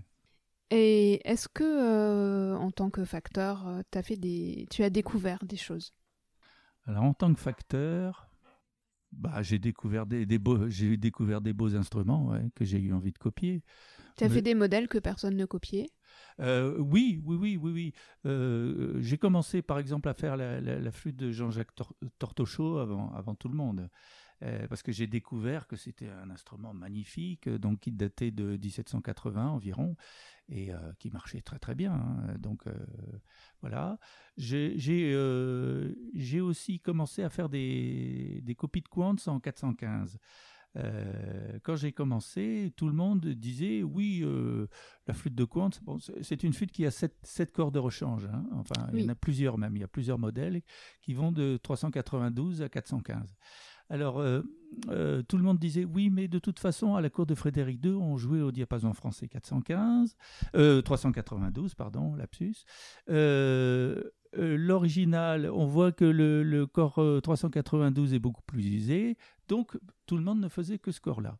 Et 0.75 1.21
est-ce 1.29 1.47
que, 1.47 1.63
euh, 1.63 2.57
en 2.57 2.71
tant 2.71 2.89
que 2.89 3.05
facteur, 3.05 3.67
euh, 3.67 3.81
t'as 3.91 4.01
fait 4.01 4.15
des... 4.17 4.65
tu 4.71 4.83
as 4.83 4.89
découvert 4.89 5.43
des 5.45 5.57
choses? 5.57 5.93
Alors 6.85 7.03
en 7.03 7.13
tant 7.13 7.33
que 7.33 7.39
facteur, 7.39 8.27
bah, 9.17 9.41
j'ai 9.41 9.59
découvert 9.59 10.05
des, 10.05 10.25
des 10.25 10.39
beaux, 10.39 10.69
j'ai 10.69 10.97
découvert 10.97 11.41
des 11.41 11.53
beaux 11.53 11.75
instruments 11.75 12.27
ouais, 12.29 12.49
que 12.55 12.65
j'ai 12.65 12.79
eu 12.79 12.93
envie 12.93 13.11
de 13.11 13.17
copier. 13.17 13.63
Tu 14.17 14.23
as 14.23 14.29
Mais- 14.29 14.35
fait 14.35 14.41
des 14.41 14.55
modèles 14.55 14.87
que 14.87 14.99
personne 14.99 15.35
ne 15.35 15.45
copiait? 15.45 15.89
Euh, 16.39 16.77
oui, 16.79 17.21
oui, 17.25 17.35
oui, 17.35 17.57
oui, 17.57 17.71
oui. 17.71 17.93
Euh, 18.25 18.99
j'ai 19.01 19.17
commencé 19.17 19.61
par 19.61 19.79
exemple 19.79 20.07
à 20.09 20.13
faire 20.13 20.37
la, 20.37 20.61
la- 20.61 20.79
la 20.79 20.91
flûte 20.91 21.15
de 21.15 21.31
Jean-Jacques 21.31 21.73
Tor- 21.75 21.95
Tortochot 22.19 22.77
avant, 22.77 23.11
avant 23.13 23.33
tout 23.35 23.49
le 23.49 23.55
monde. 23.55 23.89
Euh, 24.43 24.67
parce 24.67 24.83
que 24.83 24.91
j'ai 24.91 25.07
découvert 25.07 25.67
que 25.67 25.75
c'était 25.75 26.09
un 26.09 26.29
instrument 26.29 26.73
magnifique, 26.73 27.47
donc 27.47 27.79
qui 27.79 27.91
datait 27.91 28.31
de 28.31 28.57
1780 28.57 29.47
environ, 29.49 29.95
et 30.49 30.71
qui 30.99 31.09
marchait 31.09 31.41
très 31.41 31.57
très 31.57 31.73
bien. 31.73 31.93
Hein. 31.93 32.35
Donc 32.37 32.65
voilà. 33.61 33.97
J'ai 34.35 35.15
aussi 36.41 36.79
commencé 36.81 37.23
à 37.23 37.29
faire 37.29 37.47
des, 37.47 38.41
des 38.43 38.55
copies 38.55 38.81
de 38.81 38.89
Quantz 38.89 39.27
en 39.27 39.39
415. 39.39 40.19
Euh, 40.75 41.59
quand 41.61 41.75
j'ai 41.75 41.91
commencé, 41.91 42.73
tout 42.75 42.87
le 42.87 42.93
monde 42.93 43.25
disait 43.27 43.83
oui, 43.83 44.21
euh, 44.23 44.67
la 45.07 45.13
flûte 45.13 45.35
de 45.35 45.45
Quantz, 45.45 45.79
bon, 45.81 45.99
c'est 46.21 46.43
une 46.43 46.53
flûte 46.53 46.71
qui 46.71 46.85
a 46.85 46.91
7, 46.91 47.51
cordes 47.53 47.75
de 47.75 47.79
rechange. 47.79 48.25
Hein. 48.25 48.45
Enfin, 48.53 48.87
il 48.93 49.01
y 49.01 49.05
en 49.05 49.09
a 49.09 49.15
plusieurs 49.15 49.57
même. 49.57 49.75
Il 49.75 49.81
y 49.81 49.83
a 49.83 49.87
plusieurs 49.87 50.17
modèles 50.17 50.61
qui 51.01 51.13
vont 51.13 51.31
de 51.31 51.57
392 51.61 52.61
à 52.63 52.69
415. 52.69 53.35
Alors, 53.89 54.19
euh, 54.19 55.21
tout 55.27 55.37
le 55.37 55.43
monde 55.43 55.59
disait 55.59 55.85
oui, 55.85 56.09
mais 56.09 56.27
de 56.27 56.39
toute 56.39 56.59
façon, 56.59 56.95
à 56.95 57.01
la 57.01 57.09
cour 57.09 57.25
de 57.25 57.35
Frédéric 57.35 57.83
II, 57.83 57.91
on 57.91 58.17
jouait 58.17 58.41
au 58.41 58.51
diapason 58.51 58.93
français 58.93 59.27
415, 59.27 60.15
392, 60.83 61.75
pardon, 61.75 62.15
lapsus. 62.15 62.65
Euh, 64.37 64.57
l'original, 64.57 65.49
on 65.51 65.65
voit 65.65 65.91
que 65.91 66.05
le, 66.05 66.65
corps 66.65 66.99
392 67.21 68.11
euh, 68.11 68.15
est 68.15 68.19
beaucoup 68.19 68.41
plus 68.43 68.65
usé, 68.65 69.17
donc 69.47 69.77
tout 70.05 70.17
le 70.17 70.23
monde 70.23 70.39
ne 70.39 70.49
faisait 70.49 70.79
que 70.79 70.91
ce 70.91 70.99
corps-là. 70.99 71.37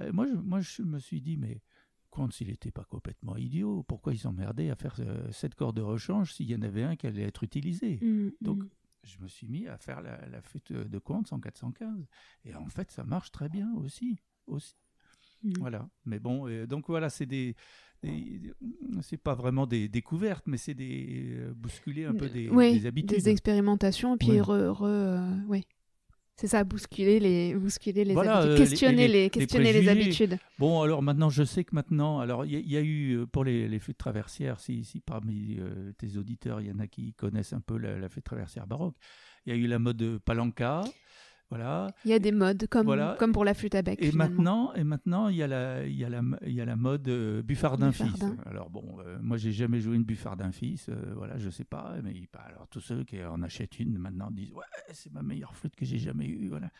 Euh, 0.00 0.12
moi, 0.12 0.26
je, 0.26 0.34
moi, 0.34 0.60
je 0.60 0.82
me 0.82 0.98
suis 0.98 1.20
dit, 1.20 1.36
mais 1.36 1.62
quand 2.10 2.32
s'il 2.32 2.48
n'était 2.48 2.70
pas 2.70 2.84
complètement 2.84 3.36
idiot, 3.36 3.84
pourquoi 3.86 4.12
ils 4.14 4.18
s'emmerdaient 4.18 4.70
à 4.70 4.76
faire 4.76 4.96
sept 5.30 5.54
corps 5.54 5.72
de 5.72 5.82
rechange 5.82 6.32
s'il 6.32 6.50
y 6.50 6.54
en 6.54 6.62
avait 6.62 6.84
un 6.84 6.96
qui 6.96 7.06
allait 7.06 7.22
être 7.22 7.42
utilisé? 7.42 7.98
Mmh, 8.00 8.30
Donc, 8.40 8.62
mmh. 8.62 8.68
Je 9.04 9.18
me 9.20 9.28
suis 9.28 9.46
mis 9.48 9.66
à 9.66 9.76
faire 9.78 10.00
la, 10.02 10.26
la 10.28 10.42
flûte 10.42 10.72
de 10.72 10.98
Quantz 10.98 11.32
en 11.32 11.40
415. 11.40 12.06
Et 12.44 12.54
en 12.54 12.68
fait, 12.68 12.90
ça 12.90 13.04
marche 13.04 13.30
très 13.30 13.48
bien 13.48 13.72
aussi. 13.76 14.18
aussi. 14.46 14.74
Mmh. 15.42 15.52
Voilà. 15.58 15.88
Mais 16.06 16.18
bon, 16.18 16.48
donc 16.66 16.88
voilà, 16.88 17.10
c'est 17.10 17.26
des, 17.26 17.54
c'est 19.02 19.16
pas 19.16 19.34
vraiment 19.34 19.66
des 19.66 19.88
découvertes, 19.88 20.44
mais 20.46 20.56
c'est 20.56 20.74
des 20.74 21.36
euh, 21.36 21.52
bousculer 21.54 22.04
un 22.04 22.14
peu 22.14 22.28
des, 22.28 22.48
des, 22.48 22.86
habitudes. 22.86 23.16
Des 23.16 23.28
expérimentations, 23.28 24.14
et 24.14 24.18
puis 24.18 24.40
re, 24.40 24.82
euh, 24.82 25.20
C'est 26.36 26.48
ça, 26.48 26.64
bousculer 26.64 27.20
les, 27.20 27.54
bousculer 27.54 28.04
les 28.04 28.16
habitudes, 28.16 28.50
euh, 28.50 28.56
questionner, 28.56 29.06
les, 29.06 29.30
questionner 29.30 29.72
les, 29.72 29.88
habitudes. 29.88 30.38
Bon, 30.58 30.82
alors 30.82 31.00
maintenant, 31.00 31.30
je 31.30 31.44
sais 31.44 31.62
que 31.62 31.74
maintenant, 31.74 32.18
alors 32.18 32.44
il 32.44 32.68
y, 32.68 32.76
a 32.76 32.82
eu 32.82 33.24
pour 33.30 33.44
les, 33.44 33.68
les 33.68 33.78
flûtes 33.78 33.98
traversières, 33.98 34.58
si, 34.58 34.84
si 34.84 35.00
parmi 35.00 35.58
tes 35.96 36.16
auditeurs, 36.16 36.60
il 36.60 36.66
y 36.66 36.72
en 36.72 36.80
a 36.80 36.88
qui 36.88 37.14
connaissent 37.14 37.52
un 37.52 37.60
peu 37.60 37.78
la, 37.78 37.98
la 37.98 38.08
flûte 38.08 38.24
traversière 38.24 38.66
baroque, 38.66 38.96
il 39.46 39.54
y 39.54 39.56
a 39.56 39.58
eu 39.58 39.66
la 39.66 39.78
mode 39.78 40.18
palanca. 40.24 40.82
Il 42.04 42.10
y 42.10 42.14
a 42.14 42.18
des 42.18 42.32
modes 42.32 42.66
comme, 42.68 43.16
comme 43.18 43.32
pour 43.32 43.44
la 43.44 43.54
flûte 43.54 43.74
à 43.74 43.82
bec. 43.82 43.98
Et 44.00 44.12
maintenant, 44.12 44.72
et 44.74 44.84
maintenant, 44.84 45.28
il 45.28 45.36
y 45.36 45.42
a 45.42 45.46
la, 45.46 45.86
il 45.86 45.96
y 45.96 46.04
a 46.04 46.08
la, 46.08 46.22
il 46.46 46.52
y 46.52 46.60
a 46.60 46.64
la 46.64 46.76
mode 46.76 47.08
euh, 47.08 47.42
buffardin 47.42 47.92
fils. 47.92 48.24
Alors 48.46 48.70
bon, 48.70 48.84
euh, 49.04 49.18
moi 49.20 49.36
j'ai 49.36 49.52
jamais 49.52 49.80
joué 49.80 49.96
une 49.96 50.04
buffardin 50.04 50.52
fils, 50.52 50.88
euh, 50.88 50.94
voilà, 51.16 51.38
je 51.38 51.50
sais 51.50 51.64
pas, 51.64 51.94
mais 52.02 52.12
alors 52.46 52.66
tous 52.68 52.80
ceux 52.80 53.04
qui 53.04 53.22
en 53.22 53.42
achètent 53.42 53.78
une 53.78 53.98
maintenant 53.98 54.30
disent 54.30 54.52
ouais, 54.52 54.64
c'est 54.92 55.12
ma 55.12 55.22
meilleure 55.22 55.54
flûte 55.54 55.76
que 55.76 55.84
j'ai 55.84 55.98
jamais 55.98 56.26
eue, 56.26 56.48
voilà. 56.48 56.70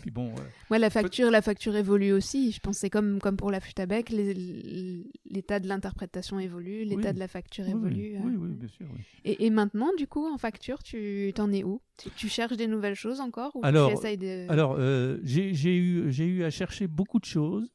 Puis 0.00 0.10
bon. 0.10 0.34
ouais, 0.70 0.78
la 0.78 0.90
facture, 0.90 1.30
la 1.30 1.42
facture 1.42 1.76
évolue 1.76 2.12
aussi. 2.12 2.52
Je 2.52 2.60
pense 2.60 2.78
c'est 2.78 2.90
comme 2.90 3.18
comme 3.20 3.36
pour 3.36 3.50
la 3.50 3.60
flûte 3.60 3.80
à 3.80 3.86
bec, 3.86 4.10
l'état 4.10 5.60
de 5.60 5.68
l'interprétation 5.68 6.38
évolue, 6.38 6.84
l'état 6.84 7.12
de 7.12 7.18
la 7.18 7.28
facture 7.28 7.68
évolue. 7.68 8.18
Oui, 8.22 8.36
oui, 8.36 8.48
bien 8.54 8.68
sûr. 8.68 8.86
Et, 9.24 9.46
et, 9.46 9.50
maintenant, 9.50 9.90
du 9.96 10.06
coup, 10.06 10.26
en 10.26 10.38
facture, 10.38 10.82
tu 10.82 11.32
t'en 11.34 11.52
es 11.52 11.64
où? 11.64 11.80
Tu, 12.16 12.28
cherches 12.28 12.56
des 12.56 12.66
nouvelles 12.66 12.94
choses 12.94 13.20
encore 13.20 13.54
ou 13.54 13.60
alors, 13.62 14.00
tu 14.00 14.16
de... 14.16 14.50
Alors, 14.50 14.76
euh, 14.78 15.18
j'ai 15.22 15.76
eu, 15.76 16.10
eu 16.10 16.44
à 16.44 16.50
chercher 16.50 16.86
beaucoup 16.86 17.18
de 17.18 17.24
choses 17.24 17.72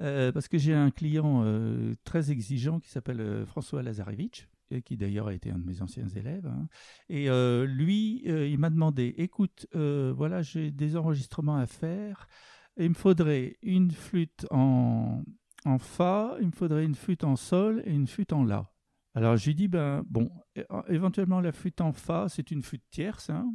euh, 0.00 0.32
parce 0.32 0.48
que 0.48 0.58
j'ai 0.58 0.74
un 0.74 0.90
client 0.90 1.42
euh, 1.44 1.94
très 2.04 2.30
exigeant 2.30 2.80
qui 2.80 2.90
s'appelle 2.90 3.44
François 3.46 3.82
Lazarevitch 3.82 4.48
qui 4.84 4.98
d'ailleurs 4.98 5.28
a 5.28 5.32
été 5.32 5.50
un 5.50 5.58
de 5.58 5.64
mes 5.64 5.80
anciens 5.80 6.08
élèves. 6.08 6.46
Hein. 6.46 6.68
Et 7.08 7.28
lui, 7.66 8.22
il 8.26 8.58
m'a 8.58 8.68
demandé, 8.68 9.14
écoute, 9.16 9.66
voilà, 9.72 10.42
j'ai 10.42 10.70
des 10.70 10.94
enregistrements 10.94 11.56
à 11.56 11.64
faire. 11.64 12.28
il 12.76 12.90
me 12.90 12.94
faudrait 12.94 13.56
une 13.62 13.90
flûte 13.90 14.46
en, 14.50 15.24
en 15.64 15.78
Fa, 15.78 16.36
il 16.40 16.48
me 16.48 16.52
faudrait 16.52 16.84
une 16.84 16.94
flûte 16.94 17.24
en 17.24 17.36
Sol 17.36 17.82
et 17.86 17.92
une 17.92 18.06
flûte 18.06 18.34
en 18.34 18.44
La. 18.44 18.70
Alors 19.14 19.36
je 19.36 19.46
lui 19.46 19.54
dis, 19.54 19.68
ben 19.68 20.02
bon, 20.08 20.30
éventuellement 20.88 21.40
la 21.40 21.52
flûte 21.52 21.80
en 21.80 21.92
Fa, 21.92 22.28
c'est 22.28 22.50
une 22.50 22.62
flûte 22.62 22.84
tierce. 22.90 23.30
Hein. 23.30 23.54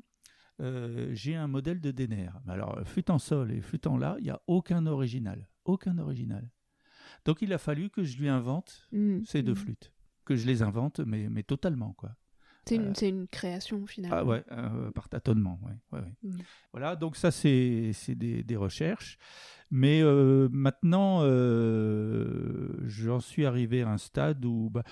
Euh, 0.61 1.09
j'ai 1.13 1.35
un 1.35 1.47
modèle 1.47 1.81
de 1.81 1.91
Denner. 1.91 2.29
Alors 2.47 2.79
flûte 2.85 3.09
en 3.09 3.19
Sol 3.19 3.51
et 3.51 3.61
flûte 3.61 3.87
en 3.87 3.97
La, 3.97 4.15
il 4.19 4.23
n'y 4.23 4.29
a 4.29 4.41
aucun 4.47 4.85
original. 4.85 5.47
Aucun 5.65 5.97
original. 5.97 6.49
Donc 7.25 7.41
il 7.41 7.53
a 7.53 7.57
fallu 7.57 7.89
que 7.89 8.03
je 8.03 8.17
lui 8.17 8.29
invente 8.29 8.87
mmh, 8.91 9.23
ces 9.25 9.41
deux 9.41 9.53
mmh. 9.53 9.55
flûtes. 9.55 9.93
Que 10.25 10.35
je 10.35 10.45
les 10.45 10.61
invente, 10.61 10.99
mais, 10.99 11.29
mais 11.29 11.43
totalement, 11.43 11.93
quoi. 11.93 12.15
C'est 12.65 12.75
une, 12.75 12.93
euh, 13.03 13.09
une, 13.09 13.27
création 13.27 13.85
finalement. 13.85 14.17
Ah 14.17 14.23
ouais, 14.23 14.41
euh, 14.53 14.89
par 14.91 15.09
tâtonnement, 15.09 15.59
ouais, 15.63 15.99
ouais, 15.99 16.13
mmh. 16.23 16.37
Voilà, 16.71 16.95
donc 16.95 17.17
ça 17.17 17.29
c'est 17.29 17.91
des, 18.07 18.41
des, 18.43 18.55
recherches. 18.55 19.17
Mais 19.69 20.01
maintenant, 20.51 21.21
j'en 22.85 23.19
suis 23.19 23.45
arrivé 23.45 23.81
à 23.81 23.89
un 23.89 23.97
stade 23.97 24.45
où 24.45 24.69
bah, 24.69 24.83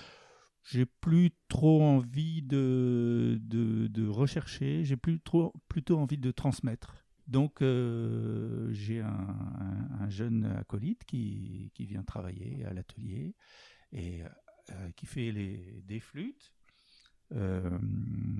j'ai 0.64 0.86
plus 0.86 1.30
trop 1.48 1.82
envie 1.82 2.42
de, 2.42 3.38
de, 3.42 4.08
rechercher, 4.08 4.84
j'ai 4.84 4.96
plus 4.96 5.18
plutôt 5.68 5.98
envie 5.98 6.18
de 6.18 6.30
transmettre. 6.30 7.02
Donc 7.26 7.62
euh, 7.62 8.72
j'ai 8.72 9.00
un, 9.00 10.08
jeune 10.08 10.44
acolyte 10.44 11.04
qui, 11.04 11.70
qui 11.74 11.86
vient 11.86 12.02
travailler 12.02 12.64
à 12.64 12.74
l'atelier 12.74 13.34
et 13.92 14.22
euh, 14.22 14.90
qui 14.96 15.06
fait 15.06 15.30
les, 15.32 15.82
des 15.84 16.00
flûtes 16.00 16.52
euh, 17.32 17.78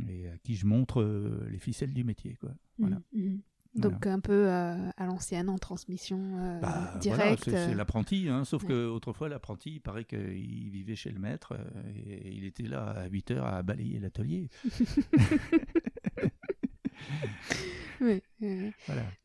et 0.08 0.28
à 0.28 0.38
qui 0.38 0.56
je 0.56 0.66
montre 0.66 1.02
les 1.48 1.58
ficelles 1.58 1.94
du 1.94 2.04
métier. 2.04 2.36
Quoi. 2.36 2.54
Mmh, 2.78 2.96
mmh. 3.12 3.38
Donc 3.74 4.06
un 4.06 4.20
peu 4.20 4.48
euh, 4.48 4.90
à 4.98 5.06
l'ancienne, 5.06 5.48
en 5.48 5.56
transmission 5.56 6.20
euh, 6.38 6.60
bah, 6.60 6.92
directe. 7.00 7.44
c'est 7.44 7.74
l'apprenti, 7.74 8.28
hein, 8.28 8.44
sauf 8.44 8.66
que 8.66 8.86
autrefois 8.86 9.30
l'apprenti, 9.30 9.72
il 9.74 9.80
paraît 9.80 10.04
qu'il 10.04 10.68
vivait 10.70 10.94
chez 10.94 11.10
le 11.10 11.18
maître 11.18 11.54
euh, 11.54 11.64
et 12.06 12.34
il 12.34 12.44
était 12.44 12.64
là 12.64 12.90
à 12.90 13.06
8 13.06 13.30
heures 13.30 13.46
à 13.46 13.62
balayer 13.62 13.98
l'atelier. 13.98 14.50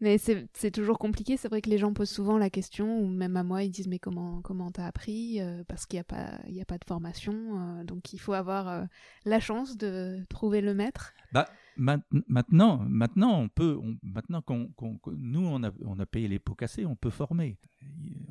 Mais 0.02 0.18
c'est 0.18 0.72
toujours 0.72 1.00
compliqué. 1.00 1.38
C'est 1.38 1.50
vrai 1.50 1.62
que 1.62 1.70
les 1.70 1.78
gens 1.78 1.94
posent 1.94 2.10
souvent 2.10 2.38
la 2.38 2.50
question, 2.50 3.00
ou 3.00 3.08
même 3.08 3.38
à 3.38 3.44
moi, 3.44 3.64
ils 3.64 3.72
disent 3.72 3.88
mais 3.88 4.00
comment 4.00 4.42
comment 4.42 4.72
t'as 4.72 4.86
appris 4.86 5.40
Parce 5.68 5.86
qu'il 5.86 5.98
n'y 5.98 6.02
a 6.02 6.04
pas 6.04 6.40
il 6.48 6.62
a 6.62 6.66
pas 6.66 6.78
de 6.78 6.86
formation, 6.86 7.84
donc 7.84 8.14
il 8.14 8.20
faut 8.20 8.34
avoir 8.34 8.86
la 9.26 9.40
chance 9.40 9.78
de 9.78 10.24
trouver 10.30 10.62
le 10.62 10.74
maître. 10.74 11.14
Bah 11.34 11.48
maintenant, 11.78 12.78
maintenant, 12.88 13.40
on 13.40 13.50
peut, 13.50 13.80
maintenant 14.02 14.42
qu'on, 14.42 14.70
nous, 15.18 15.46
on 15.46 15.64
a, 15.64 15.72
on 15.86 16.00
a 16.00 16.06
payé 16.06 16.28
les 16.28 16.40
pots 16.40 16.56
cassés, 16.56 16.86
on 16.86 16.96
peut 16.96 17.10
former. 17.10 17.58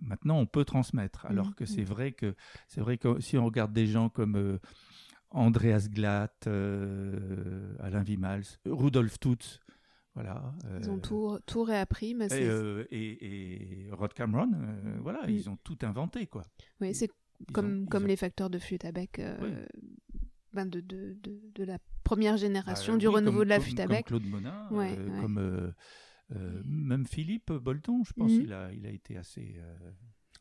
Maintenant, 0.02 0.38
on 0.38 0.46
peut 0.46 0.64
transmettre. 0.64 1.26
Alors 1.26 1.54
que 1.54 1.64
c'est 1.64 1.84
vrai 1.84 2.12
que, 2.12 2.34
c'est 2.68 2.80
vrai 2.80 2.98
que 2.98 3.20
si 3.20 3.38
on 3.38 3.44
regarde 3.44 3.72
des 3.72 3.86
gens 3.86 4.08
comme 4.08 4.36
euh, 4.36 4.58
Andreas 5.30 5.88
Glatt, 5.90 6.46
euh, 6.46 7.74
Alain 7.80 8.04
Wimals, 8.04 8.58
Rudolf 8.64 9.18
Tutz, 9.18 9.60
voilà. 10.16 10.54
ils 10.80 10.90
ont 10.90 10.98
tout, 10.98 11.38
tout 11.46 11.62
réappris, 11.62 12.14
mais 12.14 12.26
et, 12.32 12.88
et, 12.90 13.90
Rod 13.92 14.12
Cameron, 14.12 14.50
voilà, 15.02 15.20
ils 15.28 15.48
ont 15.48 15.56
tout 15.62 15.78
inventé, 15.82 16.26
quoi. 16.26 16.42
Oui, 16.80 16.94
c'est 16.94 17.10
comme, 17.52 17.86
comme 17.88 18.06
les 18.06 18.16
facteurs 18.16 18.50
de 18.50 18.58
flûte 18.58 18.84
à 18.84 18.92
bec 18.92 19.20
de, 20.64 20.80
de, 20.80 21.16
de, 21.54 21.64
la 21.64 21.78
première 22.02 22.36
génération, 22.36 22.94
ah, 22.94 22.98
du 22.98 23.08
renouveau 23.08 23.44
de 23.44 23.50
la 23.50 23.60
flûte 23.60 23.80
à 23.80 23.86
bec. 23.86 24.06
Comme 24.06 24.20
Claude 24.20 24.30
Monin, 24.30 24.68
euh, 24.72 25.20
comme 25.20 25.38
euh, 25.38 25.70
euh, 26.34 26.62
même 26.64 27.06
Philippe 27.06 27.52
Bolton, 27.52 28.02
je 28.04 28.12
pense, 28.14 28.32
mhm. 28.32 28.40
il, 28.42 28.52
a, 28.52 28.72
il 28.72 28.86
a 28.86 28.90
été 28.90 29.18
assez 29.18 29.60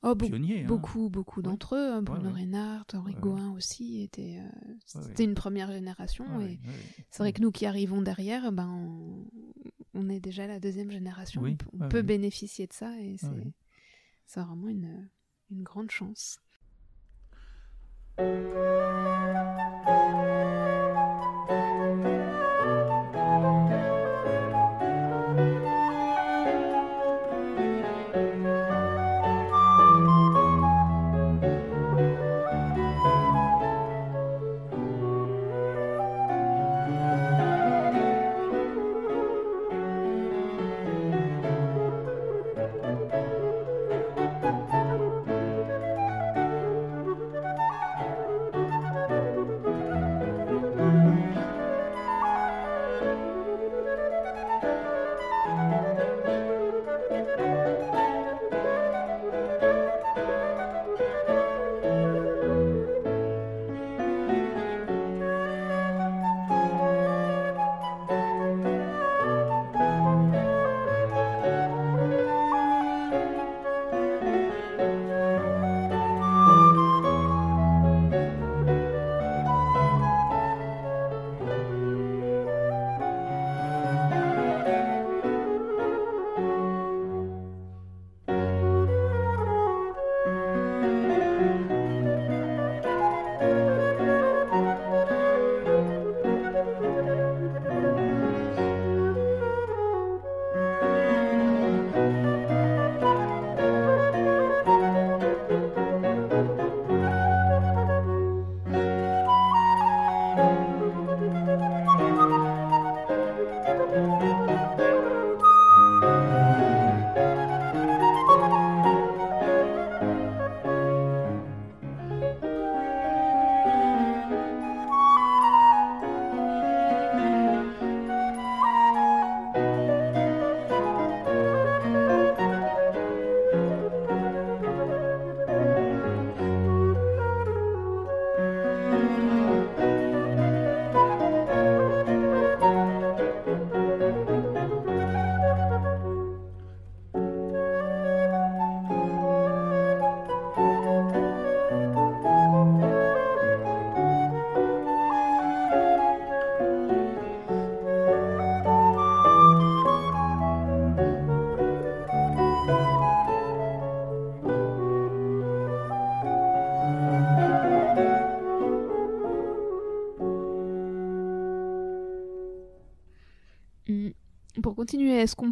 oh. 0.05 0.13
Hein. 0.21 0.65
Beaucoup, 0.67 1.09
beaucoup 1.09 1.41
d'entre 1.41 1.75
eux, 1.75 1.91
hein, 1.91 2.01
Bruno 2.01 2.31
Reinhardt, 2.31 2.85
Henri 2.93 3.15
Goin 3.15 3.51
aussi, 3.51 4.01
était, 4.01 4.39
c'était 4.85 5.23
une 5.23 5.35
première 5.35 5.71
génération. 5.71 6.25
et 6.41 6.59
c'est 7.09 7.23
vrai 7.23 7.33
que 7.33 7.41
nous 7.41 7.51
qui 7.51 7.65
arrivons 7.65 8.01
derrière, 8.01 8.51
ben, 8.51 8.69
on, 9.93 10.09
est 10.09 10.19
déjà 10.19 10.47
la 10.47 10.59
deuxième 10.59 10.91
génération. 10.91 11.43
on, 11.79 11.89
peut 11.89 12.01
bénéficier 12.01 12.67
de 12.67 12.73
ça 12.73 12.91
et 13.01 13.17
c'est, 13.17 13.53
c'est 14.27 14.39
vraiment 14.39 14.67
une, 14.67 15.09
une 15.49 15.63
grande 15.63 15.91
chance. 15.91 16.39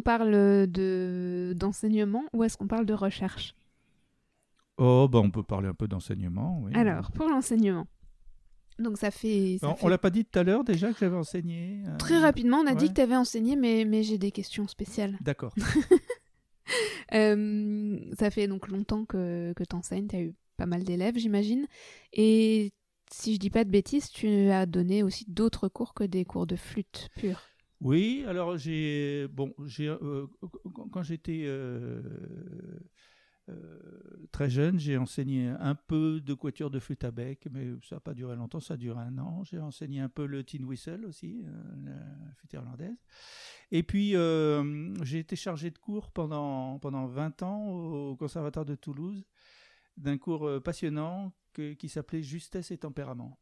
Parle 0.04 0.68
de 0.68 1.52
d'enseignement 1.56 2.24
ou 2.32 2.44
est-ce 2.44 2.56
qu'on 2.56 2.68
parle 2.68 2.86
de 2.86 2.94
recherche? 2.94 3.54
Oh, 4.76 5.08
bah 5.10 5.20
on 5.20 5.30
peut 5.30 5.42
parler 5.42 5.68
un 5.68 5.74
peu 5.74 5.86
d'enseignement, 5.88 6.60
oui. 6.62 6.72
Alors, 6.74 7.10
pour 7.12 7.28
l'enseignement. 7.28 7.86
Donc 8.80 8.98
ça 8.98 9.12
fait... 9.12 9.58
ça 9.60 9.68
on, 9.68 9.74
fait- 9.76 9.84
on 9.86 9.88
l'a 9.88 9.98
pas 9.98 10.10
dit 10.10 10.24
tout 10.24 10.36
à 10.38 10.42
l'heure 10.42 10.64
déjà 10.64 10.92
que 10.92 10.98
j'avais 10.98 11.16
enseigné 11.16 11.84
euh, 11.86 11.96
Très 11.96 12.18
rapidement, 12.18 12.58
on 12.58 12.66
a 12.66 12.74
dit 12.74 12.88
que 12.88 12.94
tu 12.94 13.00
avais 13.00 13.14
enseigné, 13.16 13.54
mais, 13.54 13.84
mais 13.84 14.02
j'ai 14.02 14.18
des 14.18 14.32
questions 14.32 14.66
spéciales. 14.68 15.16
D'accord. 15.20 15.54
Euh, 17.12 17.98
ça 18.18 18.30
fait 18.30 18.48
donc 18.48 18.68
longtemps 18.68 19.04
que, 19.04 19.52
que 19.54 19.62
tu 19.62 19.76
enseignes, 19.76 20.08
tu 20.08 20.16
as 20.16 20.20
eu 20.22 20.34
pas 20.56 20.66
mal 20.66 20.82
d'élèves, 20.82 21.16
j'imagine. 21.18 21.66
Et 22.12 22.72
si 23.10 23.34
je 23.34 23.38
dis 23.38 23.50
pas 23.50 23.64
de 23.64 23.70
bêtises, 23.70 24.08
tu 24.08 24.26
as 24.50 24.66
donné 24.66 25.02
aussi 25.02 25.24
d'autres 25.28 25.68
cours 25.68 25.94
que 25.94 26.04
des 26.04 26.24
cours 26.24 26.46
de 26.46 26.56
flûte 26.56 27.10
pure. 27.16 27.42
Oui, 27.84 28.24
alors 28.26 28.56
j'ai 28.56 29.28
bon, 29.28 29.54
euh, 29.60 30.26
quand- 30.90 31.02
j'étais 31.02 31.42
euh, 31.44 32.00
euh, 33.50 33.78
très 34.32 34.48
jeune, 34.48 34.78
j'ai 34.78 34.96
enseigné 34.96 35.48
un 35.48 35.74
peu 35.74 36.22
de 36.22 36.32
quatuor 36.32 36.70
de 36.70 36.78
flûte 36.78 37.04
à 37.04 37.10
bec, 37.10 37.46
mais 37.52 37.72
ça 37.86 37.96
n'a 37.96 38.00
pas 38.00 38.14
duré 38.14 38.36
longtemps, 38.36 38.60
ça 38.60 38.74
a 38.74 38.76
duré 38.78 39.00
un 39.02 39.18
an. 39.18 39.44
J'ai 39.44 39.58
enseigné 39.58 40.00
un 40.00 40.08
peu 40.08 40.24
le 40.24 40.42
tin 40.44 40.64
whistle 40.64 41.04
aussi, 41.04 41.44
la 41.84 42.32
flûte 42.36 42.54
irlandaise. 42.54 42.96
Et 43.70 43.82
puis 43.82 44.14
j'ai 45.02 45.18
été 45.18 45.36
chargé 45.36 45.70
de 45.70 45.78
cours 45.78 46.10
pendant 46.10 46.78
pendant 46.78 47.06
20 47.06 47.42
ans 47.42 47.68
au 47.68 48.16
conservatoire 48.16 48.64
de 48.64 48.76
Toulouse 48.76 49.26
d'un 49.98 50.16
cours 50.18 50.62
passionnant 50.62 51.32
qui 51.78 51.88
s'appelait 51.90 52.22
Justesse 52.22 52.70
et 52.70 52.78
tempérament 52.78 53.38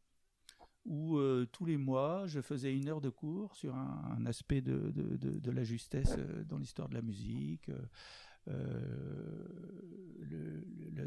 où 0.84 1.16
euh, 1.16 1.46
tous 1.52 1.64
les 1.64 1.76
mois, 1.76 2.26
je 2.26 2.40
faisais 2.40 2.74
une 2.74 2.88
heure 2.88 3.00
de 3.00 3.10
cours 3.10 3.54
sur 3.54 3.74
un, 3.74 4.24
aspect 4.26 4.60
de, 4.60 4.90
de- 4.90 5.38
de- 5.38 5.50
la 5.50 5.62
justesse 5.64 6.16
euh, 6.18 6.44
dans 6.44 6.58
l'histoire 6.58 6.88
de 6.88 6.94
la 6.94 7.02
musique. 7.02 7.70
euh, 8.48 8.86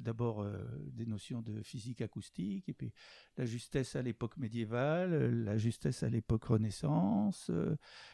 D'abord 0.02 0.46
des 0.94 1.06
notions 1.06 1.42
de 1.42 1.62
physique 1.62 2.02
acoustique, 2.02 2.70
et 2.70 2.74
puis 2.74 2.92
la 3.38 3.46
justesse 3.46 3.96
à 3.96 4.02
l'époque 4.02 4.38
médiévale, 4.38 5.44
la 5.44 5.58
justesse 5.58 6.04
à 6.04 6.10
l'époque 6.10 6.46
Renaissance, 6.46 7.50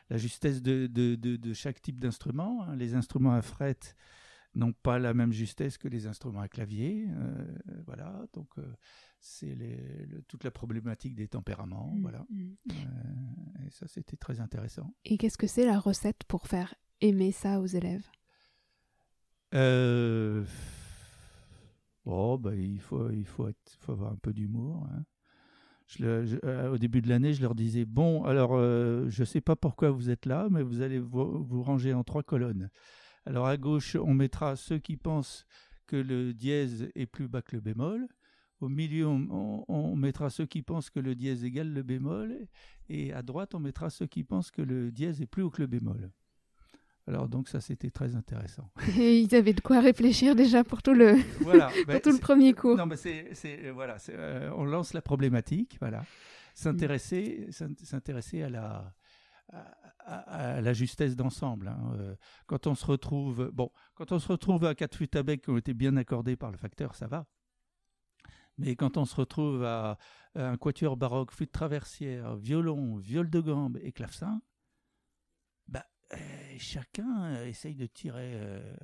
la 0.09 0.17
justesse 0.17 0.61
de, 0.61 1.53
chaque 1.53 1.81
type 1.81 1.99
d'instrument. 1.99 2.63
hein. 2.63 2.75
Les 2.75 2.95
instruments 2.95 3.33
à 3.33 3.41
fret 3.41 3.77
n'ont 4.55 4.73
pas 4.73 4.99
la 4.99 5.13
même 5.13 5.31
justesse 5.33 5.77
que 5.77 5.87
les 5.87 6.07
instruments 6.07 6.41
à 6.41 6.47
clavier. 6.47 7.07
voilà, 7.85 8.25
donc 8.33 8.49
c'est 9.23 9.53
le- 9.55 10.21
toute 10.27 10.43
la 10.43 10.51
problématique 10.51 11.15
des 11.15 11.27
tempéraments. 11.27 11.93
Mm, 11.95 12.01
Voilà. 12.01 12.25
mm. 12.29 12.51
Euh, 12.71 13.65
et 13.67 13.69
ça, 13.69 13.87
c'était 13.87 14.17
très 14.17 14.39
intéressant. 14.39 14.93
Et 15.05 15.17
qu'est-ce 15.17 15.37
que 15.37 15.47
c'est 15.47 15.65
la 15.65 15.79
recette 15.79 16.23
pour 16.27 16.47
faire 16.47 16.73
aimer 17.01 17.31
ça 17.31 17.59
aux 17.61 17.67
élèves? 17.67 18.07
Euh, 19.53 20.43
Oh, 22.05 22.37
bah, 22.39 22.55
il 22.55 22.79
faut, 22.81 23.11
il 23.11 23.25
faut, 23.25 23.47
être, 23.47 23.77
faut 23.79 23.91
avoir 23.91 24.11
un 24.11 24.15
peu 24.15 24.33
d'humour. 24.33 24.87
hein. 24.91 25.03
Je 25.85 26.03
le- 26.03 26.25
je- 26.25 26.37
euh, 26.45 26.71
au 26.71 26.77
début 26.79 26.99
de 27.01 27.07
l'année, 27.09 27.31
je 27.33 27.41
leur 27.43 27.53
disais 27.53 27.85
Bon, 27.85 28.23
alors, 28.23 28.53
euh, 28.55 29.07
je 29.09 29.21
ne 29.21 29.25
sais 29.25 29.41
pas 29.41 29.55
pourquoi 29.55 29.91
vous 29.91 30.09
êtes 30.09 30.25
là, 30.25 30.47
mais 30.49 30.63
vous 30.63 30.81
allez 30.81 30.97
vous, 30.97 31.43
vous 31.43 31.61
ranger 31.61 31.93
en 31.93 32.03
trois 32.03 32.23
colonnes. 32.23 32.71
Alors, 33.27 33.45
à 33.45 33.55
gauche, 33.57 33.95
on 33.95 34.15
mettra 34.15 34.55
ceux 34.55 34.79
qui 34.79 34.97
pensent 34.97 35.45
que 35.85 35.95
le 35.95 36.33
dièse 36.33 36.89
est 36.95 37.05
plus 37.05 37.27
bas 37.27 37.43
que 37.43 37.55
le 37.55 37.61
bémol. 37.61 38.07
Au 38.61 38.69
milieu, 38.69 39.07
on, 39.07 39.27
on- 39.29 39.65
on 39.67 39.95
mettra 39.95 40.29
ceux 40.29 40.45
qui 40.45 40.61
pensent 40.61 40.89
que 40.89 40.99
le 40.99 41.15
dièse 41.15 41.43
égale 41.43 41.73
le 41.73 41.83
bémol. 41.83 42.47
Et 42.89 43.11
à 43.11 43.21
droite, 43.21 43.53
on 43.55 43.59
mettra 43.59 43.89
ceux 43.89 44.07
qui 44.07 44.23
pensent 44.23 44.51
que 44.51 44.61
le 44.61 44.91
dièse 44.91 45.21
est 45.21 45.25
plus 45.25 45.41
haut 45.43 45.49
que 45.49 45.61
le 45.61 45.67
bémol. 45.67 46.09
Alors, 47.07 47.27
donc, 47.27 47.49
ça, 47.49 47.59
c'était 47.59 47.89
très 47.89 48.15
intéressant. 48.15 48.69
Et 48.99 49.19
ils 49.19 49.33
avaient 49.35 49.53
de 49.53 49.61
quoi 49.61 49.81
réfléchir 49.81 50.35
déjà 50.35 50.63
pour 50.63 50.83
tout 50.83 50.93
le, 50.93 51.15
Voilà. 51.41 51.67
pour 51.69 51.85
Ben, 51.87 51.99
tout 51.99 52.11
le 52.11 52.19
premier 52.19 52.53
cours. 52.53 52.77
Non, 52.77 52.85
mais 52.85 52.95
c'est, 52.95 53.33
euh, 53.45 53.71
voilà, 53.73 53.97
euh, 54.09 54.51
on 54.55 54.63
lance 54.65 54.93
la 54.93 55.01
problématique, 55.01 55.77
voilà. 55.81 56.05
S'intéresser, 56.53 57.47
s'in- 57.51 57.73
s'intéresser 57.81 58.43
à 58.43 58.49
la, 58.49 58.93
à, 59.49 59.59
à- 59.99 60.53
à 60.57 60.61
la 60.61 60.73
justesse 60.73 61.15
d'ensemble. 61.15 61.69
hein. 61.69 61.93
Euh, 61.95 62.15
Quand 62.45 62.67
on 62.67 62.75
se 62.75 62.85
retrouve, 62.85 63.49
bon, 63.51 63.71
quand 63.95 64.11
on 64.11 64.19
se 64.19 64.27
retrouve 64.27 64.65
à 64.65 64.75
quatre 64.75 65.03
bec 65.23 65.41
qui 65.43 65.49
ont 65.49 65.57
été 65.57 65.73
bien 65.73 65.97
accordées 65.97 66.35
par 66.35 66.51
le 66.51 66.57
facteur, 66.57 66.93
ça 66.93 67.07
va. 67.07 67.25
Mais 68.61 68.75
quand 68.75 68.97
on 68.97 69.05
se 69.05 69.15
retrouve 69.15 69.63
à, 69.63 69.97
un 70.35 70.55
quatuor 70.55 70.95
baroque, 70.95 71.31
flûte 71.31 71.51
traversière, 71.51 72.35
violon, 72.35 72.97
viol 72.97 73.29
de 73.29 73.39
gambe 73.39 73.79
et 73.81 73.91
clavecin, 73.91 74.41
bah, 75.67 75.85
euh, 76.13 76.17
chacun 76.59 77.25
euh, 77.25 77.45
essaye 77.47 77.75
de 77.75 77.87
tirer 77.87 78.33
euh, 78.35 78.75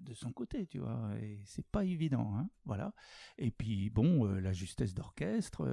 de 0.00 0.14
son 0.14 0.32
côté, 0.32 0.66
tu 0.68 0.78
vois, 0.78 1.10
et 1.20 1.40
c'est 1.44 1.66
pas 1.66 1.84
évident, 1.84 2.36
hein, 2.36 2.48
voilà. 2.64 2.94
Et 3.36 3.50
puis 3.50 3.90
bon, 3.90 4.24
la 4.26 4.52
justesse 4.52 4.94
d'orchestre, 4.94 5.66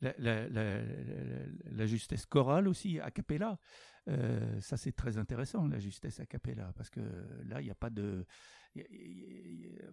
la, 0.00 0.14
la- 0.18 1.86
justesse 1.86 2.26
chorale 2.26 2.68
aussi, 2.68 3.00
a 3.00 3.10
cappella, 3.10 3.58
ça 4.06 4.76
c'est 4.76 4.92
très 4.92 5.18
intéressant, 5.18 5.66
la 5.66 5.78
justesse 5.78 6.20
a 6.20 6.26
cappella, 6.26 6.72
parce 6.76 6.90
que 6.90 7.00
là 7.44 7.60
il 7.60 7.64
n'y 7.64 7.70
a 7.70 7.76
pas 7.76 7.90
de, 7.90 8.26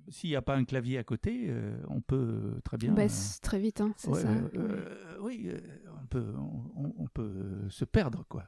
s'il 0.10 0.30
n'y 0.30 0.36
a 0.36 0.42
pas 0.42 0.56
un 0.56 0.66
clavier 0.66 0.98
à 0.98 1.04
côté, 1.04 1.46
euh, 1.50 1.78
on 1.88 2.02
peut 2.02 2.60
très 2.64 2.78
bien. 2.78 2.90
On 2.92 2.94
euh, 2.94 2.96
baisse 2.98 3.40
très 3.42 3.60
vite, 3.60 3.82
hein, 3.82 3.94
c'est 3.98 4.12
ouais, 4.12 4.22
ça. 4.22 4.30
euh, 4.32 4.50
euh, 4.56 5.18
oui, 5.22 5.50
euh, 5.50 5.60
on 6.02 6.06
peut, 6.08 6.34
on, 6.36 7.08
peut 7.08 7.22
euh, 7.22 7.70
se 7.70 7.86
perdre, 7.86 8.26
quoi. 8.30 8.46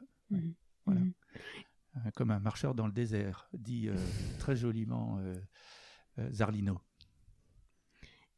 Voilà. 0.85 1.01
Mhm. 1.01 1.13
Euh, 1.97 2.11
comme 2.15 2.31
un 2.31 2.39
marcheur 2.39 2.73
dans 2.73 2.87
le 2.87 2.93
désert, 2.93 3.49
dit 3.53 3.89
euh, 3.89 3.95
très 4.39 4.55
joliment 4.55 5.17
euh, 5.19 5.35
euh, 6.19 6.31
Zarlino. 6.31 6.79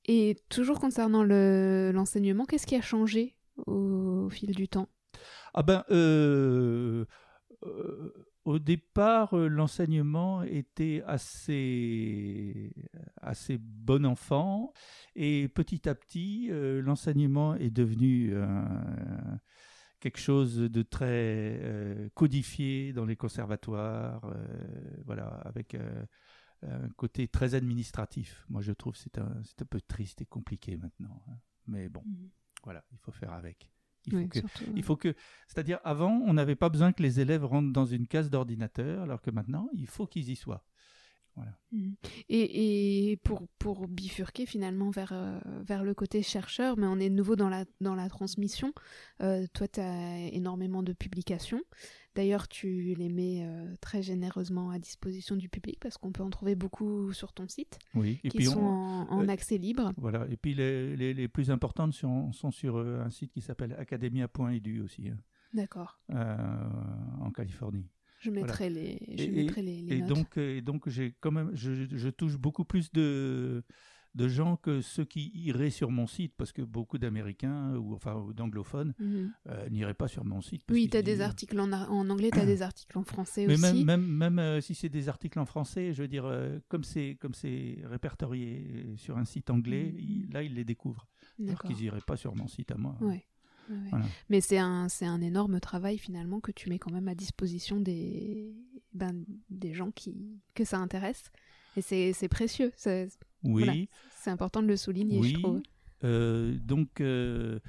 Et 0.06 0.38
toujours 0.50 0.80
concernant 0.80 1.24
le- 1.24 1.92
l'enseignement, 1.94 2.46
qu'est-ce 2.46 2.68
qui 2.68 2.76
a 2.76 2.82
changé 2.82 3.36
au, 3.68 4.26
au 4.26 4.30
fil 4.30 4.54
du 4.56 4.68
temps? 4.68 4.90
Ah 5.54 5.62
ben, 5.64 5.86
euh, 5.92 7.06
euh, 7.64 8.14
au 8.46 8.60
départ, 8.60 9.34
euh, 9.38 9.48
l'enseignement 9.48 10.44
était 10.44 11.02
assez, 11.06 12.74
assez 13.22 13.58
bon 13.58 14.06
enfant, 14.06 14.74
et 15.16 15.48
petit 15.48 15.88
à 15.88 15.96
petit, 15.96 16.50
euh, 16.52 16.82
l'enseignement 16.82 17.56
est 17.56 17.70
devenu 17.70 18.32
euh, 18.34 18.64
quelque 20.00 20.20
chose 20.20 20.58
de 20.58 20.82
très 20.82 21.60
euh, 21.62 22.10
codifié 22.14 22.94
dans 22.94 23.06
les 23.06 23.16
conservatoires, 23.16 24.26
euh, 24.26 25.02
voilà, 25.06 25.28
avec 25.46 25.76
euh, 25.76 26.06
un 26.64 26.90
côté 26.98 27.28
très 27.28 27.56
administratif. 27.56 28.46
Moi, 28.50 28.62
je 28.62 28.74
trouve 28.74 28.94
que 28.94 29.00
c'est 29.00 29.18
un, 29.18 29.42
un 29.62 29.66
peu 29.66 29.80
triste 29.82 30.22
et 30.22 30.26
compliqué 30.26 30.78
maintenant, 30.78 31.24
hein. 31.28 31.38
mais 31.68 31.90
bon, 31.90 32.04
voilà, 32.64 32.84
il 32.92 32.98
faut 33.00 33.12
faire 33.12 33.34
avec. 33.34 33.73
Il 34.06 34.12
faut 34.12 34.18
Oui, 34.18 34.30
que 34.30 34.40
surtout, 34.40 34.64
il 34.76 34.84
faut 34.84 34.98
que, 34.98 35.16
c'est-à-dire 35.48 35.80
avant, 35.84 36.12
on 36.26 36.34
n'avait 36.34 36.56
pas 36.56 36.70
besoin 36.70 36.92
que 36.92 37.02
les 37.02 37.20
élèves 37.20 37.46
rentrent 37.46 37.72
dans 37.72 37.86
une 37.86 38.08
case 38.08 38.30
d'ordinateur, 38.30 39.04
alors 39.04 39.22
que 39.22 39.32
maintenant, 39.32 39.70
il 39.74 39.88
faut 39.88 40.08
qu'ils 40.08 40.30
y 40.30 40.36
soient. 40.36 40.66
Mhm. 41.72 41.96
Et, 42.30 43.12
et 43.12 43.18
pour, 43.18 43.48
pour 43.58 43.88
bifurquer 43.88 44.46
finalement 44.46 44.92
vers, 44.92 45.14
euh, 45.14 45.40
vers 45.64 45.84
le 45.84 45.94
côté 45.94 46.22
chercheur, 46.22 46.78
mais 46.78 46.86
on 46.86 47.00
est 47.00 47.10
de 47.10 47.16
nouveau 47.16 47.36
dans 47.36 47.50
la, 47.50 47.66
dans 47.82 47.96
la 47.96 48.10
transmission. 48.10 48.74
Euh, 49.22 49.48
toi, 49.54 49.68
tu 49.68 49.80
as 49.80 50.28
énormément 50.32 50.84
de 50.84 50.94
publications. 50.94 51.62
D'ailleurs, 52.16 52.48
tu 52.48 52.94
les 52.96 53.10
mets 53.10 53.44
euh, 53.44 53.74
très 53.82 54.04
généreusement 54.04 54.70
à 54.70 54.78
disposition 54.78 55.36
du 55.36 55.50
public 55.50 55.80
parce 55.80 55.98
qu'on 55.98 56.12
peut 56.12 56.22
en 56.24 56.30
trouver 56.30 56.54
beaucoup 56.56 57.12
sur 57.12 57.34
ton 57.34 57.48
site 57.48 57.80
Oui. 57.96 58.20
Et 58.24 58.30
qui 58.30 58.38
puis 58.38 58.46
sont 58.46 58.60
on- 58.60 58.66
en, 58.68 59.10
en 59.10 59.24
euh, 59.24 59.28
accès 59.30 59.58
libre. 59.58 59.94
voilà. 59.98 60.28
Et 60.30 60.38
puis 60.38 60.54
les, 60.54 60.96
les, 60.96 61.14
les 61.16 61.28
plus 61.28 61.50
importantes 61.50 61.94
sont, 61.94 62.32
sont 62.32 62.52
sur 62.52 62.78
euh, 62.78 63.02
un 63.04 63.10
site 63.10 63.32
qui 63.32 63.42
s'appelle 63.42 63.74
academia.edu 63.80 64.82
aussi, 64.82 65.10
hein, 65.10 65.18
D'accord. 65.54 66.00
en 66.10 67.32
Californie. 67.32 67.88
Je 68.20 68.30
mettrai 68.32 68.70
les, 68.70 69.00
je 69.18 69.24
Et- 69.24 69.32
mettrai 69.32 69.62
les, 69.62 69.82
les 69.82 69.96
Et 69.98 70.00
notes. 70.00 70.10
donc, 70.10 70.38
et 70.38 70.62
donc 70.62 70.88
j'ai 70.88 71.14
quand 71.20 71.32
même, 71.32 71.50
je, 71.56 71.88
je 71.92 72.10
touche 72.10 72.38
beaucoup 72.38 72.64
plus 72.64 72.92
de 72.94 73.64
de 74.16 74.28
gens 74.28 74.58
que 74.58 74.82
ceux 74.82 75.06
qui 75.06 75.32
iraient 75.34 75.70
sur 75.72 75.90
mon 75.90 76.06
site, 76.06 76.34
parce 76.38 76.52
que 76.52 76.62
beaucoup 76.62 76.98
d'Américains 77.00 77.76
ou 77.76 77.94
enfin 77.96 78.24
d'anglophones 78.36 78.94
Mhm. 79.00 79.32
euh, 79.50 79.70
n'iraient 79.70 79.94
pas 79.96 80.08
sur 80.08 80.24
mon 80.24 80.42
site. 80.42 80.62
Oui, 80.70 80.88
tu 80.90 80.98
as 80.98 81.02
des 81.02 81.14
disent- 81.14 81.22
articles 81.22 81.60
en, 81.60 81.72
anglais, 82.10 82.30
tu 82.32 82.40
as 82.40 82.46
des 82.46 82.62
articles 82.62 82.98
en 82.98 83.04
français 83.04 83.48
Mais 83.48 83.54
aussi. 83.54 83.62
même, 83.84 83.84
même, 83.86 84.06
même 84.06 84.40
euh, 84.40 84.62
si 84.62 84.76
c'est 84.76 84.90
des 84.90 85.10
articles 85.10 85.40
en 85.40 85.46
français, 85.46 85.94
je 85.94 86.04
veux 86.04 86.08
dire, 86.08 86.26
euh, 86.26 86.60
comme 86.68 86.84
c'est 86.84 87.18
comme 87.20 87.34
c'est 87.34 87.80
répertorié 87.86 88.68
euh, 88.86 88.98
sur 88.98 89.18
un 89.18 89.26
site 89.26 89.50
anglais, 89.50 89.92
Mhm. 89.94 90.00
ils- 90.00 90.30
là 90.32 90.44
ils 90.44 90.54
les 90.54 90.66
découvrent. 90.66 91.08
Alors 91.46 91.62
qu'ils 91.64 91.78
n'iraient 91.78 92.02
pas 92.02 92.16
sur 92.18 92.36
mon 92.36 92.48
site 92.48 92.72
à 92.72 92.76
moi. 92.76 92.96
Ouais. 93.02 93.26
Ouais, 93.70 93.76
ouais. 93.78 93.90
Voilà. 93.90 94.06
Mais 94.30 94.42
c'est 94.42 94.58
un, 94.60 94.88
un 95.02 95.22
énorme 95.22 95.60
travail 95.60 95.98
finalement 95.98 96.40
que 96.42 96.52
tu 96.52 96.70
mets 96.70 96.78
quand 96.80 96.92
même 96.92 97.08
à 97.08 97.16
disposition 97.16 97.80
des, 97.80 98.54
ben, 98.94 99.24
des 99.50 99.74
gens 99.74 99.90
qui, 99.90 100.14
que 100.54 100.66
ça 100.66 100.78
intéresse. 100.80 101.32
Et 101.78 101.82
c'est 102.14 102.28
précieux. 102.28 102.72
Oui, 103.44 103.64
Voilà. 103.64 103.80
c'est 104.16 104.30
important 104.30 104.62
de 104.62 104.68
le 104.68 104.78
souligner, 104.78 105.20
oui. 105.20 105.34
je 105.36 105.40
trouve. 105.40 105.62
Euh, 106.04 106.58
donc 106.60 107.00
euh, 107.00 107.60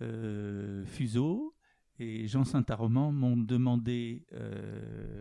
euh, 0.00 0.84
Fuseau 0.84 1.54
et 1.98 2.28
Jean 2.28 2.44
Saint-Aroman 2.44 3.12
m'ont 3.12 3.36
demandé 3.36 4.24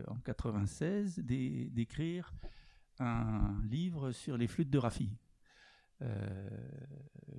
en 0.07 0.16
96 0.24 1.20
d'écrire 1.20 2.34
un 2.99 3.62
livre 3.70 4.12
sur 4.12 4.38
les 4.38 4.47
flûtes 4.47 4.70
de 4.70 4.78
Raffi. 4.78 5.10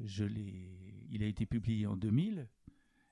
je 0.04 0.24
il 1.10 1.22
a 1.22 1.26
été 1.26 1.46
publié 1.46 1.86
en 1.86 1.96
2000, 1.96 2.48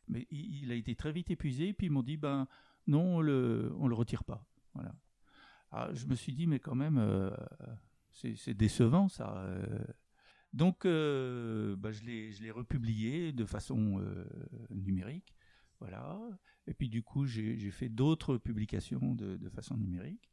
mais 0.09 0.26
il, 0.30 0.70
a 0.70 0.74
été 0.74 0.94
très 0.94 1.12
vite 1.12 1.30
épuisé. 1.30 1.72
Puis 1.72 1.86
ils 1.86 1.90
m'ont 1.90 2.02
dit, 2.02 2.16
ben 2.16 2.46
non, 2.86 3.16
on 3.16 3.20
le, 3.20 3.72
on 3.78 3.88
le 3.88 3.94
retire 3.94 4.24
pas. 4.24 4.46
Voilà. 4.74 4.94
Ah, 5.70 5.90
je 5.92 6.06
me 6.06 6.14
suis 6.14 6.32
dit, 6.32 6.46
mais 6.46 6.61
quand 6.61 6.74
même, 6.74 6.98
euh, 6.98 7.30
c'est 8.36 8.54
décevant 8.54 9.08
ça. 9.08 9.36
Euh. 9.38 9.84
Donc, 10.52 10.84
euh, 10.84 11.76
bah, 11.76 11.92
je 11.92 12.02
l'ai 12.02 12.50
republié 12.50 13.32
de 13.32 13.44
façon 13.44 14.02
numérique. 14.70 15.34
Voilà. 15.80 16.18
Et 16.66 16.74
puis, 16.74 16.88
du 16.88 17.02
coup, 17.02 17.26
j'ai 17.26 17.70
fait 17.70 17.88
d'autres 17.88 18.36
publications 18.38 19.14
de, 19.14 19.36
de, 19.36 19.48
façon 19.50 19.76
numérique. 19.76 20.30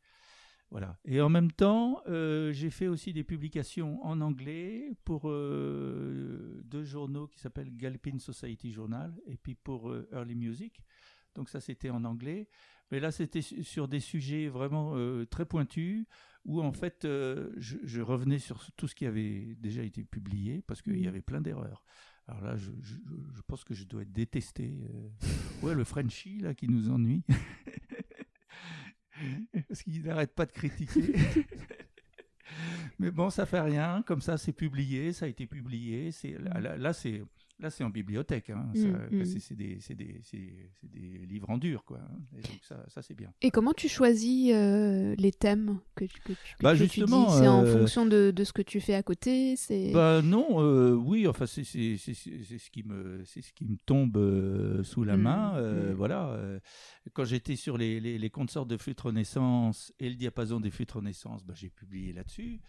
Voilà. 0.71 0.97
Et 1.05 1.21
en 1.21 1.29
même 1.29 1.51
temps, 1.51 2.01
j'ai 2.07 2.69
fait 2.69 2.87
aussi 2.87 3.13
des 3.13 3.23
publications 3.23 4.03
en 4.03 4.21
anglais 4.21 4.91
pour 5.03 5.29
deux 5.29 6.83
journaux 6.83 7.27
qui 7.27 7.39
s'appellent 7.39 7.75
Galpin 7.75 8.17
Society 8.19 8.71
Journal 8.71 9.13
et 9.27 9.37
puis 9.37 9.55
pour 9.55 9.93
Early 10.11 10.35
Music. 10.35 10.81
Donc 11.35 11.49
ça, 11.49 11.59
c'était 11.59 11.89
en 11.89 12.03
anglais. 12.05 12.47
Mais 12.91 12.99
là, 12.99 13.11
c'était 13.11 13.41
sur 13.41 13.87
des 13.87 13.99
sujets 13.99 14.47
vraiment 14.47 14.95
euh, 14.95 15.25
très 15.25 15.45
pointus, 15.45 16.05
où 16.45 16.61
en 16.61 16.71
fait, 16.71 17.05
euh, 17.05 17.51
je, 17.57 18.01
revenais 18.01 18.39
sur 18.39 18.71
tout 18.73 18.87
ce 18.87 18.95
qui 18.95 19.05
avait 19.05 19.55
déjà 19.57 19.81
été 19.81 20.03
publié, 20.03 20.61
parce 20.67 20.81
qu'il 20.81 20.99
y 20.99 21.07
avait 21.07 21.21
plein 21.21 21.41
d'erreurs. 21.41 21.83
Alors 22.27 22.41
là, 22.41 22.57
je, 22.57 22.71
pense 23.47 23.63
que 23.63 23.73
je 23.73 23.85
dois 23.85 24.03
être 24.03 24.11
détesté. 24.11 24.79
Euh. 24.83 25.09
Ouais, 25.63 25.73
le 25.73 25.83
Frenchie, 25.83 26.39
là, 26.39 26.53
qui 26.53 26.67
nous 26.67 26.89
ennuie. 26.89 27.23
parce 29.67 29.83
qu'il 29.83 30.03
n'arrête 30.03 30.33
pas 30.33 30.45
de 30.45 30.51
critiquer. 30.51 31.13
Mais 32.99 33.11
bon, 33.11 33.29
ça 33.29 33.45
fait 33.45 33.61
rien. 33.61 34.03
Comme 34.03 34.21
ça, 34.21 34.37
c'est 34.37 34.53
publié, 34.53 35.13
ça 35.13 35.25
a 35.25 35.27
été 35.27 35.47
publié. 35.47 36.11
C'est 36.11 36.37
là, 36.39 36.77
là 36.77 36.93
c'est 36.93 37.23
Là, 37.59 37.69
c'est 37.69 37.85
en 37.85 37.89
bibliothèque. 37.89 38.49
Hein. 38.49 38.67
Mm, 38.75 39.19
mm. 39.19 39.25
C'est 39.39 39.55
des, 39.55 39.79
des, 39.95 41.25
livres 41.25 41.49
en 41.49 41.57
dur. 41.57 41.85
Quoi. 41.85 41.99
Et 42.37 42.41
donc, 42.41 42.59
ça, 42.61 42.83
ça 42.89 43.01
c'est 43.01 43.13
bien. 43.13 43.31
Et 43.41 43.49
comment 43.49 43.71
tu 43.71 43.87
choisis 43.87 44.51
euh, 44.53 45.15
les 45.17 45.31
thèmes 45.31 45.79
que, 45.95 46.03
tu, 46.03 46.19
que, 46.21 46.33
bah, 46.61 46.75
justement, 46.75 47.29
C'est 47.29 47.47
en 47.47 47.63
euh, 47.63 47.79
fonction 47.79 48.05
de, 48.05 48.31
de, 48.31 48.43
ce 48.43 48.51
que 48.51 48.61
tu 48.61 48.81
fais 48.81 48.93
à 48.93 49.03
côté 49.03 49.55
bah, 49.93 50.21
Non, 50.21 50.61
euh, 50.61 50.95
oui, 50.95 51.27
enfin, 51.27 51.45
c'est 51.45 51.63
ce, 51.63 52.69
qui 52.71 52.83
me, 52.83 53.23
ce 53.23 53.39
qui 53.53 53.65
me 53.65 53.77
tombe 53.85 54.83
sous 54.83 55.05
la 55.05 55.15
mm, 55.15 55.21
main. 55.21 55.93
Voilà. 55.95 56.37
Quand 57.13 57.23
j'étais 57.23 57.55
sur 57.55 57.77
les, 57.77 58.01
les, 58.01 58.17
les 58.17 58.29
consorts 58.29 58.65
de 58.65 58.75
flûte 58.75 58.99
Renaissance 58.99 59.93
et 59.99 60.09
le 60.09 60.15
diapason 60.15 60.59
des 60.59 60.71
flûtes 60.71 60.91
Renaissance, 60.91 61.45
bah, 61.45 61.53
j'ai 61.55 61.69
publié 61.69 62.11
là-dessus. 62.11 62.59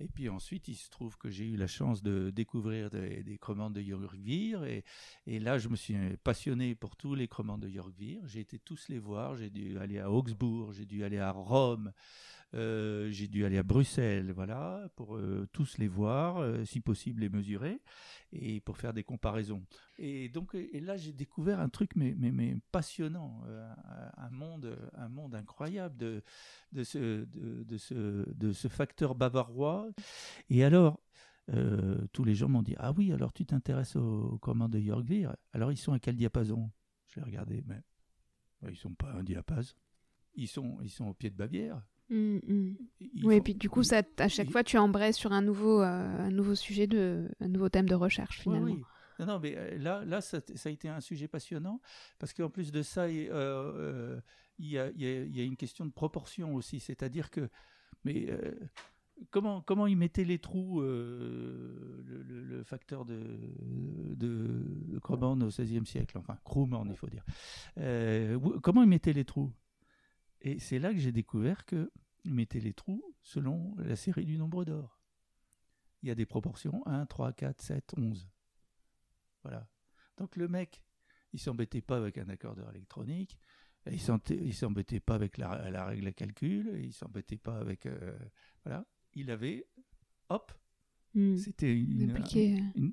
Et 0.00 0.08
puis 0.08 0.28
ensuite, 0.28 0.68
il 0.68 0.74
se 0.74 0.90
trouve 0.90 1.16
que 1.16 1.30
j'ai 1.30 1.44
eu 1.44 1.56
la 1.56 1.66
chance 1.66 2.02
de 2.02 2.30
découvrir 2.30 2.90
des, 2.90 3.38
commandes 3.40 3.74
de 3.74 3.80
Yorkvir. 3.80 4.64
Et, 4.64 4.84
et, 5.26 5.38
là, 5.38 5.58
je 5.58 5.68
me 5.68 5.76
suis 5.76 5.94
passionné 6.24 6.74
pour 6.74 6.96
tous 6.96 7.14
les 7.14 7.28
commandes 7.28 7.62
de 7.62 7.68
Yorkvir. 7.68 8.20
J'ai 8.26 8.40
été 8.40 8.58
tous 8.58 8.88
les 8.88 8.98
voir. 8.98 9.36
J'ai 9.36 9.50
dû 9.50 9.78
aller 9.78 9.98
à 9.98 10.10
Augsbourg, 10.10 10.72
j'ai 10.72 10.86
dû 10.86 11.04
aller 11.04 11.18
à 11.18 11.30
Rome, 11.30 11.92
euh, 12.54 13.10
j'ai 13.10 13.28
dû 13.28 13.44
aller 13.46 13.56
à 13.56 13.62
Bruxelles, 13.62 14.30
voilà, 14.32 14.86
pour 14.96 15.16
euh, 15.16 15.48
tous 15.52 15.78
les 15.78 15.88
voir, 15.88 16.38
euh, 16.38 16.64
si 16.64 16.80
possible 16.80 17.22
les 17.22 17.30
mesurer, 17.30 17.80
et 18.32 18.60
pour 18.60 18.76
faire 18.76 18.92
des 18.92 19.04
comparaisons. 19.04 19.64
Et 19.98 20.28
donc, 20.28 20.54
et 20.54 20.80
là, 20.80 20.96
j'ai 20.96 21.12
découvert 21.12 21.60
un 21.60 21.68
truc 21.70 21.96
mais, 21.96 22.56
passionnant, 22.70 23.42
un 24.16 24.30
monde, 24.30 24.76
un 24.94 25.08
monde 25.08 25.34
incroyable 25.34 25.96
de, 25.96 26.22
ce, 26.84 27.26
facteur 28.68 29.14
bavarois. 29.14 29.88
Et 30.50 30.64
alors, 30.64 31.00
tous 32.12 32.24
les 32.24 32.34
gens 32.34 32.48
m'ont 32.48 32.62
dit 32.62 32.74
ah 32.78 32.92
oui 32.92 33.12
alors 33.12 33.32
tu 33.32 33.44
t'intéresses 33.44 33.96
aux, 33.96 34.38
commandes 34.38 34.72
de 34.72 34.78
Yorkville 34.78 35.28
alors 35.52 35.72
ils 35.72 35.76
sont 35.76 35.92
à 35.92 35.98
quel 35.98 36.16
diapason? 36.16 36.70
Je 37.08 37.16
l'ai 37.16 37.26
regardé 37.26 37.62
mais 37.66 37.82
ils 38.70 38.76
sont 38.76 38.94
pas 38.94 39.12
un 39.12 39.22
diapason 39.22 39.74
ils 40.34 40.48
sont 40.48 40.78
ils 40.82 40.88
sont 40.90 41.06
au 41.06 41.14
pied 41.14 41.30
de 41.30 41.36
Bavière 41.36 41.82
Mm, 42.12 42.40
mm. 42.46 42.76
Oui, 43.24 43.36
et 43.36 43.40
puis 43.40 43.54
du 43.54 43.70
coup, 43.70 43.82
ça, 43.82 44.02
à 44.18 44.28
chaque 44.28 44.50
fois, 44.50 44.62
tu 44.62 44.76
embrayes 44.76 45.14
sur 45.14 45.32
un 45.32 45.40
nouveau, 45.40 45.80
euh, 45.80 45.86
un 45.86 46.30
nouveau 46.30 46.54
sujet, 46.54 46.86
de, 46.86 47.28
un 47.40 47.48
nouveau 47.48 47.70
thème 47.70 47.88
de 47.88 47.94
recherche 47.94 48.40
finalement. 48.40 48.66
Oui, 48.66 48.82
Non, 49.18 49.26
non, 49.26 49.40
mais 49.40 49.56
euh, 49.56 49.78
là, 49.78 50.04
là 50.04 50.20
ça, 50.20 50.40
ça, 50.54 50.68
a 50.68 50.72
été 50.72 50.90
un 50.90 51.00
sujet 51.00 51.26
passionnant 51.26 51.80
parce 52.18 52.34
qu'en 52.34 52.50
plus 52.50 52.70
de 52.70 52.82
ça, 52.82 53.04
euh, 53.04 54.20
il 54.58 54.68
y, 54.68 54.78
a, 54.78 54.90
y, 54.90 55.06
a, 55.06 55.24
y, 55.24 55.40
a, 55.40 55.44
une 55.44 55.56
question 55.56 55.86
de 55.86 55.90
proportion 55.90 56.54
aussi. 56.54 56.80
C'est-à-dire 56.80 57.30
que, 57.30 57.48
mais 58.04 58.28
comment, 59.30 59.62
comment 59.62 59.86
il 59.86 59.96
mettait 59.96 60.24
les 60.24 60.38
trous, 60.38 60.82
le, 60.82 62.04
le, 62.28 62.62
facteur 62.62 63.06
de, 63.06 63.20
de, 64.16 65.00
au 65.02 65.36
XVIe 65.46 65.86
siècle, 65.86 66.18
enfin, 66.18 66.36
Krumman, 66.44 66.88
il 66.90 66.96
faut 66.96 67.08
dire. 67.08 67.24
comment 68.60 68.82
il 68.82 68.88
mettait 68.88 69.14
les 69.14 69.24
trous? 69.24 69.50
Et 70.42 70.58
c'est 70.58 70.78
là 70.78 70.92
que 70.92 70.98
j'ai 70.98 71.12
découvert 71.12 71.64
que 71.64 71.90
mettez 72.24 72.60
les 72.60 72.72
trous 72.72 73.02
selon 73.22 73.74
la 73.78 73.96
série 73.96 74.24
du 74.24 74.38
nombre 74.38 74.64
d'or. 74.64 75.00
Il 76.02 76.08
y 76.08 76.10
a 76.10 76.14
des 76.14 76.26
proportions 76.26 76.86
1, 76.86 77.06
3, 77.06 77.32
4, 77.32 77.60
7, 77.60 77.94
11. 77.96 78.28
Voilà. 79.42 79.68
Donc 80.16 80.36
le 80.36 80.48
mec, 80.48 80.82
il 81.32 81.40
s'embêtait 81.40 81.80
pas 81.80 81.96
avec 81.96 82.18
un 82.18 82.28
accordeur 82.28 82.70
électronique, 82.70 83.38
il 83.90 84.00
s'embêtait 84.00 85.00
pas 85.00 85.14
avec 85.14 85.38
la, 85.38 85.86
règle 85.86 86.08
à 86.08 86.12
calcul, 86.12 86.78
il 86.82 86.92
s'embêtait 86.92 87.38
pas 87.38 87.58
avec... 87.58 87.86
Euh, 87.86 88.16
voilà. 88.64 88.86
Il 89.14 89.30
avait, 89.30 89.66
hop, 90.28 90.52
hmm. 91.14 91.36
C'était 91.36 91.74
une, 91.74 92.16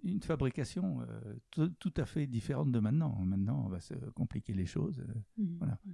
une, 0.03 0.21
fabrication 0.21 1.01
euh, 1.01 1.69
tout, 1.79 1.93
à 1.97 2.05
fait 2.05 2.27
différente 2.27 2.71
de 2.71 2.79
maintenant. 2.79 3.15
Maintenant, 3.23 3.63
on 3.65 3.69
va 3.69 3.79
se 3.79 3.93
compliquer 4.11 4.53
les 4.53 4.65
choses. 4.65 4.99
Euh, 4.99 5.43
hmm. 5.43 5.57
Voilà. 5.59 5.79
Hmm. 5.85 5.93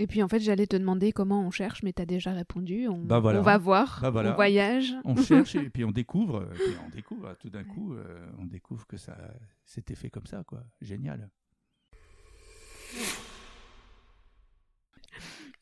Et 0.00 0.06
puis 0.06 0.22
en 0.22 0.28
fait, 0.28 0.38
j'allais 0.38 0.68
te 0.68 0.76
demander 0.76 1.10
comment 1.12 1.44
on 1.44 1.50
cherche, 1.50 1.82
mais 1.82 1.92
tu 1.92 2.00
as 2.00 2.06
déjà 2.06 2.32
répondu. 2.32 2.86
On, 2.86 2.98
bah, 2.98 3.20
on 3.22 3.42
va 3.42 3.58
voir, 3.58 4.00
bah, 4.00 4.22
on 4.24 4.34
voyage. 4.34 4.94
On 5.04 5.16
cherche 5.16 5.56
et 5.56 5.68
puis 5.70 5.84
on 5.84 5.90
découvre. 5.90 6.48
Et 6.52 6.54
puis 6.54 6.76
on 6.86 6.88
découvre, 6.90 7.34
tout 7.40 7.50
d'un 7.50 7.64
coup, 7.64 7.94
euh, 7.94 8.30
on 8.38 8.46
découvre 8.46 8.86
que 8.86 8.96
ça 8.96 9.16
s'était 9.64 9.96
fait 9.96 10.08
comme 10.08 10.26
ça, 10.26 10.44
quoi. 10.44 10.62
Génial. 10.80 11.28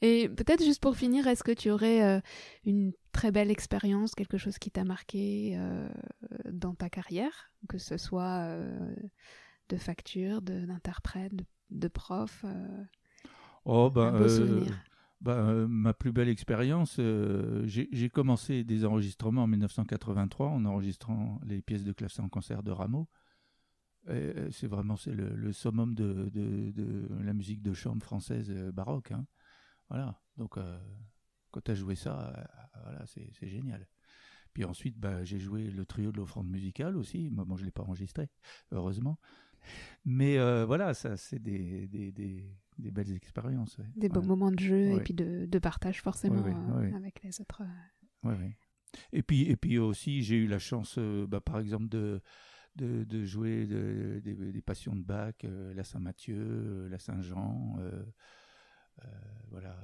Et 0.03 0.28
peut-être 0.28 0.62
juste 0.62 0.82
pour 0.82 0.97
finir, 0.97 1.26
est-ce 1.26 1.43
que 1.43 1.53
tu 1.53 1.70
aurais 1.70 2.05
euh, 2.05 2.20
une 2.66 2.93
très 3.12 3.32
belle 3.32 3.51
expérience, 3.51 4.14
quelque 4.14 4.37
chose 4.37 4.59
qui 4.59 4.70
t'a 4.70 4.84
marqué 4.84 5.55
euh, 5.57 5.89
dans 6.53 6.74
ta 6.74 6.91
carrière, 6.91 7.51
que 7.70 7.78
ce 7.78 7.97
soit 7.97 8.55
de 9.70 9.76
facture, 9.78 10.43
d'interprète, 10.43 11.34
de, 11.34 11.47
de, 11.70 11.89
prof 11.89 12.45
Oh, 13.69 13.91
ben, 13.91 14.14
euh, 14.14 14.64
ben 15.21 15.33
euh, 15.33 15.67
ma 15.67 15.93
plus 15.93 16.12
belle 16.12 16.29
expérience, 16.29 16.99
euh, 17.01 17.64
j'ai 17.67 18.09
commencé 18.11 18.62
des 18.62 18.85
enregistrements 18.85 19.43
en 19.43 19.47
1983 19.49 20.51
en 20.51 20.64
enregistrant 20.67 21.41
les 21.45 21.62
pièces 21.62 21.83
de 21.83 21.93
clavecin 21.93 22.23
en 22.23 22.29
concert 22.29 22.62
de 22.62 22.71
Rameau. 22.71 23.09
C'est 24.53 24.69
vraiment 24.69 24.95
c'est 24.95 25.12
le, 25.12 25.53
summum 25.53 25.97
de, 25.97 26.31
de, 26.33 27.09
la 27.25 27.33
musique 27.33 27.61
de 27.61 27.73
chambre 27.73 28.05
française 28.05 28.53
baroque. 28.73 29.11
Hein. 29.11 29.27
Voilà, 29.89 30.23
donc 30.37 30.61
quand 31.51 31.61
tu 31.61 31.73
as 31.73 31.75
joué 31.75 31.97
ça, 31.97 32.49
voilà, 32.85 33.05
c'est 33.07 33.49
génial. 33.49 33.89
Puis 34.53 34.64
ensuite, 34.64 34.97
bah, 34.97 35.25
j'ai 35.25 35.41
joué 35.41 35.73
le 35.73 35.85
trio 35.85 36.12
de 36.12 36.19
l'offrande 36.19 36.49
musicale 36.49 36.97
aussi. 36.97 37.31
Moi, 37.33 37.45
je 37.57 37.62
ne 37.62 37.64
l'ai 37.64 37.73
pas 37.73 37.83
enregistré, 37.83 38.31
heureusement. 38.71 39.19
Mais 40.05 40.39
voilà, 40.67 40.95
ça, 40.95 41.17
c'est 41.17 41.41
des, 41.41 41.89
des, 41.89 42.12
des 42.12 42.57
belles 42.79 43.12
expériences. 43.12 43.79
Des 43.97 44.09
beaux 44.09 44.22
moments 44.22 44.51
de 44.51 44.59
jeu 44.59 44.93
et 44.93 45.01
puis 45.01 45.14
de, 45.14 45.47
de 45.47 45.59
partage 45.59 46.03
forcément 46.03 46.45
euh, 46.45 46.93
avec 46.95 47.22
les 47.22 47.41
autres. 47.41 47.62
Euh. 48.24 48.49
Et 49.12 49.22
puis, 49.22 49.43
et 49.43 49.57
puis 49.57 49.79
aussi, 49.79 50.22
j'ai 50.22 50.37
eu 50.37 50.47
la 50.47 50.59
chance, 50.59 50.97
euh, 50.99 51.27
bah, 51.27 51.41
par 51.41 51.59
exemple, 51.59 51.89
de, 51.89 52.20
de, 52.77 53.05
de 53.05 53.24
jouer 53.24 53.66
des 53.66 54.62
passions 54.62 54.95
de 54.95 55.03
Bach, 55.03 55.35
la 55.43 55.85
Saint-Mathieu, 55.85 56.89
la 56.89 56.99
Saint-Jean. 56.99 57.77
voilà. 59.51 59.79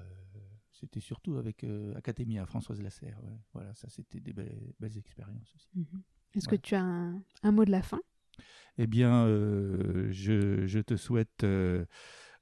c'était 0.72 1.00
surtout 1.00 1.36
avec 1.36 1.64
Académie 1.94 2.38
à 2.38 2.46
Françoise 2.46 2.80
Lasserre. 2.80 3.20
Voilà, 3.52 3.74
ça, 3.74 3.88
c'était 3.88 4.20
des 4.20 4.32
belles, 4.32 4.74
belles 4.80 4.98
expériences 4.98 5.54
aussi. 5.54 5.70
Mhm. 5.74 6.02
Est-ce 6.34 6.48
que 6.48 6.56
tu 6.56 6.74
as 6.74 6.82
un, 6.82 7.22
un, 7.42 7.52
mot 7.52 7.64
de 7.64 7.70
la 7.70 7.82
fin? 7.82 8.00
Eh 8.78 8.86
bien, 8.86 9.26
je, 9.26 10.66
je, 10.66 10.78
te 10.78 10.96
souhaite 10.96 11.44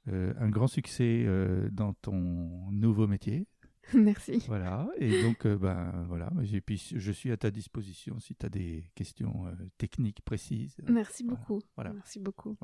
un 0.07 0.49
grand 0.49 0.67
succès 0.67 1.25
euh, 1.27 1.69
dans 1.71 1.95
ton 1.95 2.71
nouveau 2.71 3.07
métier. 3.07 3.47
Merci. 3.95 4.45
Voilà, 4.47 4.89
et 4.99 5.23
donc, 5.23 5.47
euh, 5.47 5.57
ben, 5.57 6.05
voilà, 6.07 6.31
puis, 6.65 6.93
je 6.95 7.13
suis 7.13 7.33
à 7.33 7.37
ta 7.37 7.51
disposition 7.51 8.19
si 8.21 8.35
tu 8.35 8.47
as 8.47 8.49
des 8.49 8.91
questions 8.95 9.47
techniques 9.79 10.21
précises. 10.23 10.77
Merci 10.89 11.25
beaucoup. 11.25 11.61
Voilà. 11.77 11.93
Merci 11.93 12.21
beaucoup. 12.21 12.57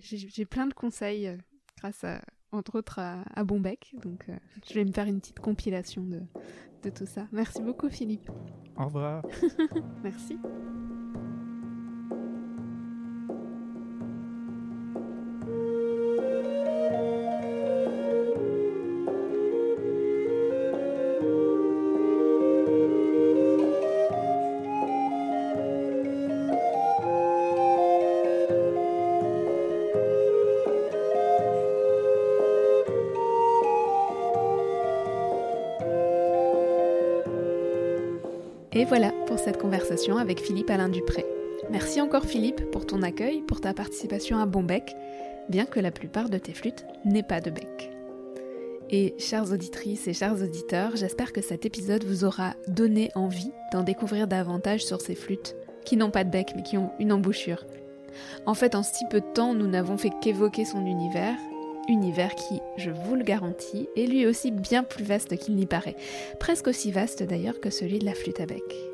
J'ai 0.00 0.44
plein 0.44 0.66
de 0.66 0.74
conseils 0.74 1.38
grâce 1.78 2.04
à, 2.04 2.22
entre 2.52 2.78
autres 2.78 2.98
à, 2.98 3.44
Bombec. 3.44 3.94
Donc 4.02 4.26
je 4.68 4.74
vais 4.74 4.84
me 4.84 4.92
faire 4.92 5.06
une 5.06 5.20
petite 5.20 5.40
compilation 5.40 6.04
de, 6.04 6.20
de 6.82 6.90
tout 6.90 7.06
ça. 7.06 7.28
Merci 7.32 7.62
beaucoup 7.62 7.88
Philippe. 7.88 8.28
Au 8.76 8.86
revoir. 8.86 9.24
Merci. 10.02 10.36
Pour 39.34 39.42
cette 39.42 39.60
conversation 39.60 40.16
avec 40.16 40.38
Philippe 40.38 40.70
Alain 40.70 40.88
Dupré. 40.88 41.26
Merci 41.68 42.00
encore 42.00 42.24
Philippe 42.24 42.70
pour 42.70 42.86
ton 42.86 43.02
accueil, 43.02 43.42
pour 43.42 43.60
ta 43.60 43.74
participation 43.74 44.38
à 44.38 44.46
Bon 44.46 44.62
Bec, 44.62 44.94
bien 45.48 45.66
que 45.66 45.80
la 45.80 45.90
plupart 45.90 46.28
de 46.28 46.38
tes 46.38 46.52
flûtes 46.52 46.86
n'aient 47.04 47.24
pas 47.24 47.40
de 47.40 47.50
bec. 47.50 47.90
Et 48.90 49.16
chères 49.18 49.50
auditrices 49.50 50.06
et 50.06 50.12
chers 50.12 50.40
auditeurs, 50.40 50.94
j'espère 50.94 51.32
que 51.32 51.40
cet 51.40 51.66
épisode 51.66 52.04
vous 52.04 52.24
aura 52.24 52.54
donné 52.68 53.10
envie 53.16 53.50
d'en 53.72 53.82
découvrir 53.82 54.28
davantage 54.28 54.84
sur 54.84 55.00
ces 55.00 55.16
flûtes 55.16 55.56
qui 55.84 55.96
n'ont 55.96 56.12
pas 56.12 56.22
de 56.22 56.30
bec 56.30 56.52
mais 56.54 56.62
qui 56.62 56.78
ont 56.78 56.92
une 57.00 57.10
embouchure. 57.10 57.66
En 58.46 58.54
fait, 58.54 58.76
en 58.76 58.84
si 58.84 59.04
peu 59.10 59.20
de 59.20 59.32
temps, 59.34 59.52
nous 59.52 59.66
n'avons 59.66 59.98
fait 59.98 60.12
qu'évoquer 60.22 60.64
son 60.64 60.86
univers 60.86 61.34
univers 61.88 62.36
qui, 62.36 62.60
je 62.76 62.90
vous 62.90 63.16
le 63.16 63.24
garantis, 63.24 63.88
est 63.96 64.06
lui 64.06 64.26
aussi 64.26 64.52
bien 64.52 64.84
plus 64.84 65.04
vaste 65.04 65.36
qu'il 65.36 65.56
n'y 65.56 65.66
paraît, 65.66 65.96
presque 66.38 66.68
aussi 66.68 66.92
vaste 66.92 67.24
d'ailleurs 67.24 67.60
que 67.60 67.68
celui 67.68 67.98
de 67.98 68.06
la 68.06 68.14
flûte 68.14 68.40
à 68.40 68.46
bec. 68.46 68.93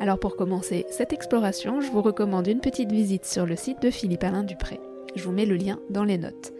Alors 0.00 0.20
pour 0.20 0.36
commencer 0.36 0.86
cette 0.90 1.12
exploration, 1.12 1.80
je 1.80 1.90
vous 1.90 2.02
recommande 2.02 2.46
une 2.46 2.60
petite 2.60 2.92
visite 2.92 3.24
sur 3.24 3.46
le 3.46 3.56
site 3.56 3.82
de 3.82 3.90
Philippe 3.90 4.22
Alain 4.22 4.44
Dupré. 4.44 4.78
Je 5.16 5.24
vous 5.24 5.32
mets 5.32 5.44
le 5.44 5.56
lien 5.56 5.80
dans 5.90 6.04
les 6.04 6.18
notes. 6.18 6.52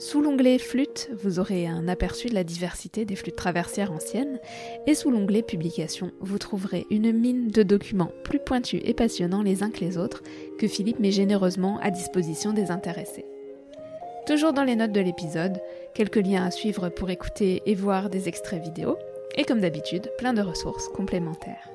Sous 0.00 0.20
l'onglet 0.20 0.58
flûte, 0.58 1.08
vous 1.22 1.38
aurez 1.38 1.68
un 1.68 1.86
aperçu 1.86 2.28
de 2.28 2.34
la 2.34 2.42
diversité 2.42 3.04
des 3.04 3.14
flûtes 3.14 3.36
traversières 3.36 3.92
anciennes, 3.92 4.40
et 4.88 4.94
sous 4.94 5.10
l'onglet 5.10 5.42
publication, 5.42 6.10
vous 6.20 6.38
trouverez 6.38 6.86
une 6.90 7.12
mine 7.12 7.48
de 7.48 7.62
documents 7.62 8.10
plus 8.24 8.40
pointus 8.40 8.80
et 8.84 8.94
passionnants 8.94 9.42
les 9.42 9.62
uns 9.62 9.70
que 9.70 9.80
les 9.80 9.96
autres 9.96 10.22
que 10.58 10.66
Philippe 10.66 10.98
met 10.98 11.12
généreusement 11.12 11.78
à 11.82 11.90
disposition 11.90 12.52
des 12.52 12.72
intéressés. 12.72 13.26
Toujours 14.26 14.52
dans 14.52 14.64
les 14.64 14.74
notes 14.74 14.92
de 14.92 15.00
l'épisode, 15.00 15.60
quelques 15.94 16.16
liens 16.16 16.44
à 16.44 16.50
suivre 16.50 16.88
pour 16.88 17.10
écouter 17.10 17.62
et 17.66 17.74
voir 17.74 18.10
des 18.10 18.26
extraits 18.26 18.62
vidéo, 18.62 18.96
et 19.36 19.44
comme 19.44 19.60
d'habitude, 19.60 20.10
plein 20.18 20.32
de 20.32 20.42
ressources 20.42 20.88
complémentaires. 20.88 21.68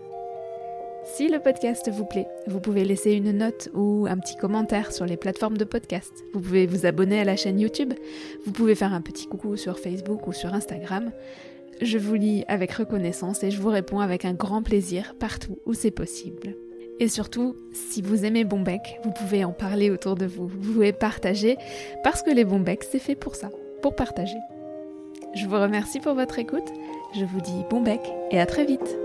Si 1.06 1.30
le 1.30 1.40
podcast 1.40 1.88
vous 1.92 2.04
plaît, 2.04 2.28
vous 2.48 2.60
pouvez 2.60 2.84
laisser 2.84 3.14
une 3.14 3.32
note 3.32 3.70
ou 3.76 4.08
un 4.10 4.18
petit 4.18 4.36
commentaire 4.36 4.92
sur 4.92 5.06
les 5.06 5.18
plateformes 5.18 5.58
de 5.58 5.64
podcast. 5.64 6.12
Vous 6.34 6.40
pouvez 6.40 6.66
vous 6.66 6.88
abonner 6.88 7.20
à 7.20 7.24
la 7.24 7.36
chaîne 7.36 7.60
YouTube. 7.60 7.94
Vous 8.46 8.52
pouvez 8.52 8.74
faire 8.74 8.92
un 8.92 9.02
petit 9.02 9.28
coucou 9.28 9.56
sur 9.56 9.78
Facebook 9.78 10.26
ou 10.28 10.34
sur 10.34 10.54
Instagram. 10.56 11.12
Je 11.80 12.00
vous 12.00 12.16
lis 12.16 12.44
avec 12.48 12.72
reconnaissance 12.72 13.44
et 13.44 13.52
je 13.52 13.62
vous 13.62 13.70
réponds 13.70 14.00
avec 14.00 14.26
un 14.26 14.34
grand 14.34 14.64
plaisir 14.64 15.16
partout 15.20 15.60
où 15.68 15.74
c'est 15.76 15.92
possible. 15.92 16.56
Et 17.00 17.08
surtout, 17.08 17.56
si 17.72 18.02
vous 18.02 18.26
aimez 18.26 18.44
Bombec, 18.44 19.00
vous 19.04 19.12
pouvez 19.12 19.46
en 19.46 19.52
parler 19.52 19.92
autour 19.92 20.16
de 20.16 20.26
vous. 20.26 20.48
Vous 20.48 20.74
pouvez 20.74 20.92
partager 20.92 21.56
parce 22.04 22.24
que 22.24 22.32
les 22.32 22.46
Bombec, 22.46 22.84
c'est 22.84 23.00
fait 23.00 23.16
pour 23.16 23.36
ça, 23.36 23.52
pour 23.82 23.96
partager. 23.96 24.40
Je 25.36 25.46
vous 25.46 25.56
remercie 25.56 26.00
pour 26.00 26.16
votre 26.16 26.40
écoute. 26.40 26.68
Je 27.14 27.26
vous 27.26 27.42
dis 27.42 27.64
bon 27.70 27.82
bec 27.82 28.02
et 28.32 28.40
à 28.40 28.46
très 28.46 28.66
vite. 28.66 28.98